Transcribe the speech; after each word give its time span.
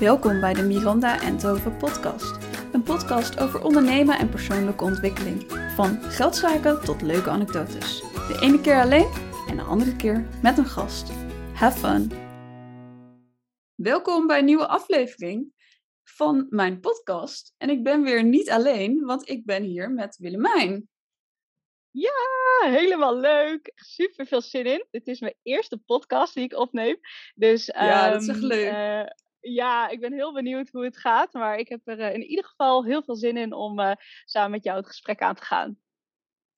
Welkom 0.00 0.40
bij 0.40 0.54
de 0.54 0.62
Miranda 0.62 1.20
en 1.22 1.38
Tove 1.38 1.70
podcast. 1.70 2.38
Een 2.72 2.82
podcast 2.82 3.40
over 3.40 3.62
ondernemen 3.62 4.18
en 4.18 4.28
persoonlijke 4.30 4.84
ontwikkeling. 4.84 5.42
Van 5.74 6.02
geldzaken 6.02 6.84
tot 6.84 7.02
leuke 7.02 7.30
anekdotes. 7.30 8.00
De 8.00 8.38
ene 8.42 8.60
keer 8.60 8.80
alleen 8.80 9.10
en 9.48 9.56
de 9.56 9.62
andere 9.62 9.96
keer 9.96 10.26
met 10.42 10.58
een 10.58 10.66
gast. 10.66 11.10
Have 11.54 11.78
fun! 11.78 12.10
Welkom 13.74 14.26
bij 14.26 14.38
een 14.38 14.44
nieuwe 14.44 14.66
aflevering 14.66 15.52
van 16.04 16.46
mijn 16.50 16.80
podcast. 16.80 17.54
En 17.56 17.70
ik 17.70 17.82
ben 17.82 18.02
weer 18.02 18.24
niet 18.24 18.50
alleen, 18.50 19.04
want 19.04 19.28
ik 19.28 19.44
ben 19.44 19.62
hier 19.62 19.90
met 19.90 20.16
Willemijn. 20.16 20.88
Ja, 21.90 22.12
helemaal 22.60 23.18
leuk. 23.18 23.72
Super 23.74 24.26
veel 24.26 24.40
zin 24.40 24.64
in. 24.64 24.86
Dit 24.90 25.06
is 25.06 25.20
mijn 25.20 25.34
eerste 25.42 25.78
podcast 25.78 26.34
die 26.34 26.44
ik 26.44 26.56
opneem. 26.56 26.96
Dus, 27.34 27.66
ja, 27.66 28.10
dat 28.10 28.22
is 28.22 28.28
echt 28.28 28.38
ehm, 28.38 28.46
leuk. 28.46 28.72
eh, 28.72 29.10
ja, 29.52 29.88
ik 29.88 30.00
ben 30.00 30.12
heel 30.12 30.32
benieuwd 30.32 30.68
hoe 30.68 30.84
het 30.84 30.96
gaat. 30.96 31.32
Maar 31.32 31.58
ik 31.58 31.68
heb 31.68 31.80
er 31.84 32.00
eh, 32.00 32.14
in 32.14 32.22
ieder 32.22 32.44
geval 32.44 32.84
heel 32.84 33.02
veel 33.02 33.16
zin 33.16 33.36
in 33.36 33.52
om 33.52 33.78
eh, 33.78 33.92
samen 34.24 34.50
met 34.50 34.64
jou 34.64 34.76
het 34.76 34.86
gesprek 34.86 35.20
aan 35.20 35.34
te 35.34 35.44
gaan. 35.44 35.78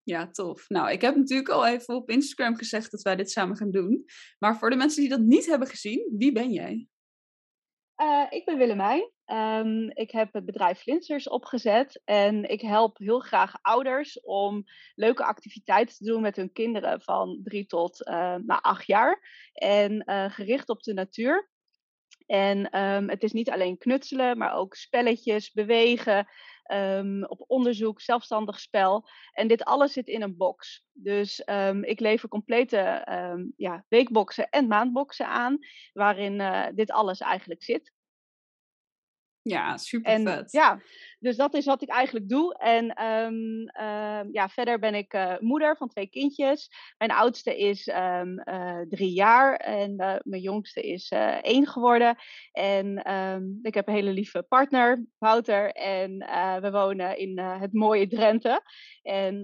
Ja, 0.02 0.30
tof. 0.30 0.68
Nou, 0.68 0.90
ik 0.90 1.00
heb 1.00 1.16
natuurlijk 1.16 1.48
al 1.48 1.66
even 1.66 1.94
op 1.94 2.10
Instagram 2.10 2.56
gezegd 2.56 2.90
dat 2.90 3.02
wij 3.02 3.16
dit 3.16 3.30
samen 3.30 3.56
gaan 3.56 3.70
doen. 3.70 4.04
Maar 4.38 4.58
voor 4.58 4.70
de 4.70 4.76
mensen 4.76 5.00
die 5.00 5.10
dat 5.10 5.20
niet 5.20 5.46
hebben 5.46 5.68
gezien, 5.68 6.14
wie 6.16 6.32
ben 6.32 6.52
jij? 6.52 6.88
Eh, 7.94 8.26
ik 8.28 8.44
ben 8.44 8.58
Willemijn. 8.58 9.10
Ehm, 9.24 9.88
ik 9.88 10.10
heb 10.10 10.32
het 10.32 10.44
bedrijf 10.44 10.78
Flinsers 10.78 11.28
opgezet. 11.28 12.00
En 12.04 12.48
ik 12.48 12.60
help 12.60 12.98
heel 12.98 13.20
graag 13.20 13.58
ouders 13.62 14.20
om 14.20 14.64
leuke 14.94 15.24
activiteiten 15.24 15.96
te 15.96 16.04
doen 16.04 16.22
met 16.22 16.36
hun 16.36 16.52
kinderen 16.52 17.00
van 17.00 17.40
drie 17.42 17.66
tot 17.66 18.06
uh, 18.08 18.14
nou, 18.34 18.60
acht 18.62 18.86
jaar. 18.86 19.48
En 19.52 20.02
uh, 20.06 20.30
gericht 20.30 20.68
op 20.68 20.82
de 20.82 20.92
natuur. 20.92 21.50
En 22.26 22.80
um, 22.80 23.08
het 23.08 23.22
is 23.22 23.32
niet 23.32 23.50
alleen 23.50 23.78
knutselen, 23.78 24.38
maar 24.38 24.54
ook 24.54 24.74
spelletjes, 24.74 25.52
bewegen, 25.52 26.28
um, 26.72 27.24
op 27.24 27.44
onderzoek, 27.46 28.00
zelfstandig 28.00 28.60
spel. 28.60 29.08
En 29.32 29.48
dit 29.48 29.64
alles 29.64 29.92
zit 29.92 30.08
in 30.08 30.22
een 30.22 30.36
box. 30.36 30.84
Dus 30.92 31.42
um, 31.46 31.84
ik 31.84 32.00
lever 32.00 32.28
complete 32.28 33.06
ja, 33.56 33.84
weekboxen 33.88 34.48
en 34.48 34.66
maandboxen 34.66 35.28
aan, 35.28 35.58
waarin 35.92 36.40
uh, 36.40 36.66
dit 36.74 36.90
alles 36.90 37.20
eigenlijk 37.20 37.62
zit. 37.62 37.94
Ja, 39.42 39.76
super 39.76 40.12
en, 40.12 40.26
vet. 40.26 40.52
Ja, 40.52 40.80
dus 41.18 41.36
dat 41.36 41.54
is 41.54 41.64
wat 41.64 41.82
ik 41.82 41.88
eigenlijk 41.88 42.28
doe. 42.28 42.54
En 42.54 43.04
um, 43.04 43.60
uh, 43.80 44.32
ja, 44.32 44.48
verder 44.48 44.78
ben 44.78 44.94
ik 44.94 45.14
uh, 45.14 45.34
moeder 45.38 45.76
van 45.76 45.88
twee 45.88 46.06
kindjes. 46.06 46.70
Mijn 46.98 47.10
oudste 47.10 47.56
is 47.58 47.86
um, 47.86 48.42
uh, 48.44 48.80
drie 48.88 49.12
jaar 49.12 49.54
en 49.56 49.96
eh, 49.96 50.14
mijn 50.22 50.42
jongste 50.42 50.80
is 50.80 51.12
één 51.42 51.66
geworden. 51.66 52.16
En 52.52 52.96
ik 53.62 53.74
heb 53.74 53.88
een 53.88 53.94
hele 53.94 54.10
lieve 54.10 54.42
partner, 54.48 55.06
Wouter. 55.18 55.72
En 55.72 56.18
we 56.62 56.70
wonen 56.70 57.18
in 57.18 57.38
het 57.38 57.72
mooie 57.72 58.08
Drenthe. 58.08 58.62
En 59.02 59.40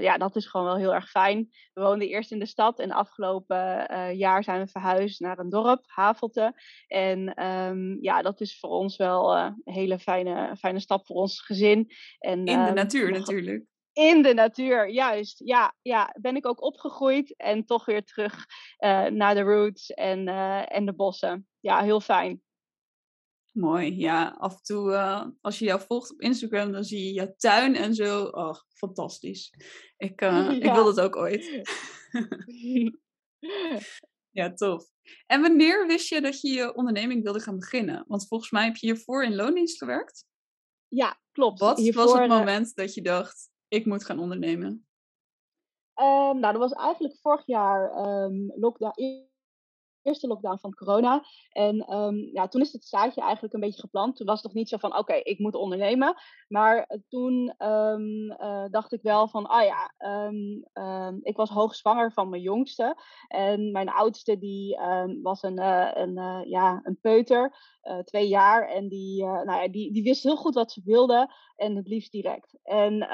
ja, 0.00 0.18
dat 0.18 0.36
is 0.36 0.46
gewoon 0.46 0.66
wel 0.66 0.76
heel 0.76 0.94
erg 0.94 1.10
fijn. 1.10 1.48
We 1.72 1.82
woonden 1.82 2.08
eerst 2.08 2.32
in 2.32 2.38
de 2.38 2.46
stad 2.46 2.78
en 2.78 2.90
afgelopen 2.90 3.86
jaar 4.16 4.44
zijn 4.44 4.60
we 4.60 4.66
verhuisd 4.66 5.20
naar 5.20 5.38
een 5.38 5.50
dorp, 5.50 5.82
Havelte. 5.86 6.54
En 6.86 7.34
ja, 8.00 8.22
dat 8.22 8.40
is 8.40 8.58
voor 8.58 8.70
ons 8.70 8.96
wel 8.96 9.36
een 9.36 9.60
hele 9.64 9.98
fijne, 9.98 10.31
fijne 10.58 10.80
stap 10.80 11.06
voor 11.06 11.16
ons 11.16 11.40
gezin. 11.40 11.90
En, 12.18 12.44
in 12.44 12.64
de 12.64 12.72
natuur 12.72 13.10
nog, 13.10 13.18
natuurlijk. 13.18 13.64
In 13.92 14.22
de 14.22 14.34
natuur, 14.34 14.90
juist. 14.90 15.40
Ja, 15.44 15.74
ja, 15.82 16.16
ben 16.20 16.36
ik 16.36 16.46
ook 16.46 16.62
opgegroeid 16.62 17.36
en 17.36 17.64
toch 17.64 17.84
weer 17.84 18.04
terug 18.04 18.46
uh, 18.78 19.06
naar 19.06 19.34
de 19.34 19.40
roots 19.40 19.90
en, 19.90 20.28
uh, 20.28 20.76
en 20.76 20.86
de 20.86 20.94
bossen. 20.94 21.48
Ja, 21.60 21.82
heel 21.82 22.00
fijn. 22.00 22.42
Mooi, 23.52 23.98
ja. 23.98 24.36
Af 24.38 24.52
en 24.52 24.62
toe, 24.62 24.90
uh, 24.90 25.26
als 25.40 25.58
je 25.58 25.64
jou 25.64 25.80
volgt 25.80 26.12
op 26.12 26.20
Instagram, 26.20 26.72
dan 26.72 26.84
zie 26.84 27.04
je 27.04 27.12
je 27.12 27.36
tuin 27.36 27.76
en 27.76 27.94
zo. 27.94 28.24
Oh, 28.24 28.54
fantastisch. 28.74 29.54
Ik, 29.96 30.20
ja. 30.20 30.50
ik 30.66 30.72
wil 30.72 30.84
dat 30.84 31.00
ook 31.00 31.16
ooit. 31.16 31.60
Ja, 34.32 34.52
tof. 34.52 34.84
En 35.26 35.40
wanneer 35.40 35.86
wist 35.86 36.08
je 36.08 36.20
dat 36.20 36.40
je 36.40 36.48
je 36.48 36.74
onderneming 36.74 37.22
wilde 37.22 37.40
gaan 37.40 37.58
beginnen? 37.58 38.04
Want 38.08 38.26
volgens 38.26 38.50
mij 38.50 38.64
heb 38.64 38.76
je 38.76 38.86
hiervoor 38.86 39.24
in 39.24 39.34
loondienst 39.34 39.78
gewerkt. 39.78 40.26
Ja, 40.88 41.20
klopt. 41.32 41.58
Wat 41.58 41.78
hiervoor, 41.78 42.04
was 42.04 42.18
het 42.18 42.28
moment 42.28 42.66
uh, 42.66 42.72
dat 42.74 42.94
je 42.94 43.02
dacht, 43.02 43.50
ik 43.68 43.86
moet 43.86 44.04
gaan 44.04 44.18
ondernemen? 44.18 44.86
Um, 46.00 46.40
nou, 46.40 46.40
dat 46.40 46.56
was 46.56 46.72
eigenlijk 46.72 47.18
vorig 47.20 47.46
jaar 47.46 48.06
um, 48.06 48.52
lockdown, 48.56 49.30
eerste 50.02 50.26
lockdown 50.26 50.58
van 50.58 50.74
corona. 50.74 51.24
En 51.52 51.94
um, 51.94 52.30
ja, 52.32 52.48
toen 52.48 52.60
is 52.60 52.72
het 52.72 52.84
zaadje 52.84 53.20
eigenlijk 53.20 53.54
een 53.54 53.60
beetje 53.60 53.80
geplant. 53.80 54.16
Toen 54.16 54.26
was 54.26 54.36
het 54.36 54.44
nog 54.44 54.54
niet 54.54 54.68
zo 54.68 54.76
van, 54.76 54.98
oké, 54.98 55.14
ik 55.14 55.38
moet 55.38 55.54
ondernemen. 55.54 56.14
Maar 56.48 56.76
uh, 56.76 56.98
toen 57.08 57.54
um, 57.58 58.30
uh, 58.30 58.64
dacht 58.70 58.92
ik 58.92 59.02
wel 59.02 59.28
van, 59.28 59.46
ah 59.46 59.64
ja, 59.64 59.92
um, 60.26 61.20
ik 61.22 61.36
was 61.36 61.50
hoogzwanger 61.50 62.12
van 62.12 62.28
mijn 62.28 62.42
jongste. 62.42 62.96
En 63.28 63.72
mijn 63.72 63.88
oudste, 63.88 64.38
die 64.38 64.78
was 65.22 65.42
een, 65.42 65.60
uh, 65.60 65.90
een, 65.92 66.48
ja, 66.48 66.80
een 66.82 66.98
peuter, 67.00 67.56
twee 68.04 68.28
jaar. 68.28 68.68
En 68.68 68.88
die, 68.88 69.24
nou 69.24 69.62
ja, 69.62 69.68
die, 69.68 69.92
die 69.92 70.02
wist 70.02 70.22
heel 70.22 70.36
goed 70.36 70.54
wat 70.54 70.72
ze 70.72 70.80
wilde. 70.84 71.34
En 71.56 71.76
het 71.76 71.88
liefst 71.88 72.12
direct. 72.12 72.58
En 72.62 73.08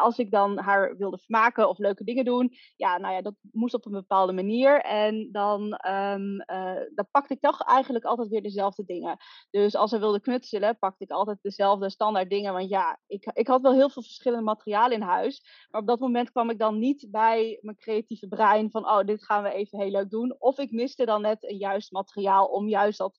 als 0.00 0.18
ik 0.18 0.30
dan 0.30 0.58
haar 0.58 0.96
wilde 0.96 1.18
vermaken 1.18 1.68
of 1.68 1.78
leuke 1.78 2.04
dingen 2.04 2.24
doen, 2.24 2.52
ja, 2.76 2.98
nou 2.98 3.14
ja, 3.14 3.22
dat 3.22 3.34
moest 3.52 3.74
op 3.74 3.86
een 3.86 3.92
bepaalde 3.92 4.32
manier. 4.32 4.80
En 4.80 5.28
dan 5.32 5.80
uh, 5.86 6.80
dan 6.94 7.08
pakte 7.10 7.34
ik 7.34 7.40
toch 7.40 7.62
eigenlijk 7.62 8.04
altijd 8.04 8.28
weer 8.28 8.42
dezelfde 8.42 8.84
dingen. 8.84 9.16
Dus 9.50 9.76
als 9.76 9.90
ze 9.90 9.98
wilde 9.98 10.20
knutselen, 10.20 10.78
pakte 10.78 11.04
ik 11.04 11.10
altijd 11.10 11.38
dezelfde 11.42 11.90
standaard 11.90 12.30
dingen. 12.30 12.52
Want 12.52 12.68
ja, 12.68 12.98
ik, 13.06 13.30
ik 13.32 13.46
had 13.46 13.62
wel 13.62 13.72
heel 13.72 13.90
veel 13.90 14.02
verschillende 14.02 14.44
materialen 14.44 14.96
in 14.96 15.02
huis. 15.02 15.66
Maar 15.70 15.80
op 15.80 15.86
dat 15.86 16.00
moment 16.00 16.30
kwam 16.30 16.50
ik 16.50 16.58
dan 16.58 16.78
niet 16.78 17.08
bij 17.10 17.58
mijn 17.60 17.76
creatieve 17.76 18.28
brein 18.28 18.70
van, 18.70 18.88
oh, 18.88 19.04
dit 19.04 19.24
gaan 19.24 19.42
we 19.42 19.52
even 19.52 19.78
heel 19.78 19.90
leuk 19.90 20.10
doen. 20.10 20.36
Of 20.38 20.58
ik 20.58 20.70
miste 20.70 21.04
dan 21.04 21.22
net 21.22 21.50
een 21.50 21.56
juist 21.56 21.92
materiaal 21.92 22.46
om 22.46 22.68
juist 22.68 22.98
dat 22.98 23.18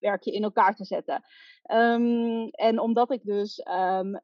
werkje 0.00 0.32
in 0.32 0.42
elkaar 0.42 0.74
te 0.74 0.84
zetten. 0.84 1.24
Um, 1.72 2.48
en 2.50 2.80
omdat 2.80 3.10
ik 3.10 3.22
dus 3.24 3.66
um, 3.68 4.14
uh, 4.14 4.20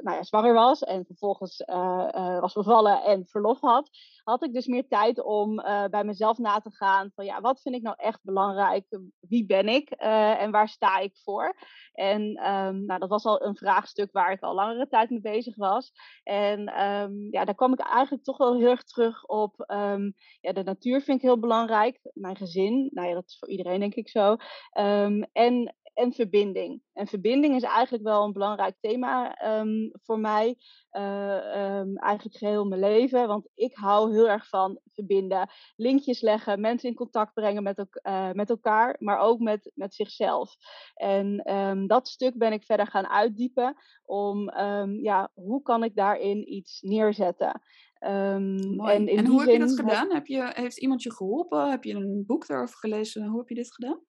nou 0.00 0.10
ja, 0.10 0.22
zwanger 0.22 0.54
was 0.54 0.82
en 0.82 1.04
vervolgens 1.04 1.60
uh, 1.66 2.08
uh, 2.14 2.40
was 2.40 2.52
bevallen 2.52 3.02
en 3.02 3.26
verlof 3.26 3.60
had, 3.60 3.90
had 4.24 4.44
ik 4.44 4.52
dus 4.52 4.66
meer 4.66 4.88
tijd 4.88 5.22
om 5.22 5.56
bij 5.90 6.04
mezelf 6.04 6.38
na 6.38 6.60
te 6.60 6.70
gaan 6.70 7.10
van 7.14 7.24
ja, 7.24 7.40
wat 7.40 7.60
vind 7.60 7.74
ik 7.74 7.82
nou 7.82 7.96
echt 7.98 8.18
belangrijk? 8.22 8.98
Wie 9.20 9.46
ben 9.46 9.68
ik 9.68 9.90
en 9.90 10.50
waar 10.50 10.68
sta 10.68 10.98
ik 10.98 11.16
voor? 11.24 11.56
En 11.92 12.22
um, 12.50 12.84
nou, 12.84 13.00
dat 13.00 13.08
was 13.08 13.24
al 13.24 13.42
een 13.42 13.56
vraagstuk 13.56 14.12
waar 14.12 14.32
ik 14.32 14.42
al 14.42 14.54
langere 14.54 14.88
tijd 14.88 15.10
mee 15.10 15.20
bezig 15.20 15.56
was. 15.56 15.92
En 16.22 16.62
ja, 17.30 17.44
daar 17.44 17.54
kwam 17.54 17.72
ik 17.72 17.80
eigenlijk 17.80 18.24
toch 18.24 18.36
wel 18.36 18.56
heel 18.56 18.70
erg 18.70 18.84
terug 18.84 19.26
op 19.26 19.54
ja, 20.40 20.52
de 20.52 20.62
natuur 20.62 21.00
vind 21.00 21.16
ik 21.16 21.24
heel 21.24 21.38
belangrijk. 21.38 22.00
Mijn 22.14 22.36
gezin, 22.36 22.90
nou 22.92 23.08
ja, 23.08 23.14
dat 23.14 23.26
is 23.26 23.38
voor 23.38 23.48
iedereen 23.48 23.80
denk 23.80 23.94
ik 23.94 24.08
zo. 24.08 24.36
Um, 25.12 25.24
en, 25.32 25.76
en 25.94 26.12
verbinding. 26.12 26.82
En 26.92 27.06
verbinding 27.06 27.54
is 27.54 27.62
eigenlijk 27.62 28.04
wel 28.04 28.24
een 28.24 28.32
belangrijk 28.32 28.76
thema 28.80 29.44
um, 29.60 29.90
voor 30.02 30.18
mij. 30.18 30.56
Uh, 30.92 31.78
um, 31.78 31.96
eigenlijk 31.96 32.36
geheel 32.36 32.64
mijn 32.64 32.80
leven. 32.80 33.26
Want 33.26 33.48
ik 33.54 33.74
hou 33.74 34.12
heel 34.12 34.28
erg 34.28 34.48
van 34.48 34.80
verbinden. 34.92 35.50
Linkjes 35.76 36.20
leggen, 36.20 36.60
mensen 36.60 36.88
in 36.88 36.94
contact 36.94 37.34
brengen 37.34 37.62
met, 37.62 37.86
uh, 38.02 38.32
met 38.32 38.50
elkaar. 38.50 38.96
Maar 38.98 39.18
ook 39.18 39.38
met, 39.38 39.72
met 39.74 39.94
zichzelf. 39.94 40.56
En 40.94 41.54
um, 41.54 41.86
dat 41.86 42.08
stuk 42.08 42.38
ben 42.38 42.52
ik 42.52 42.64
verder 42.64 42.86
gaan 42.86 43.08
uitdiepen. 43.08 43.76
Om, 44.04 44.50
ja, 45.02 45.30
hoe 45.34 45.62
kan 45.62 45.84
ik 45.84 45.94
daarin 45.94 46.52
iets 46.52 46.80
neerzetten? 46.80 47.62
Um, 48.00 48.80
en, 48.80 49.06
en, 49.08 49.26
hoe 49.26 49.40
heb 49.40 49.50
je 49.50 49.58
dat 49.58 49.74
gedaan? 49.74 50.12
Heb 50.12 50.26
je, 50.26 50.50
heeft 50.54 50.78
iemand 50.78 51.02
je 51.02 51.12
geholpen? 51.12 51.70
Heb 51.70 51.84
je 51.84 51.94
een 51.94 52.24
boek 52.26 52.46
daarover 52.46 52.76
gelezen? 52.76 53.26
Hoe 53.26 53.38
heb 53.38 53.48
je 53.48 53.54
dit 53.54 53.74
gedaan? 53.74 54.00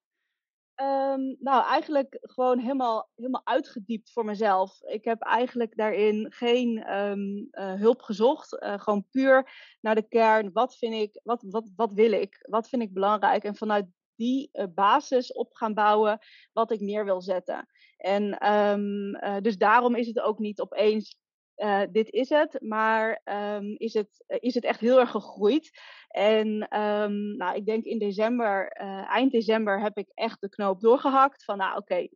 Um, 0.81 1.35
nou, 1.39 1.65
eigenlijk 1.65 2.17
gewoon 2.21 2.59
helemaal, 2.59 3.09
helemaal 3.15 3.45
uitgediept 3.45 4.11
voor 4.11 4.25
mezelf. 4.25 4.81
Ik 4.81 5.05
heb 5.05 5.21
eigenlijk 5.21 5.75
daarin 5.75 6.31
geen 6.31 6.97
um, 6.97 7.47
uh, 7.51 7.73
hulp 7.73 8.01
gezocht. 8.01 8.53
Uh, 8.53 8.79
gewoon 8.79 9.05
puur 9.09 9.51
naar 9.81 9.95
de 9.95 10.07
kern. 10.07 10.51
Wat 10.53 10.77
vind 10.77 10.93
ik, 10.93 11.19
wat, 11.23 11.43
wat, 11.49 11.71
wat 11.75 11.93
wil 11.93 12.11
ik? 12.11 12.45
Wat 12.49 12.69
vind 12.69 12.81
ik 12.81 12.93
belangrijk? 12.93 13.43
En 13.43 13.55
vanuit 13.55 13.85
die 14.15 14.49
uh, 14.53 14.65
basis 14.75 15.33
op 15.33 15.53
gaan 15.53 15.73
bouwen 15.73 16.19
wat 16.53 16.71
ik 16.71 16.79
neer 16.79 17.05
wil 17.05 17.21
zetten. 17.21 17.67
En 17.97 18.51
um, 18.53 19.41
dus 19.41 19.57
daarom 19.57 19.95
is 19.95 20.07
het 20.07 20.19
ook 20.19 20.39
niet 20.39 20.61
opeens 20.61 21.17
uh, 21.57 21.81
dit 21.91 22.09
is 22.09 22.29
het, 22.29 22.61
maar 22.61 23.21
um, 23.23 23.75
is, 23.77 23.93
het, 23.93 24.23
is 24.27 24.53
het 24.53 24.63
echt 24.63 24.79
heel 24.79 24.99
erg 24.99 25.11
gegroeid. 25.11 25.71
En 26.07 26.47
um, 26.81 27.37
nou, 27.37 27.55
ik 27.55 27.65
denk 27.65 27.85
in 27.85 27.99
december, 27.99 28.81
uh, 28.81 29.09
eind 29.09 29.31
december, 29.31 29.81
heb 29.81 29.97
ik 29.97 30.11
echt 30.13 30.41
de 30.41 30.49
knoop 30.49 30.81
doorgehakt. 30.81 31.43
Van 31.43 31.57
nou 31.57 31.77
oké, 31.77 31.93
okay, 31.93 32.11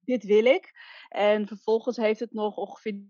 dit 0.00 0.24
wil 0.24 0.44
ik. 0.44 0.72
En 1.08 1.46
vervolgens 1.46 1.96
heeft 1.96 2.20
het 2.20 2.32
nog 2.32 2.56
ongeveer 2.56 3.02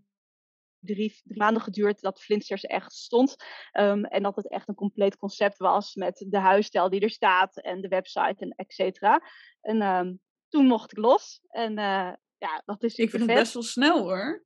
drie, 0.85 1.21
drie 1.25 1.39
maanden 1.39 1.63
geduurd 1.63 2.01
dat 2.01 2.23
Flintsters 2.23 2.63
echt 2.63 2.93
stond. 2.93 3.37
Ehm, 3.73 4.05
en 4.05 4.23
dat 4.23 4.37
het 4.37 4.49
echt 4.49 4.69
een 4.69 4.75
compleet 4.75 5.17
concept 5.17 5.59
was 5.59 5.95
met 5.95 6.25
de 6.29 6.39
huisstijl 6.39 6.91
die 6.91 7.01
er 7.01 7.11
staat 7.11 7.61
en 7.61 7.81
de 7.81 7.89
website 7.89 8.37
en 8.39 8.51
et 8.57 8.73
cetera. 8.73 9.23
En 9.61 9.83
ehm, 9.83 10.15
toen 10.49 10.67
mocht 10.67 10.93
ik 10.93 10.99
los. 10.99 11.41
En 11.49 11.71
uh, 11.71 12.13
ja, 12.39 12.63
dat 12.65 12.83
is 12.83 12.95
Ik 12.95 13.11
vind 13.11 13.27
het 13.27 13.35
best 13.35 13.55
wel 13.55 13.63
snel 13.63 14.03
hoor. 14.03 14.45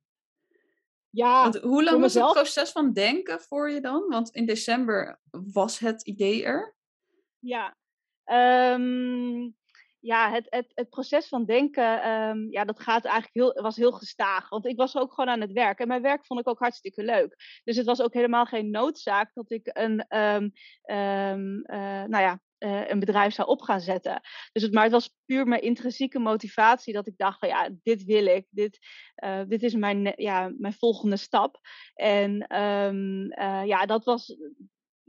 Ja, 1.19 1.41
Want 1.41 1.57
hoe 1.57 1.83
lang 1.83 2.01
was 2.01 2.13
het 2.13 2.31
proces 2.31 2.71
van 2.71 2.93
denken 2.93 3.39
voor 3.39 3.69
je 3.71 3.81
dan? 3.81 4.05
Want 4.07 4.29
in 4.29 4.45
december 4.45 5.19
was 5.31 5.79
het 5.79 6.01
idee 6.01 6.43
er. 6.43 6.75
Ja, 7.39 7.77
um, 8.73 9.55
ja, 9.99 10.31
het, 10.31 10.47
het, 10.49 10.71
het 10.73 10.89
proces 10.89 11.27
van 11.27 11.45
denken, 11.45 12.09
um, 12.09 12.51
ja, 12.51 12.65
dat 12.65 12.79
gaat 12.79 13.05
eigenlijk 13.05 13.35
heel, 13.35 13.63
was 13.63 13.75
heel 13.75 13.91
gestaag. 13.91 14.49
Want 14.49 14.65
ik 14.65 14.77
was 14.77 14.95
ook 14.95 15.13
gewoon 15.13 15.29
aan 15.29 15.41
het 15.41 15.51
werk. 15.51 15.79
En 15.79 15.87
mijn 15.87 16.01
werk 16.01 16.25
vond 16.25 16.39
ik 16.39 16.47
ook 16.47 16.59
hartstikke 16.59 17.03
leuk. 17.03 17.61
Dus 17.63 17.77
het 17.77 17.85
was 17.85 18.01
ook 18.01 18.13
helemaal 18.13 18.45
geen 18.45 18.69
noodzaak 18.69 19.33
dat 19.33 19.51
ik 19.51 19.69
een, 19.73 20.17
um, 20.17 20.51
um, 20.95 21.63
uh, 21.65 22.03
nou 22.03 22.23
ja, 22.23 22.39
uh, 22.59 22.89
een 22.89 22.99
bedrijf 22.99 23.33
zou 23.33 23.47
op 23.47 23.61
gaan 23.61 23.81
zetten. 23.81 24.21
Dus 24.51 24.63
het, 24.63 24.73
maar 24.73 24.83
het 24.83 24.91
was 24.91 25.15
puur 25.25 25.47
mijn 25.47 25.61
intrinsieke 25.61 26.19
motivatie 26.19 26.93
dat 26.93 27.07
ik 27.07 27.17
dacht 27.17 27.39
van 27.39 27.49
ja, 27.49 27.69
dit 27.83 28.03
wil 28.03 28.25
ik. 28.25 28.47
Dit, 28.49 28.79
uh, 29.23 29.41
dit 29.47 29.63
is 29.63 29.73
mijn, 29.73 30.13
ja, 30.15 30.53
mijn 30.57 30.73
volgende 30.73 31.17
stap. 31.17 31.59
En 31.93 32.45
uh, 32.51 33.65
ja, 33.65 33.85
dat 33.85 34.05
was 34.05 34.37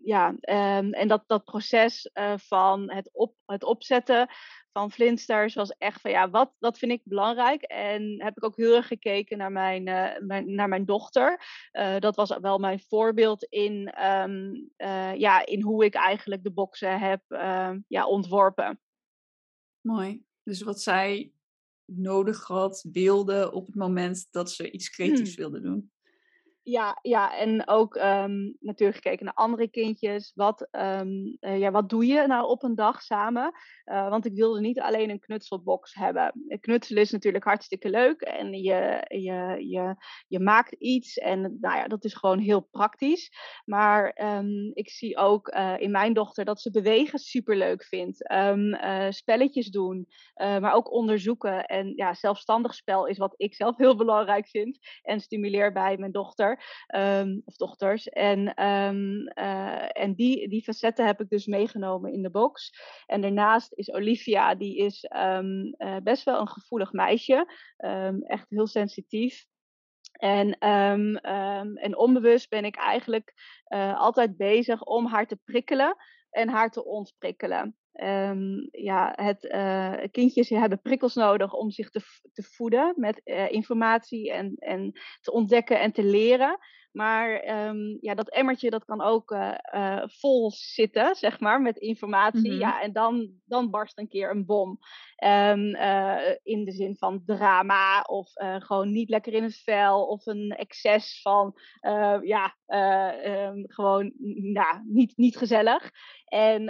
ja, 0.03 0.29
um, 0.29 0.93
en 0.93 1.09
dat, 1.09 1.23
dat 1.27 1.45
proces 1.45 2.11
van 2.37 2.93
het, 2.93 3.11
op, 3.13 3.35
het 3.45 3.65
opzetten 3.65 4.29
van 4.73 4.93
Flintsters 4.93 5.55
was 5.55 5.71
echt 5.71 6.01
van 6.01 6.11
ja, 6.11 6.31
wat, 6.31 6.53
wat 6.59 6.79
vind 6.79 6.93
ik 6.93 7.01
belangrijk? 7.05 7.63
En 7.63 8.23
heb 8.23 8.37
ik 8.37 8.45
ook 8.45 8.57
heel 8.57 8.75
erg 8.75 8.87
gekeken 8.87 9.39
naar 9.39 9.53
mijn, 9.53 9.87
uh, 9.87 10.19
mijn, 10.19 10.55
naar 10.55 10.69
mijn 10.69 10.85
dochter. 10.85 11.43
Uh, 11.73 11.99
dat 11.99 12.17
was 12.17 12.39
wel 12.39 12.59
mijn 12.59 12.81
voorbeeld 12.81 13.45
in, 13.45 14.05
um, 14.07 14.71
ja, 15.17 15.47
in 15.47 15.63
hoe 15.63 15.85
ik 15.85 15.95
eigenlijk 15.95 16.43
de 16.43 16.53
boxen 16.53 16.99
heb 16.99 17.23
ehm, 17.29 17.79
ja, 17.87 18.07
ontworpen. 18.07 18.81
Mooi. 19.81 20.23
Dus 20.43 20.63
wat 20.63 20.81
zij 20.81 21.33
nodig 21.85 22.47
had, 22.47 22.87
wilde 22.93 23.53
op 23.53 23.67
het 23.67 23.75
moment 23.75 24.27
dat 24.31 24.51
ze 24.51 24.71
iets 24.71 24.91
creatiefs 24.91 25.35
hmm. 25.35 25.45
wilde 25.45 25.61
doen. 25.61 25.91
Ja, 26.71 26.99
ja, 27.03 27.37
en 27.37 27.69
ook 27.69 27.95
um, 27.95 28.57
natuurlijk 28.61 29.03
gekeken 29.03 29.25
naar 29.25 29.35
andere 29.35 29.69
kindjes. 29.69 30.33
Wat, 30.35 30.69
um, 30.71 31.37
uh, 31.41 31.59
ja, 31.59 31.71
wat 31.71 31.89
doe 31.89 32.07
je 32.07 32.27
nou 32.27 32.49
op 32.49 32.63
een 32.63 32.75
dag 32.75 33.03
samen? 33.03 33.53
Uh, 33.85 34.09
want 34.09 34.25
ik 34.25 34.35
wilde 34.35 34.61
niet 34.61 34.81
alleen 34.81 35.11
een 35.11 35.21
knutselbox 35.21 35.95
hebben. 35.95 36.33
Knutselen 36.61 37.03
is 37.03 37.11
natuurlijk 37.11 37.45
hartstikke 37.45 37.91
leuk 37.91 38.21
en 38.21 38.53
je, 38.53 39.05
je, 39.09 39.69
je, 39.69 39.97
je 40.29 40.41
maakt 40.41 40.73
iets 40.73 41.19
en 41.19 41.41
nou 41.61 41.77
ja, 41.77 41.87
dat 41.87 42.05
is 42.05 42.15
gewoon 42.15 42.39
heel 42.39 42.61
praktisch. 42.61 43.31
Maar 43.65 44.21
um, 44.39 44.71
ik 44.75 44.91
zie 44.91 45.17
ook 45.17 45.55
uh, 45.55 45.75
in 45.79 45.91
mijn 45.91 46.13
dochter 46.13 46.45
dat 46.45 46.61
ze 46.61 46.71
bewegen 46.71 47.19
superleuk 47.19 47.85
vindt. 47.85 48.19
spelletjes 49.09 49.71
doen, 49.71 50.07
maar 50.35 50.73
ook 50.73 50.93
onderzoeken. 50.93 51.65
En 51.65 51.93
ja, 51.97 52.15
zelfstandig 52.15 52.75
spel 52.75 53.07
is 53.07 53.19
wat 53.19 53.35
ik 53.37 53.55
zelf 53.55 53.77
heel 53.77 53.97
belangrijk 53.97 54.49
vind 54.49 54.79
en 55.03 55.21
stimuleer 55.21 55.73
bij 55.73 55.97
mijn 55.99 56.13
dochter 56.13 56.60
um, 56.95 57.43
of 57.45 57.57
dochters. 57.57 58.09
En, 58.09 58.65
um, 58.67 59.33
uh, 59.35 60.03
en 60.03 60.15
die, 60.15 60.49
die 60.49 60.63
facetten 60.63 61.07
heb 61.07 61.21
ik 61.21 61.29
dus 61.29 61.47
meegenomen 61.47 62.13
in 62.13 62.23
de 62.23 62.31
box. 62.31 62.73
En 63.07 63.21
daarnaast 63.21 63.73
is 63.73 63.93
Olivia, 63.93 64.55
die 64.55 64.77
is 64.77 65.07
um, 65.17 65.75
uh, 65.79 65.97
best 66.03 66.25
wel 66.25 66.41
een 66.41 66.49
gevoelig 66.49 66.93
meisje. 66.93 67.47
echt 68.27 68.51
heel 68.51 68.67
sensitief. 68.67 69.49
En, 70.13 70.59
en 70.59 71.97
onbewust 71.97 72.49
ben 72.49 72.65
ik 72.65 72.77
eigenlijk 72.77 73.33
uh, 73.69 73.99
altijd 73.99 74.37
bezig 74.37 74.83
om 74.83 75.07
haar 75.07 75.27
te 75.27 75.39
prikkelen 75.45 75.97
en 76.31 76.49
haar 76.49 76.71
te 76.71 76.85
ontprikkelen. 76.85 77.77
Um, 78.03 78.69
ja, 78.71 79.13
het, 79.15 79.45
uh, 79.45 79.95
kindjes 80.11 80.49
hebben 80.49 80.81
prikkels 80.81 81.15
nodig 81.15 81.53
om 81.53 81.71
zich 81.71 81.91
te, 81.91 82.01
te 82.33 82.43
voeden 82.43 82.93
met 82.97 83.21
uh, 83.25 83.51
informatie 83.51 84.33
en, 84.33 84.55
en 84.59 84.93
te 85.21 85.33
ontdekken 85.33 85.81
en 85.81 85.93
te 85.93 86.05
leren. 86.05 86.59
Maar 86.93 87.49
um, 87.69 87.99
ja, 88.01 88.15
dat 88.15 88.31
emmertje 88.31 88.71
dat 88.71 88.85
kan 88.85 89.01
ook 89.01 89.31
uh, 89.31 90.03
vol 90.07 90.51
zitten, 90.51 91.15
zeg 91.15 91.41
maar, 91.41 91.61
met 91.61 91.77
informatie. 91.77 92.41
Mm 92.41 92.51
-hmm. 92.51 92.61
Ja, 92.61 92.83
en 92.83 92.93
dan, 92.93 93.31
dan 93.45 93.71
barst 93.71 93.99
een 93.99 94.09
keer 94.09 94.31
een 94.31 94.47
bom. 94.47 94.79
Um, 95.25 95.77
in 96.43 96.65
de 96.65 96.73
zin 96.73 96.97
van 96.97 97.23
drama 97.27 98.01
of 98.01 98.31
gewoon 98.59 98.93
niet 98.93 99.09
lekker 99.09 99.33
in 99.33 99.43
het 99.43 99.57
vel 99.57 100.07
of 100.07 100.27
een 100.27 100.51
excess 100.51 101.23
van, 101.23 101.55
ja, 102.23 102.57
um, 102.67 103.65
gewoon 103.67 104.13
nou, 104.53 104.83
niet, 104.85 105.17
niet 105.17 105.37
gezellig. 105.37 105.91
En, 106.31 106.69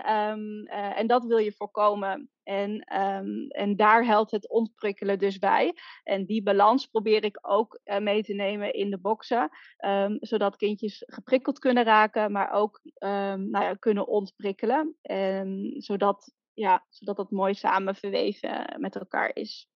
en 0.95 1.07
dat 1.07 1.25
wil 1.25 1.39
je 1.39 1.53
voorkomen. 1.53 2.31
En, 2.43 3.01
um, 3.01 3.47
en 3.49 3.77
daar 3.77 4.05
helpt 4.05 4.31
het 4.31 4.49
ontprikkelen 4.49 5.19
dus 5.19 5.39
bij. 5.39 5.75
En 6.05 6.27
die 6.27 6.43
balans 6.43 6.87
probeer 6.87 7.25
ik 7.25 7.39
ook 7.41 7.81
uh, 7.85 7.99
mee 7.99 8.23
te 8.23 8.33
nemen 8.33 8.73
in 8.73 8.91
de 8.91 8.99
boxen. 8.99 9.51
Um, 9.87 10.17
zodat 10.21 10.57
kindjes 10.57 11.03
geprikkeld 11.07 11.59
kunnen 11.59 11.85
raken, 11.85 12.33
maar 12.33 12.51
ook 12.51 12.81
nou 12.99 13.51
ja, 13.51 13.75
kunnen 13.75 14.07
ontprikkelen. 14.07 14.97
En 15.03 15.75
zodat, 15.79 16.35
ja, 16.53 16.87
zodat 16.89 17.17
dat 17.17 17.31
mooi 17.31 17.55
samen 17.55 17.95
verweven 17.95 18.77
met 18.79 18.97
elkaar 18.97 19.31
is. 19.35 19.69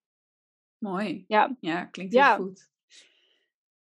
Mooi. 0.77 1.23
Ja, 1.27 1.57
ja 1.59 1.85
klinkt 1.85 2.13
heel 2.13 2.21
ja. 2.21 2.35
goed. 2.35 2.69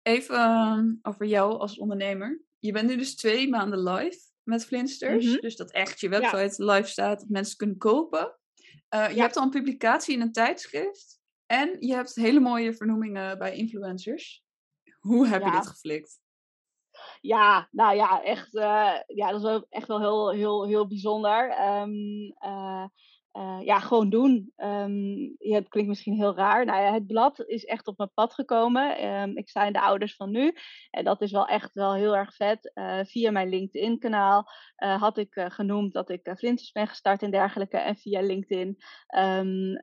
Even 0.01 0.99
over 1.01 1.25
jou 1.25 1.59
als 1.59 1.77
ondernemer. 1.77 2.41
Je 2.59 2.71
bent 2.71 2.87
nu 2.87 2.97
dus 2.97 3.15
twee 3.15 3.49
maanden 3.49 3.83
live 3.83 4.19
met 4.47 4.65
Flinsters. 4.65 5.25
Mm 5.25 5.31
-hmm. 5.31 5.41
Dus 5.41 5.55
dat 5.55 5.71
echt 5.71 5.99
je 5.99 6.09
website 6.09 6.63
ja. 6.63 6.73
live 6.73 6.89
staat, 6.89 7.19
dat 7.19 7.29
mensen 7.29 7.57
kunnen 7.57 7.77
kopen. 7.77 8.37
Uh, 8.95 9.09
je 9.09 9.15
ja. 9.15 9.21
hebt 9.21 9.37
al 9.37 9.43
een 9.43 9.49
publicatie 9.49 10.13
in 10.13 10.21
een 10.21 10.31
tijdschrift. 10.31 11.19
En 11.45 11.75
je 11.79 11.93
hebt 11.93 12.15
hele 12.15 12.39
mooie 12.39 12.73
vernoemingen 12.73 13.37
bij 13.37 13.55
influencers. 13.55 14.43
Hoe 14.99 15.27
heb 15.27 15.41
ja. 15.41 15.47
je 15.47 15.59
dit 15.59 15.67
geflikt? 15.67 16.19
Ja, 17.21 17.67
nou 17.71 17.95
ja, 17.95 18.23
echt, 18.23 18.53
uh, 18.55 18.93
ja, 19.07 19.31
dat 19.31 19.35
is 19.35 19.41
wel 19.41 19.65
echt 19.69 19.87
wel 19.87 19.99
heel, 19.99 20.31
heel, 20.31 20.67
heel 20.67 20.87
bijzonder. 20.87 21.67
Um, 21.81 22.35
uh, 22.39 22.85
uh, 23.37 23.57
ja, 23.61 23.79
gewoon 23.79 24.09
doen. 24.09 24.53
Um, 24.57 25.35
ja, 25.37 25.55
het 25.55 25.67
klinkt 25.67 25.89
misschien 25.89 26.15
heel 26.15 26.35
raar. 26.35 26.65
Nou 26.65 26.81
ja, 26.81 26.93
het 26.93 27.07
blad 27.07 27.43
is 27.45 27.65
echt 27.65 27.87
op 27.87 27.97
mijn 27.97 28.13
pad 28.13 28.33
gekomen. 28.33 29.05
Um, 29.05 29.37
ik 29.37 29.49
sta 29.49 29.65
in 29.65 29.73
de 29.73 29.81
ouders 29.81 30.15
van 30.15 30.31
nu. 30.31 30.53
En 30.89 31.03
dat 31.03 31.21
is 31.21 31.31
wel 31.31 31.47
echt 31.47 31.73
wel 31.73 31.93
heel 31.93 32.15
erg 32.15 32.35
vet. 32.35 32.71
Uh, 32.73 32.99
via 33.03 33.31
mijn 33.31 33.49
LinkedIn-kanaal 33.49 34.49
uh, 34.77 35.01
had 35.01 35.17
ik 35.17 35.45
genoemd 35.47 35.93
dat 35.93 36.09
ik 36.09 36.33
Flinters 36.37 36.71
ben 36.71 36.87
gestart 36.87 37.23
en 37.23 37.31
dergelijke. 37.31 37.77
En 37.77 37.95
via 37.95 38.21
LinkedIn 38.21 38.77
um, 39.17 39.81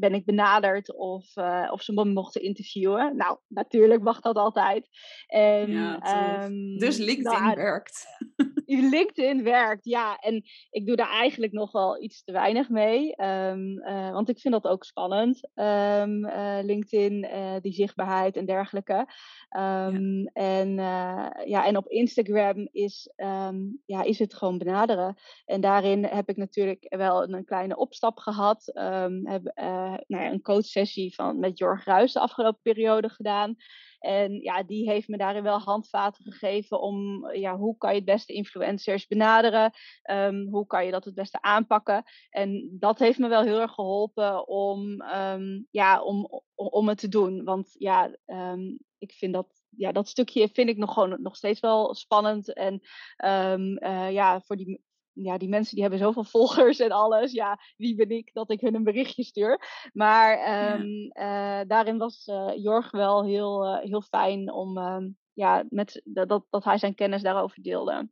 ben 0.00 0.14
ik 0.14 0.24
benaderd 0.24 0.96
of, 0.96 1.36
of 1.70 1.82
ze 1.82 1.92
me 1.92 2.04
mochten 2.04 2.42
interviewen. 2.42 3.16
Nou, 3.16 3.38
natuurlijk 3.48 4.02
mag 4.02 4.20
dat 4.20 4.36
altijd. 4.36 4.88
En, 5.26 5.70
ja, 5.70 6.48
dus 6.78 6.96
LinkedIn 6.96 7.42
nou, 7.42 7.56
werkt. 7.56 8.06
LinkedIn 8.66 9.42
werkt, 9.42 9.84
ja. 9.84 10.16
En 10.16 10.42
ik 10.70 10.86
doe 10.86 10.96
daar 10.96 11.10
eigenlijk 11.10 11.52
nog 11.52 11.72
wel 11.72 12.02
iets 12.02 12.24
te 12.24 12.32
weinig 12.32 12.68
mee. 12.68 12.93
Um, 13.02 13.78
uh, 13.78 14.10
want 14.10 14.28
ik 14.28 14.38
vind 14.38 14.54
dat 14.54 14.66
ook 14.66 14.84
spannend. 14.84 15.48
Um, 15.54 16.24
uh, 16.24 16.58
LinkedIn, 16.62 17.24
uh, 17.24 17.54
die 17.60 17.72
zichtbaarheid 17.72 18.36
en 18.36 18.46
dergelijke. 18.46 19.06
Um, 19.56 20.20
ja. 20.20 20.30
En, 20.32 20.74
ja, 21.46 21.66
en 21.66 21.76
op 21.76 21.88
Instagram 21.88 22.68
is, 22.72 23.12
ja, 23.86 24.02
is 24.02 24.18
het 24.18 24.34
gewoon 24.34 24.58
benaderen. 24.58 25.16
En 25.44 25.60
daarin 25.60 26.04
heb 26.04 26.28
ik 26.28 26.36
natuurlijk 26.36 26.94
wel 26.96 27.22
een 27.22 27.44
kleine 27.44 27.76
opstap 27.76 28.18
gehad. 28.18 28.70
heb 29.24 29.52
nou 29.54 30.02
ja, 30.06 30.30
een 30.30 30.42
coachsessie 30.42 31.14
van, 31.14 31.38
met 31.38 31.58
Jorg 31.58 31.84
Ruijs 31.84 32.12
de 32.12 32.20
afgelopen 32.20 32.62
periode 32.62 33.08
gedaan. 33.08 33.56
En 34.04 34.40
ja, 34.40 34.62
die 34.62 34.90
heeft 34.90 35.08
me 35.08 35.16
daarin 35.16 35.42
wel 35.42 35.58
handvaten 35.58 36.24
gegeven 36.24 36.80
om, 36.80 37.28
ja, 37.32 37.56
hoe 37.56 37.76
kan 37.76 37.90
je 37.90 37.96
het 37.96 38.04
beste 38.04 38.32
influencers 38.32 39.06
benaderen? 39.06 39.72
Um, 40.10 40.48
hoe 40.50 40.66
kan 40.66 40.84
je 40.84 40.90
dat 40.90 41.04
het 41.04 41.14
beste 41.14 41.40
aanpakken? 41.40 42.04
En 42.30 42.76
dat 42.78 42.98
heeft 42.98 43.18
me 43.18 43.28
wel 43.28 43.42
heel 43.42 43.60
erg 43.60 43.72
geholpen 43.72 44.48
om, 44.48 45.02
um, 45.02 45.66
ja, 45.70 46.02
om, 46.02 46.42
om, 46.54 46.88
het 46.88 46.98
te 46.98 47.08
doen. 47.08 47.44
Want 47.44 47.74
ja, 47.78 48.16
um, 48.26 48.78
ik 48.98 49.12
vind 49.12 49.32
dat 49.32 49.62
ja, 49.76 49.92
dat 49.92 50.08
stukje 50.08 50.48
vind 50.48 50.68
ik 50.68 50.76
nog 50.76 50.92
gewoon 50.92 51.22
nog 51.22 51.36
steeds 51.36 51.60
wel 51.60 51.94
spannend. 51.94 52.52
En 52.52 52.80
uh, 53.24 54.12
ja, 54.12 54.40
voor 54.40 54.56
die, 54.56 54.82
ja, 55.14 55.38
die 55.38 55.48
mensen 55.48 55.74
die 55.74 55.82
hebben 55.82 56.00
zoveel 56.00 56.24
volgers 56.38 56.78
en 56.78 56.90
alles. 56.90 57.32
Ja, 57.32 57.60
wie 57.76 57.94
ben 57.94 58.10
ik 58.10 58.30
dat 58.32 58.50
ik 58.50 58.60
hun 58.60 58.74
een 58.74 58.84
berichtje 58.84 59.24
stuur? 59.24 59.88
Maar 59.92 60.32
um, 60.78 61.10
ja. 61.12 61.60
uh, 61.60 61.68
daarin 61.68 61.98
was 61.98 62.26
uh, 62.26 62.52
Jorg 62.56 62.90
wel 62.90 63.24
heel, 63.24 63.64
uh, 63.64 63.78
heel 63.82 64.02
fijn 64.02 64.52
om 64.52 64.78
um, 64.78 65.18
ja, 65.32 65.64
met, 65.68 66.00
dat, 66.04 66.46
dat 66.50 66.64
hij 66.64 66.78
zijn 66.78 66.94
kennis 66.94 67.22
daarover 67.22 67.62
deelde. 67.62 68.08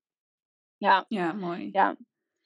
Ja, 0.77 1.05
ja 1.09 1.33
mooi. 1.33 1.69
Ja. 1.73 1.97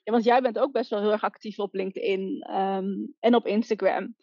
ja, 0.03 0.13
want 0.13 0.25
jij 0.25 0.43
bent 0.43 0.59
ook 0.59 0.73
best 0.73 0.91
wel 0.91 1.01
heel 1.01 1.13
erg 1.13 1.25
actief 1.25 1.59
op 1.59 1.75
LinkedIn 1.75 2.51
um, 2.57 3.15
en 3.21 3.35
op 3.35 3.47
Instagram. 3.47 4.17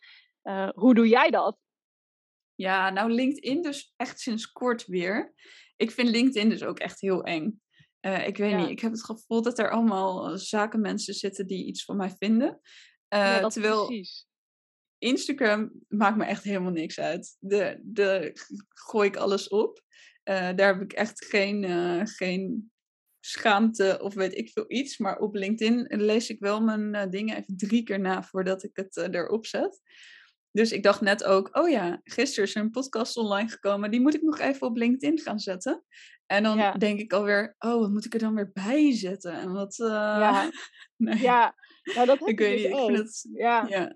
hoe 0.74 0.94
doe 0.94 1.08
jij 1.08 1.30
dat? 1.30 1.58
Ja, 2.56 2.90
nou 2.90 3.12
LinkedIn 3.12 3.62
dus 3.62 3.94
echt 3.96 4.20
sinds 4.20 4.52
kort 4.52 4.86
weer. 4.86 5.34
Ik 5.75 5.92
vind 5.92 6.10
LinkedIn 6.10 6.50
dus 6.50 6.63
ook 6.63 6.80
echt 6.80 7.02
heel 7.02 7.24
eng. 7.24 7.62
Uh, 8.05 8.27
ik 8.27 8.38
weet 8.38 8.51
Ja. 8.51 8.57
niet, 8.57 8.69
ik 8.69 8.79
heb 8.79 8.91
het 8.91 9.03
gevoel 9.03 9.41
dat 9.41 9.60
er 9.60 9.69
allemaal 9.72 10.29
eh, 10.29 10.36
zakenmensen 10.38 11.13
zitten 11.13 11.48
die 11.48 11.65
iets 11.65 11.86
van 11.86 11.98
mij 11.98 12.15
vinden. 12.19 12.60
Ja, 13.07 13.41
Eh, 13.41 13.48
terwijl 13.48 13.86
precies. 13.86 14.27
Instagram 14.98 15.72
maakt 15.88 16.17
me 16.17 16.25
echt 16.25 16.43
helemaal 16.43 16.72
niks 16.72 17.00
uit. 17.00 17.38
De, 17.39 17.79
de 17.83 18.31
gooi 18.69 19.07
ik 19.07 19.15
alles 19.15 19.48
op. 19.48 19.81
Eh, 20.24 20.36
daar 20.55 20.74
heb 20.74 20.81
ik 20.81 20.93
echt 20.93 21.25
geen, 21.25 21.63
eh, 21.63 22.01
geen 22.03 22.72
schaamte 23.19 24.00
of 24.01 24.13
weet 24.13 24.38
ik 24.38 24.50
veel 24.50 24.65
iets. 24.67 24.98
Maar 24.98 25.19
op 25.19 25.36
LinkedIn 25.36 25.86
lees 26.01 26.29
ik 26.29 26.39
wel 26.39 26.62
mijn 26.62 26.95
eh, 26.95 27.10
dingen 27.10 27.38
even 27.38 27.57
drie 27.57 27.83
keer 27.83 28.00
na 28.00 28.24
voordat 28.24 28.63
ik 28.63 28.75
het 28.75 28.98
eh, 28.98 29.07
erop 29.19 29.45
zet. 29.45 29.81
Dus 30.53 30.72
ik 30.72 30.83
dacht 30.83 31.01
net 31.01 31.24
ook, 31.24 31.50
oh 31.57 31.69
ja, 31.69 32.00
gisteren 32.03 32.43
is 32.50 32.55
er 32.55 32.62
een 32.62 32.69
podcast 32.72 33.17
online 33.17 33.50
gekomen. 33.50 33.91
Die 33.91 34.01
moet 34.01 34.13
ik 34.13 34.22
nog 34.22 34.39
even 34.39 34.67
op 34.67 34.75
LinkedIn 34.77 35.19
gaan 35.19 35.39
zetten. 35.39 35.83
En 36.25 36.43
dan 36.43 36.57
Ja. 36.57 36.72
denk 36.72 37.00
ik 37.00 37.13
alweer, 37.13 37.55
oh, 37.60 37.79
wat 37.79 37.89
moet 37.89 38.05
ik 38.05 38.13
er 38.13 38.19
dan 38.19 38.36
weer 38.36 38.51
bij 38.53 38.95
zetten? 38.95 39.33
En 39.33 39.51
wat... 39.53 39.79
eh, 39.79 39.88
Ja. 39.88 40.50
nee, 40.98 41.17
Ja, 41.22 41.55
nou 41.83 42.05
dat 42.05 42.19
heb 42.19 42.27
ik 42.27 42.39
ik 42.39 42.39
weet 42.39 42.51
dus 42.57 42.62
niet. 42.63 42.72
Ik 42.72 42.77
ook. 42.79 42.86
vind 42.88 42.98
het... 42.98 43.29
Ja. 43.33 43.65
Ja, 43.67 43.95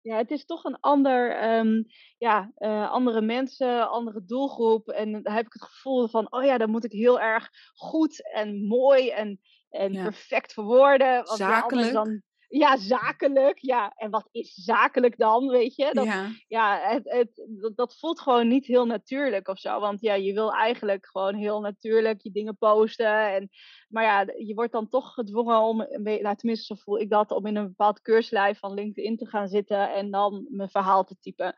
Ja, 0.00 0.16
het 0.16 0.30
is 0.30 0.44
toch 0.44 0.64
een 0.64 0.80
ander, 0.80 1.36
ehm, 1.36 1.82
ja, 2.18 2.50
eh, 2.54 2.90
andere 2.90 3.20
mensen, 3.20 3.90
andere 3.90 4.24
doelgroep. 4.24 4.88
En 4.88 5.12
dan 5.22 5.32
heb 5.34 5.46
ik 5.46 5.52
het 5.52 5.62
gevoel 5.62 6.08
van, 6.08 6.32
oh 6.32 6.44
ja, 6.44 6.58
dan 6.58 6.70
moet 6.70 6.84
ik 6.84 6.92
heel 6.92 7.20
erg 7.20 7.48
goed 7.74 8.32
en 8.32 8.66
mooi 8.66 9.10
en, 9.10 9.40
en 9.70 9.92
perfect 9.92 10.52
verwoorden. 10.52 11.14
Want 11.14 11.38
Zakelijk. 11.38 11.92
dan, 11.92 12.22
ja, 12.48 12.76
zakelijk. 12.76 13.58
Ja, 13.58 13.92
en 13.96 14.10
wat 14.10 14.28
is 14.30 14.54
zakelijk 14.54 15.18
dan, 15.18 15.48
weet 15.48 15.74
je? 15.74 15.90
Dat, 15.92 16.04
ja. 16.04 16.28
ja, 16.48 16.78
het, 16.80 17.10
het, 17.10 17.46
dat, 17.60 17.76
dat 17.76 17.98
voelt 17.98 18.20
gewoon 18.20 18.48
niet 18.48 18.66
heel 18.66 18.86
natuurlijk 18.86 19.48
of 19.48 19.58
zo. 19.58 19.80
Want 19.80 20.00
ja, 20.00 20.14
je 20.14 20.32
wil 20.32 20.52
eigenlijk 20.52 21.06
gewoon 21.06 21.34
heel 21.34 21.60
natuurlijk 21.60 22.22
je 22.22 22.30
dingen 22.30 22.56
posten. 22.56 23.32
En, 23.34 23.48
maar 23.88 24.04
ja, 24.04 24.32
je 24.36 24.54
wordt 24.54 24.72
dan 24.72 24.88
toch 24.88 25.14
gedwongen 25.14 25.60
om, 25.60 25.76
nou, 26.02 26.36
tenminste 26.36 26.64
zo 26.74 26.74
voel 26.74 27.00
ik 27.00 27.10
dat, 27.10 27.30
om 27.30 27.46
in 27.46 27.56
een 27.56 27.66
bepaald 27.68 28.00
keurslijf 28.00 28.58
van 28.58 28.74
LinkedIn 28.74 29.16
te 29.16 29.26
gaan 29.26 29.48
zitten 29.48 29.92
en 29.92 30.10
dan 30.10 30.46
mijn 30.50 30.70
verhaal 30.70 31.04
te 31.04 31.16
typen. 31.20 31.54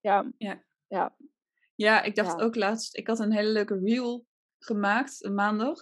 Ja, 0.00 0.32
Ja. 0.38 0.64
ja, 0.86 1.16
Ja, 1.74 2.02
ik 2.02 2.14
dacht 2.14 2.38
Ja. 2.38 2.44
ook 2.44 2.54
laatst, 2.54 2.96
ik 2.96 3.06
had 3.06 3.18
een 3.18 3.32
hele 3.32 3.50
leuke 3.50 3.80
reel 3.84 4.26
gemaakt, 4.58 5.24
een 5.24 5.34
maandag. 5.34 5.78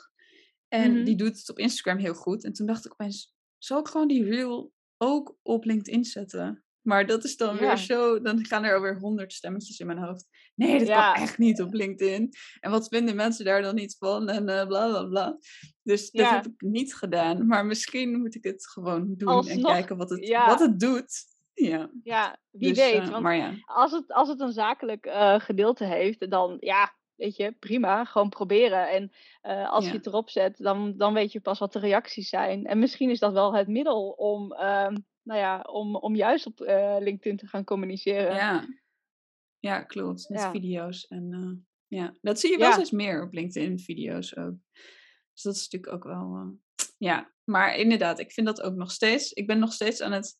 En 0.68 0.92
Mhm. 0.92 1.04
die 1.04 1.16
doet 1.16 1.38
het 1.38 1.50
op 1.50 1.58
Instagram 1.58 1.98
heel 1.98 2.14
goed. 2.14 2.44
En 2.44 2.52
toen 2.52 2.66
dacht 2.66 2.84
ik 2.84 2.92
opeens, 2.92 3.33
zal 3.64 3.78
ik 3.80 3.88
gewoon 3.88 4.08
die 4.08 4.24
reel 4.24 4.72
ook 4.98 5.36
op 5.42 5.64
LinkedIn 5.64 6.04
zetten? 6.04 6.64
Maar 6.80 7.06
dat 7.06 7.24
is 7.24 7.36
dan 7.36 7.54
Ja. 7.54 7.60
weer 7.60 7.76
zo, 7.76 8.20
dan 8.20 8.44
gaan 8.46 8.64
er 8.64 8.74
alweer 8.74 8.98
honderd 8.98 9.32
stemmetjes 9.32 9.78
in 9.78 9.86
mijn 9.86 9.98
hoofd. 9.98 10.26
Nee, 10.54 10.78
dat 10.78 10.88
Ja. 10.88 11.12
kan 11.12 11.22
echt 11.22 11.38
niet 11.38 11.62
op 11.62 11.72
LinkedIn. 11.72 12.32
En 12.60 12.70
wat 12.70 12.88
vinden 12.88 13.16
mensen 13.16 13.44
daar 13.44 13.62
dan 13.62 13.74
niet 13.74 13.96
van? 13.98 14.28
En 14.28 14.48
eh, 14.48 14.66
bla 14.66 14.88
bla 14.88 15.04
bla. 15.04 15.38
Dus 15.82 16.10
dat 16.10 16.28
heb 16.30 16.46
ik 16.46 16.60
niet 16.62 16.94
gedaan. 16.94 17.46
Maar 17.46 17.66
misschien 17.66 18.18
moet 18.18 18.34
ik 18.34 18.44
het 18.44 18.66
gewoon 18.68 19.14
doen 19.16 19.46
en 19.48 19.62
kijken 19.62 19.96
wat 19.96 20.10
het, 20.10 20.28
wat 20.46 20.60
het 20.60 20.80
doet. 20.80 21.32
Ja, 21.54 21.90
ja, 22.02 22.38
wie 22.50 22.68
dus, 22.68 22.78
weet. 22.78 23.00
eh, 23.02 23.08
Want 23.10 23.22
maar 23.22 23.36
ja. 23.36 23.54
als 23.64 23.92
het, 23.92 24.12
als 24.12 24.28
het 24.28 24.40
een 24.40 24.52
zakelijk 24.52 25.06
eh, 25.06 25.40
gedeelte 25.40 25.84
heeft, 25.84 26.30
dan 26.30 26.56
ja, 26.60 26.96
weet 27.16 27.36
je, 27.36 27.52
prima, 27.52 28.04
gewoon 28.04 28.28
proberen. 28.28 28.90
En 28.90 29.12
eh, 29.40 29.70
als 29.70 29.84
Ja. 29.84 29.90
je 29.90 29.96
het 29.96 30.06
erop 30.06 30.30
zet, 30.30 30.56
dan, 30.56 30.96
dan 30.96 31.14
weet 31.14 31.32
je 31.32 31.40
pas 31.40 31.58
wat 31.58 31.72
de 31.72 31.78
reacties 31.78 32.28
zijn. 32.28 32.66
En 32.66 32.78
misschien 32.78 33.10
is 33.10 33.18
dat 33.18 33.32
wel 33.32 33.54
het 33.54 33.68
middel 33.68 34.10
om, 34.10 34.52
ehm, 34.52 34.96
nou 35.22 35.40
ja, 35.40 35.60
om, 35.60 35.96
om 35.96 36.14
juist 36.16 36.46
op 36.46 36.60
eh, 36.60 36.96
LinkedIn 36.98 37.36
te 37.36 37.46
gaan 37.46 37.64
communiceren. 37.64 38.34
Ja, 38.34 38.66
ja 39.58 39.82
klopt. 39.82 40.28
Met 40.28 40.40
Ja. 40.40 40.50
video's. 40.50 41.06
En 41.06 41.32
eh, 41.32 41.98
ja, 41.98 42.14
dat 42.20 42.40
zie 42.40 42.50
je 42.50 42.58
wel 42.58 42.68
Ja. 42.68 42.72
steeds 42.74 42.90
meer 42.90 43.22
op 43.22 43.32
LinkedIn, 43.32 43.78
video's 43.78 44.36
ook. 44.36 44.54
Dus 45.32 45.42
dat 45.42 45.54
is 45.54 45.68
natuurlijk 45.68 45.92
ook 45.92 46.04
wel. 46.12 46.56
ja, 46.98 47.32
maar 47.44 47.76
inderdaad, 47.76 48.18
ik 48.18 48.32
vind 48.32 48.46
dat 48.46 48.60
ook 48.62 48.74
nog 48.74 48.90
steeds. 48.90 49.32
Ik 49.32 49.46
ben 49.46 49.58
nog 49.58 49.72
steeds 49.72 50.00
aan 50.00 50.12
het 50.12 50.38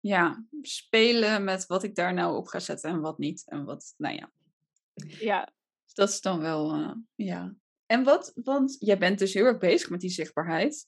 ja, 0.00 0.46
spelen 0.62 1.44
met 1.44 1.66
wat 1.66 1.82
ik 1.82 1.94
daar 1.94 2.14
nou 2.14 2.36
op 2.36 2.46
ga 2.46 2.60
zetten 2.60 2.90
en 2.90 3.00
wat 3.00 3.18
niet. 3.18 3.42
En 3.46 3.64
wat, 3.64 3.94
nou 3.96 4.14
ja, 4.14 4.32
Ja, 5.18 5.52
dat 5.96 6.08
is 6.08 6.20
dan 6.20 6.40
wel, 6.40 6.72
eh, 6.72 6.90
ja. 7.14 7.54
En 7.86 8.04
wat, 8.04 8.32
want 8.34 8.76
jij 8.78 8.98
bent 8.98 9.18
dus 9.18 9.34
heel 9.34 9.44
erg 9.44 9.58
bezig 9.58 9.90
met 9.90 10.00
die 10.00 10.10
zichtbaarheid. 10.10 10.86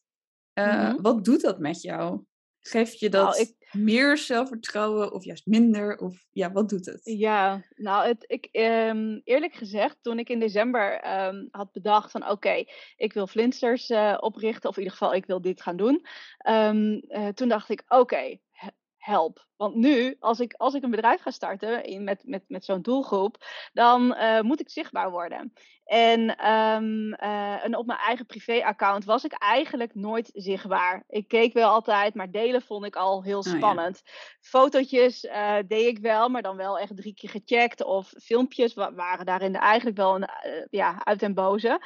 Eh, 0.53 0.67
Mhm. 0.93 1.01
Wat 1.03 1.25
doet 1.25 1.41
dat 1.41 1.59
met 1.59 1.83
jou? 1.83 2.25
Geeft 2.61 2.99
je 2.99 3.09
Nou, 3.09 3.25
dat 3.27 3.39
ik- 3.39 3.57
meer 3.73 4.17
zelfvertrouwen 4.19 5.13
of 5.13 5.25
juist 5.25 5.47
minder? 5.47 5.99
Of 5.99 6.27
ja, 6.31 6.53
wat 6.53 6.69
doet 6.69 6.87
het? 6.87 7.01
Ja, 7.05 7.63
nou, 7.75 8.07
het, 8.07 8.25
ik, 8.27 8.45
ehm, 8.53 9.21
eerlijk 9.25 9.55
gezegd, 9.55 9.97
toen 10.03 10.19
ik 10.19 10.29
in 10.29 10.39
december 10.41 11.01
ehm, 11.01 11.47
had 11.51 11.73
bedacht 11.73 12.11
van 12.11 12.29
oké, 12.31 12.65
ik 12.97 13.13
wil 13.13 13.27
Flinsters 13.27 13.89
eh, 13.91 14.17
oprichten, 14.21 14.69
of 14.71 14.77
in 14.77 14.83
ieder 14.83 14.97
geval 14.99 15.15
ik 15.15 15.27
wil 15.27 15.41
dit 15.41 15.63
gaan 15.63 15.77
doen, 15.77 16.07
ehm, 16.39 16.93
eh, 17.09 17.29
toen 17.29 17.49
dacht 17.49 17.69
ik 17.69 17.85
oké, 17.89 18.39
he- 18.51 18.69
help. 18.97 19.47
Want 19.59 19.75
nu, 19.75 20.17
als 20.19 20.41
ik, 20.41 20.55
als 20.57 20.75
ik 20.75 20.83
een 20.83 20.91
bedrijf 20.91 21.21
ga 21.21 21.31
starten 21.31 21.85
in, 21.85 22.05
met, 22.05 22.23
met, 22.27 22.45
met 22.47 22.65
zo'n 22.65 22.83
doelgroep, 22.83 23.37
dan 23.73 24.15
eh, 24.15 24.41
moet 24.41 24.61
ik 24.61 24.71
zichtbaar 24.71 25.11
worden. 25.11 25.53
En, 25.85 26.37
ehm, 26.37 27.13
eh, 27.13 27.65
en 27.65 27.77
op 27.77 27.87
mijn 27.87 27.99
eigen 27.99 28.27
privé-account 28.27 29.05
was 29.05 29.25
ik 29.25 29.33
eigenlijk 29.33 29.95
nooit 29.95 30.31
zichtbaar. 30.35 31.05
Ik 31.09 31.29
keek 31.29 31.53
wel 31.53 31.69
altijd, 31.71 32.15
maar 32.15 32.31
delen 32.31 32.63
vond 32.63 32.85
ik 32.85 32.97
al 32.97 33.23
heel 33.23 33.45
ja. 33.45 33.57
spannend. 33.57 34.03
Fotootjes 34.41 35.27
eh, 35.27 35.57
deed 35.67 35.87
ik 35.87 35.99
wel, 35.99 36.29
maar 36.29 36.43
dan 36.43 36.57
wel 36.57 36.79
echt 36.79 36.97
drie 36.97 37.15
keer 37.15 37.31
gecheckt. 37.31 37.85
Of 37.85 38.13
filmpjes 38.23 38.75
wa- 38.75 38.95
waren 38.95 39.27
daarin 39.27 39.57
eigenlijk 39.57 39.97
wel 39.97 40.15
een, 40.15 40.29
ja, 40.71 41.05
uit 41.05 41.23
en 41.23 41.35
boze. 41.35 41.81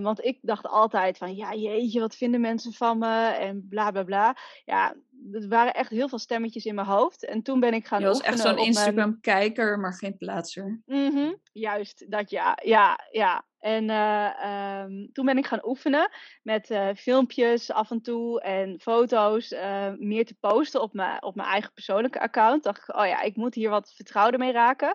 Want 0.00 0.24
ik 0.24 0.38
dacht 0.42 0.66
altijd 0.66 1.18
van, 1.18 1.36
ja 1.36 1.54
jeetje, 1.54 2.00
wat 2.00 2.16
vinden 2.16 2.40
mensen 2.40 2.72
van 2.72 2.98
me? 2.98 3.28
En 3.28 3.66
bla 3.68 3.90
bla 3.90 4.02
bla. 4.02 4.36
Ja, 4.64 4.94
er 5.32 5.48
waren 5.48 5.74
echt 5.74 5.90
heel 5.90 6.08
veel 6.08 6.18
stemmetjes 6.18 6.64
in 6.64 6.74
mijn 6.74 6.86
hoofd. 6.88 7.24
En 7.24 7.42
toen 7.42 7.60
ben 7.60 7.74
ik 7.74 7.86
gaan 7.86 8.00
Je 8.00 8.06
was 8.06 8.20
echt 8.20 8.38
zo'n 8.40 8.54
mijn- 8.54 8.66
Instagram-kijker, 8.66 9.78
maar 9.78 9.94
geen 9.94 10.16
plaatser. 10.16 10.80
Mhm, 10.86 11.32
juist, 11.52 12.10
dat 12.10 12.30
ja, 12.30 12.58
ja, 12.62 12.98
ja. 13.10 13.46
En 13.58 13.90
eh, 13.90 14.42
ehm, 14.44 15.06
toen 15.12 15.26
ben 15.26 15.38
ik 15.38 15.46
gaan 15.46 15.66
oefenen 15.66 16.10
met 16.42 16.70
eh, 16.70 16.88
filmpjes 16.96 17.72
af 17.72 17.90
en 17.90 18.02
toe 18.02 18.40
en 18.40 18.80
foto's 18.80 19.52
eh, 19.52 19.92
meer 19.96 20.26
te 20.26 20.36
posten 20.40 20.82
op 20.82 20.92
mijn, 20.92 21.22
op 21.22 21.34
mijn 21.34 21.48
eigen 21.48 21.72
persoonlijke 21.72 22.20
account. 22.20 22.62
Dacht 22.62 22.88
ik, 22.88 22.96
oh 22.96 23.06
ja, 23.06 23.22
ik 23.22 23.36
moet 23.36 23.54
hier 23.54 23.70
wat 23.70 23.92
vertrouwder 23.94 24.40
mee 24.40 24.52
raken. 24.52 24.94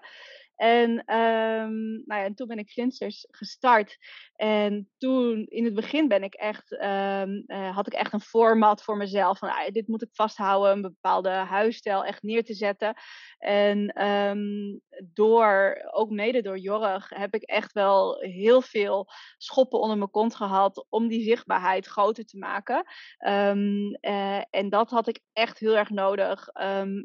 En, 0.64 1.04
ehm, 1.06 1.74
nou 1.82 2.22
ja, 2.22 2.24
en 2.24 2.36
toen 2.36 2.48
ben 2.48 2.58
ik 2.58 2.70
Flinsters 2.70 3.28
gestart. 3.32 3.98
En 4.36 4.90
toen, 4.98 5.46
in 5.46 5.66
het 5.66 5.74
begin 5.74 6.08
ben 6.08 6.24
ik 6.24 6.34
echt, 6.34 6.78
ehm, 6.78 7.42
eh, 7.46 7.76
had 7.76 7.88
ik 7.88 7.94
echt 7.94 8.14
een 8.14 8.22
format 8.22 8.84
voor 8.84 8.98
mezelf. 8.98 9.38
Van, 9.38 9.50
ah, 9.50 9.72
dit 9.72 9.88
moet 9.88 10.02
ik 10.02 10.10
vasthouden, 10.12 10.72
een 10.72 10.82
bepaalde 10.82 11.30
huisstijl 11.30 12.06
echt 12.06 12.24
neer 12.24 12.44
te 12.44 12.54
zetten. 12.54 12.94
En 13.38 13.88
ehm, 13.88 14.78
door, 15.14 15.82
ook 15.92 16.10
mede 16.10 16.42
door 16.42 16.58
Jorg, 16.58 17.10
heb 17.10 17.34
ik 17.34 17.44
echt 17.44 17.72
wel 17.72 18.20
heel 18.20 18.62
veel 18.62 19.08
schoppen 19.38 19.80
onder 19.80 19.98
mijn 19.98 20.12
kont 20.12 20.36
gehad 20.36 20.86
om 20.90 21.08
die 21.08 21.24
zichtbaarheid 21.24 21.86
groter 21.86 22.26
te 22.26 22.38
maken. 22.38 22.84
Eh, 23.18 24.42
en 24.50 24.70
dat 24.70 24.90
had 24.90 25.08
ik 25.08 25.20
echt 25.34 25.60
heel 25.60 25.78
erg 25.78 25.90
nodig. 25.90 26.48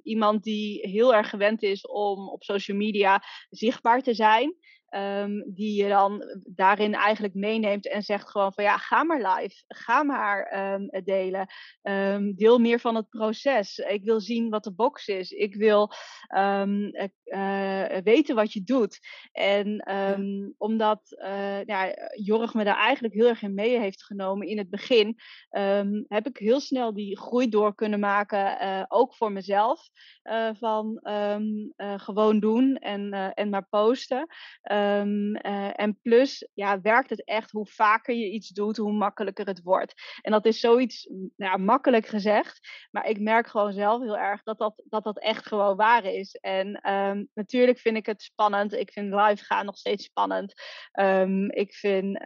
Iemand 0.03 0.43
die 0.43 0.89
heel 0.89 1.15
erg 1.15 1.29
gewend 1.29 1.63
is 1.63 1.87
om 1.87 2.29
op 2.29 2.45
social 2.45 2.77
media 2.77 3.23
zichtbaar 3.51 4.03
te 4.03 4.15
zijn. 4.15 4.55
Ehm, 4.89 5.43
die 5.47 5.83
je 5.83 5.89
dan 5.89 6.25
daarin 6.45 6.95
eigenlijk 6.95 7.35
meeneemt 7.35 7.89
en 7.89 8.03
zegt 8.03 8.31
gewoon 8.31 8.53
van 8.53 8.65
ja, 8.65 8.79
ga 8.79 9.03
maar 9.03 9.37
live, 9.37 9.65
ga 9.69 10.03
maar 10.03 10.43
ehm, 10.43 11.05
delen. 11.05 11.47
Ehm, 11.83 12.33
deel 12.35 12.59
meer 12.59 12.81
van 12.81 12.95
het 12.95 13.09
proces. 13.09 13.79
Ik 13.79 14.05
wil 14.05 14.21
zien 14.21 14.51
wat 14.51 14.65
de 14.65 14.73
box 14.73 15.07
is. 15.07 15.31
Ik 15.31 15.55
wil 15.55 15.93
eh, 17.29 17.87
eh, 17.95 18.03
weten 18.05 18.35
wat 18.35 18.53
je 18.53 18.65
doet. 18.65 18.99
En 19.33 19.85
omdat 20.59 21.01
eh, 21.11 21.65
ja, 21.65 21.95
Jorg 22.15 22.55
me 22.55 22.65
daar 22.65 22.77
eigenlijk 22.77 23.15
heel 23.15 23.29
erg 23.29 23.43
in 23.43 23.55
mee 23.55 23.79
heeft 23.79 24.05
genomen 24.05 24.47
in 24.47 24.59
het 24.59 24.71
begin, 24.71 25.17
heb 26.09 26.27
ik 26.27 26.37
heel 26.37 26.61
snel 26.61 26.95
die 26.95 27.19
groei 27.19 27.49
door 27.49 27.75
kunnen 27.75 28.01
maken, 28.01 28.87
ook 28.89 29.15
voor 29.15 29.33
mezelf. 29.33 29.89
van 30.59 31.01
gewoon 31.97 32.41
doen 32.41 32.77
en, 32.77 33.13
en 33.35 33.49
maar 33.49 33.67
posten. 33.69 34.27
Ehm, 34.79 35.35
eh, 35.35 35.81
en 35.81 35.99
plus, 36.03 36.49
ja, 36.55 36.81
werkt 36.81 37.11
het 37.11 37.25
echt 37.25 37.51
hoe 37.51 37.67
vaker 37.67 38.15
je 38.15 38.31
iets 38.31 38.49
doet, 38.49 38.77
hoe 38.77 38.93
makkelijker 38.93 39.47
het 39.47 39.63
wordt. 39.63 39.95
En 40.23 40.33
dat 40.33 40.47
is 40.47 40.61
zoiets 40.61 41.09
nou 41.37 41.59
makkelijk 41.59 42.07
gezegd, 42.07 42.61
maar 42.91 43.09
ik 43.09 43.21
merk 43.21 43.47
gewoon 43.47 43.73
zelf 43.73 44.03
heel 44.03 44.19
erg 44.19 44.43
dat 44.43 44.59
dat, 44.59 44.83
dat, 44.89 45.05
dat 45.05 45.19
echt 45.19 45.47
gewoon 45.47 45.77
waar 45.77 46.05
is. 46.05 46.35
En 46.35 46.81
ehm, 46.81 47.25
natuurlijk 47.35 47.79
vind 47.79 47.97
ik 47.97 48.07
het 48.07 48.23
spannend. 48.23 48.73
Ik 48.73 48.93
vind 48.93 49.15
live 49.15 49.45
gaan 49.45 49.65
nog 49.65 49.77
steeds 49.77 50.05
spannend. 50.05 50.55
Ehm, 50.93 51.45
ik 51.45 51.75
vind 51.75 52.19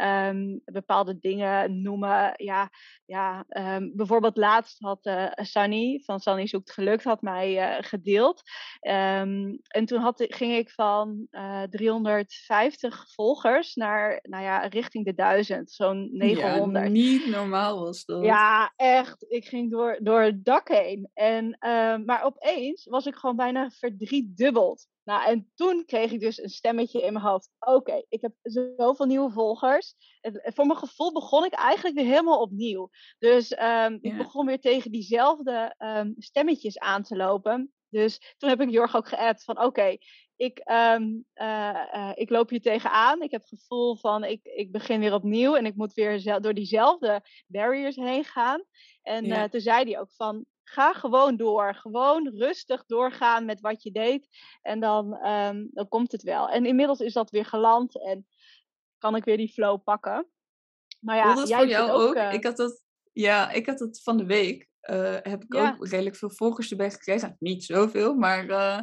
bepaalde 0.65 1.19
dingen 1.19 1.83
noemen, 1.83 2.33
ja, 2.37 2.71
ja 3.05 3.45
bijvoorbeeld 3.95 4.37
laatst 4.37 4.81
had 4.81 5.07
uh, 5.07 5.31
Sunny 5.35 6.01
van 6.05 6.21
Sunny 6.21 6.47
Zoekt 6.47 6.73
Gelukt 6.73 7.05
had 7.05 7.23
mij 7.23 7.77
uh, 7.77 7.77
gedeeld. 7.81 8.43
en 8.81 9.85
toen 9.85 10.01
had, 10.01 10.25
ging 10.29 10.57
ik 10.57 10.71
van 10.71 11.27
uh, 11.31 11.63
350 12.47 13.13
volgers 13.15 13.75
naar, 13.75 14.19
nou 14.23 14.43
ja, 14.43 14.59
richting 14.59 15.05
de 15.05 15.15
1000, 15.15 15.71
zo'n 15.71 16.09
900. 16.13 16.85
Ja, 16.85 16.91
niet 16.91 17.27
normaal 17.27 17.81
was 17.81 18.05
dat. 18.05 18.25
Ja, 18.25 18.73
echt. 18.77 19.25
Ik 19.29 19.45
ging 19.45 19.71
door, 19.71 19.99
door 20.03 20.21
het 20.21 20.45
dak 20.45 20.69
heen. 20.69 21.11
En, 21.15 21.45
uh, 21.45 21.97
maar 21.97 22.23
opeens 22.25 22.85
was 22.85 23.07
ik 23.07 23.15
gewoon 23.15 23.37
bijna 23.37 23.71
verdriedubbeld. 23.71 24.87
Nou, 25.05 25.25
en 25.25 25.51
toen 25.55 25.85
kreeg 25.87 26.11
ik 26.13 26.21
dus 26.21 26.43
een 26.43 26.49
stemmetje 26.49 27.03
in 27.03 27.13
mijn 27.13 27.25
hoofd. 27.25 27.51
Oké, 27.59 28.03
ik 28.09 28.21
heb 28.21 28.33
zoveel 28.43 29.07
nieuwe 29.07 29.31
volgers. 29.31 29.95
En 30.21 30.41
voor 30.45 30.67
mijn 30.67 30.79
gevoel 30.79 31.13
begon 31.13 31.45
ik 31.45 31.53
eigenlijk 31.53 31.97
weer 31.97 32.07
helemaal 32.07 32.41
opnieuw. 32.41 32.91
Dus 33.19 33.59
um, 33.59 33.99
ik 34.01 34.17
begon 34.17 34.47
weer 34.47 34.61
tegen 34.61 34.91
diezelfde 34.91 35.75
um, 35.79 36.15
stemmetjes 36.19 36.79
aan 36.79 37.03
te 37.03 37.17
lopen. 37.17 37.73
Dus 37.89 38.35
toen 38.39 38.49
heb 38.49 38.61
ik 38.61 38.71
Jorg 38.71 38.97
ook 38.97 39.09
geappt 39.09 39.45
van 39.45 39.63
oké, 39.63 39.97
ik, 40.43 40.63
um, 40.71 41.25
uh, 41.35 41.85
uh, 41.95 42.13
ik 42.15 42.31
loop 42.31 42.49
hier 42.49 42.61
tegenaan. 42.61 43.23
Ik 43.23 43.31
heb 43.31 43.41
het 43.41 43.61
gevoel 43.61 43.97
van 43.97 44.25
ik, 44.25 44.41
ik 44.43 44.73
begin 44.73 45.01
weer 45.01 45.15
opnieuw 45.15 45.57
en 45.57 45.67
ik 45.67 45.75
moet 45.75 45.95
weer 45.95 46.41
door 46.41 46.55
diezelfde 46.55 47.23
barriers 47.47 47.97
heen 47.97 48.25
gaan. 48.25 48.65
En 49.03 49.25
ja. 49.25 49.43
uh, 49.43 49.51
toen 49.51 49.61
zei 49.61 49.85
hij 49.85 50.01
ook 50.01 50.13
van 50.13 50.45
ga 50.65 50.93
gewoon 50.93 51.37
door. 51.37 51.75
Gewoon 51.75 52.29
rustig 52.35 52.85
doorgaan 52.87 53.45
met 53.45 53.61
wat 53.61 53.83
je 53.83 53.91
deed. 53.91 54.29
En 54.63 54.81
dan, 54.81 55.27
um, 55.27 55.69
dan 55.73 55.89
komt 55.89 56.13
het 56.13 56.23
wel. 56.23 56.49
En 56.49 56.67
inmiddels 56.67 57.01
is 57.01 57.13
dat 57.13 57.31
weer 57.31 57.45
geland 57.45 58.03
en 58.05 58.27
kan 58.99 59.17
ik 59.17 59.25
weer 59.25 59.37
die 59.37 59.53
flow 59.53 59.83
pakken. 59.83 60.27
Maar 61.01 61.17
ja, 61.17 61.35
dat 61.35 61.49
jij 61.49 61.59
voor 61.59 61.69
jou 61.69 61.91
ook. 61.91 62.17
ook? 62.17 62.33
Ik 62.33 62.45
had 62.45 62.57
dat, 62.57 62.83
ja, 63.13 63.51
ik 63.51 63.67
had 63.67 63.79
dat 63.79 64.01
van 64.03 64.17
de 64.17 64.27
week. 64.27 64.71
Uh, 64.91 65.17
heb 65.23 65.43
ik 65.43 65.55
ja. 65.55 65.77
ook 65.79 65.87
redelijk 65.89 66.17
veel 66.17 66.31
volgers 66.31 66.71
erbij 66.71 66.91
gekregen. 66.91 67.37
Niet 67.39 67.65
zoveel, 67.65 68.15
maar 68.15 68.45
uh, 68.45 68.81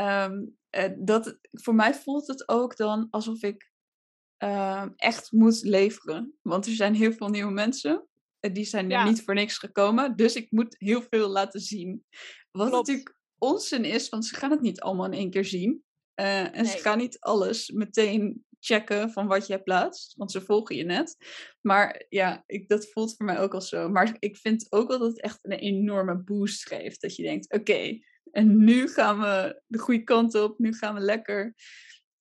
um, 0.00 0.56
uh, 0.76 0.84
dat, 0.98 1.38
voor 1.50 1.74
mij 1.74 1.94
voelt 1.94 2.26
het 2.26 2.48
ook 2.48 2.76
dan 2.76 3.06
alsof 3.10 3.42
ik 3.42 3.70
ehm, 4.36 4.90
echt 4.96 5.32
moet 5.32 5.62
leveren. 5.62 6.38
Want 6.42 6.66
er 6.66 6.72
zijn 6.72 6.94
heel 6.94 7.12
veel 7.12 7.28
nieuwe 7.28 7.52
mensen. 7.52 8.08
Die 8.40 8.64
zijn 8.64 8.84
er 8.84 8.90
ja. 8.90 9.04
niet 9.04 9.22
voor 9.22 9.34
niks 9.34 9.58
gekomen. 9.58 10.16
Dus 10.16 10.34
ik 10.34 10.50
moet 10.50 10.76
heel 10.78 11.02
veel 11.10 11.28
laten 11.28 11.60
zien. 11.60 12.04
Wat 12.50 12.68
Klopt. 12.68 12.86
natuurlijk 12.86 13.18
onzin 13.38 13.84
is, 13.84 14.08
want 14.08 14.26
ze 14.26 14.34
gaan 14.34 14.50
het 14.50 14.60
niet 14.60 14.80
allemaal 14.80 15.06
in 15.06 15.12
één 15.12 15.30
keer 15.30 15.44
zien. 15.44 15.82
en 16.14 16.52
nee. 16.52 16.64
ze 16.64 16.78
gaan 16.78 16.98
niet 16.98 17.20
alles 17.20 17.70
meteen 17.70 18.46
checken 18.60 19.10
van 19.10 19.26
wat 19.26 19.46
je 19.46 19.62
plaatst, 19.62 20.14
want 20.14 20.32
ze 20.32 20.40
volgen 20.40 20.76
je 20.76 20.84
net. 20.84 21.16
Maar 21.60 22.04
ja, 22.08 22.42
ik, 22.46 22.68
dat 22.68 22.90
voelt 22.90 23.16
voor 23.16 23.26
mij 23.26 23.38
ook 23.38 23.54
al 23.54 23.60
zo. 23.60 23.88
Maar 23.88 24.16
ik 24.18 24.36
vind 24.36 24.72
ook 24.72 24.88
wel 24.88 24.98
dat 24.98 25.08
het 25.08 25.20
echt 25.20 25.38
een 25.42 25.52
enorme 25.52 26.22
boost 26.22 26.66
geeft. 26.66 27.00
Dat 27.00 27.16
je 27.16 27.22
denkt, 27.22 27.52
oké, 27.52 27.60
okay, 27.60 28.04
en 28.30 28.64
nu 28.64 28.88
gaan 28.88 29.20
we 29.20 29.62
de 29.66 29.78
goede 29.78 30.02
kant 30.02 30.34
op, 30.34 30.58
nu 30.58 30.72
gaan 30.72 30.94
we 30.94 31.00
lekker. 31.00 31.54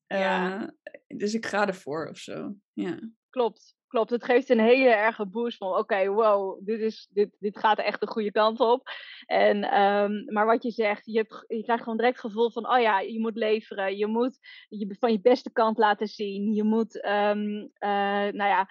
Ja. 0.08 0.62
Uh, 0.62 0.68
dus 1.08 1.34
ik 1.34 1.46
ga 1.46 1.68
ervoor 1.68 2.10
of 2.10 2.18
zo. 2.18 2.56
Ja. 2.74 3.12
Klopt, 3.30 3.77
klopt. 3.88 4.10
Het 4.10 4.24
geeft 4.24 4.50
een 4.50 4.60
hele 4.60 4.90
erge 4.90 5.26
boost 5.26 5.58
van 5.58 5.68
oké, 5.68 5.80
okay, 5.80 6.10
wow, 6.10 6.66
dit, 6.66 6.80
is, 6.80 7.08
dit, 7.12 7.30
dit 7.40 7.60
gaat 7.60 7.78
echt 7.78 8.00
de 8.00 8.08
goede 8.08 8.32
kant 8.32 8.60
op. 8.60 8.90
En, 9.26 9.82
um, 9.82 10.26
maar 10.34 10.46
wat 10.46 10.64
je 10.64 10.72
zegt, 10.72 11.06
je, 11.06 11.18
hebt, 11.18 11.46
je 11.48 11.64
krijgt 11.64 11.84
gewoon 11.84 11.98
direct 11.98 12.22
het 12.22 12.32
gevoel 12.32 12.52
van 12.52 12.70
oh 12.70 12.80
ja, 12.80 13.00
je 13.00 13.20
moet 13.20 13.36
leveren. 13.36 13.98
Je 13.98 14.08
moet 14.08 14.38
je 14.70 14.96
van 15.00 15.12
je 15.12 15.22
beste 15.22 15.52
kant 15.52 15.78
laten 15.78 16.08
zien. 16.08 16.54
Je 16.54 16.64
moet, 16.64 17.06
um, 17.06 17.72
uh, 17.80 18.28
nou 18.32 18.36
ja, 18.36 18.70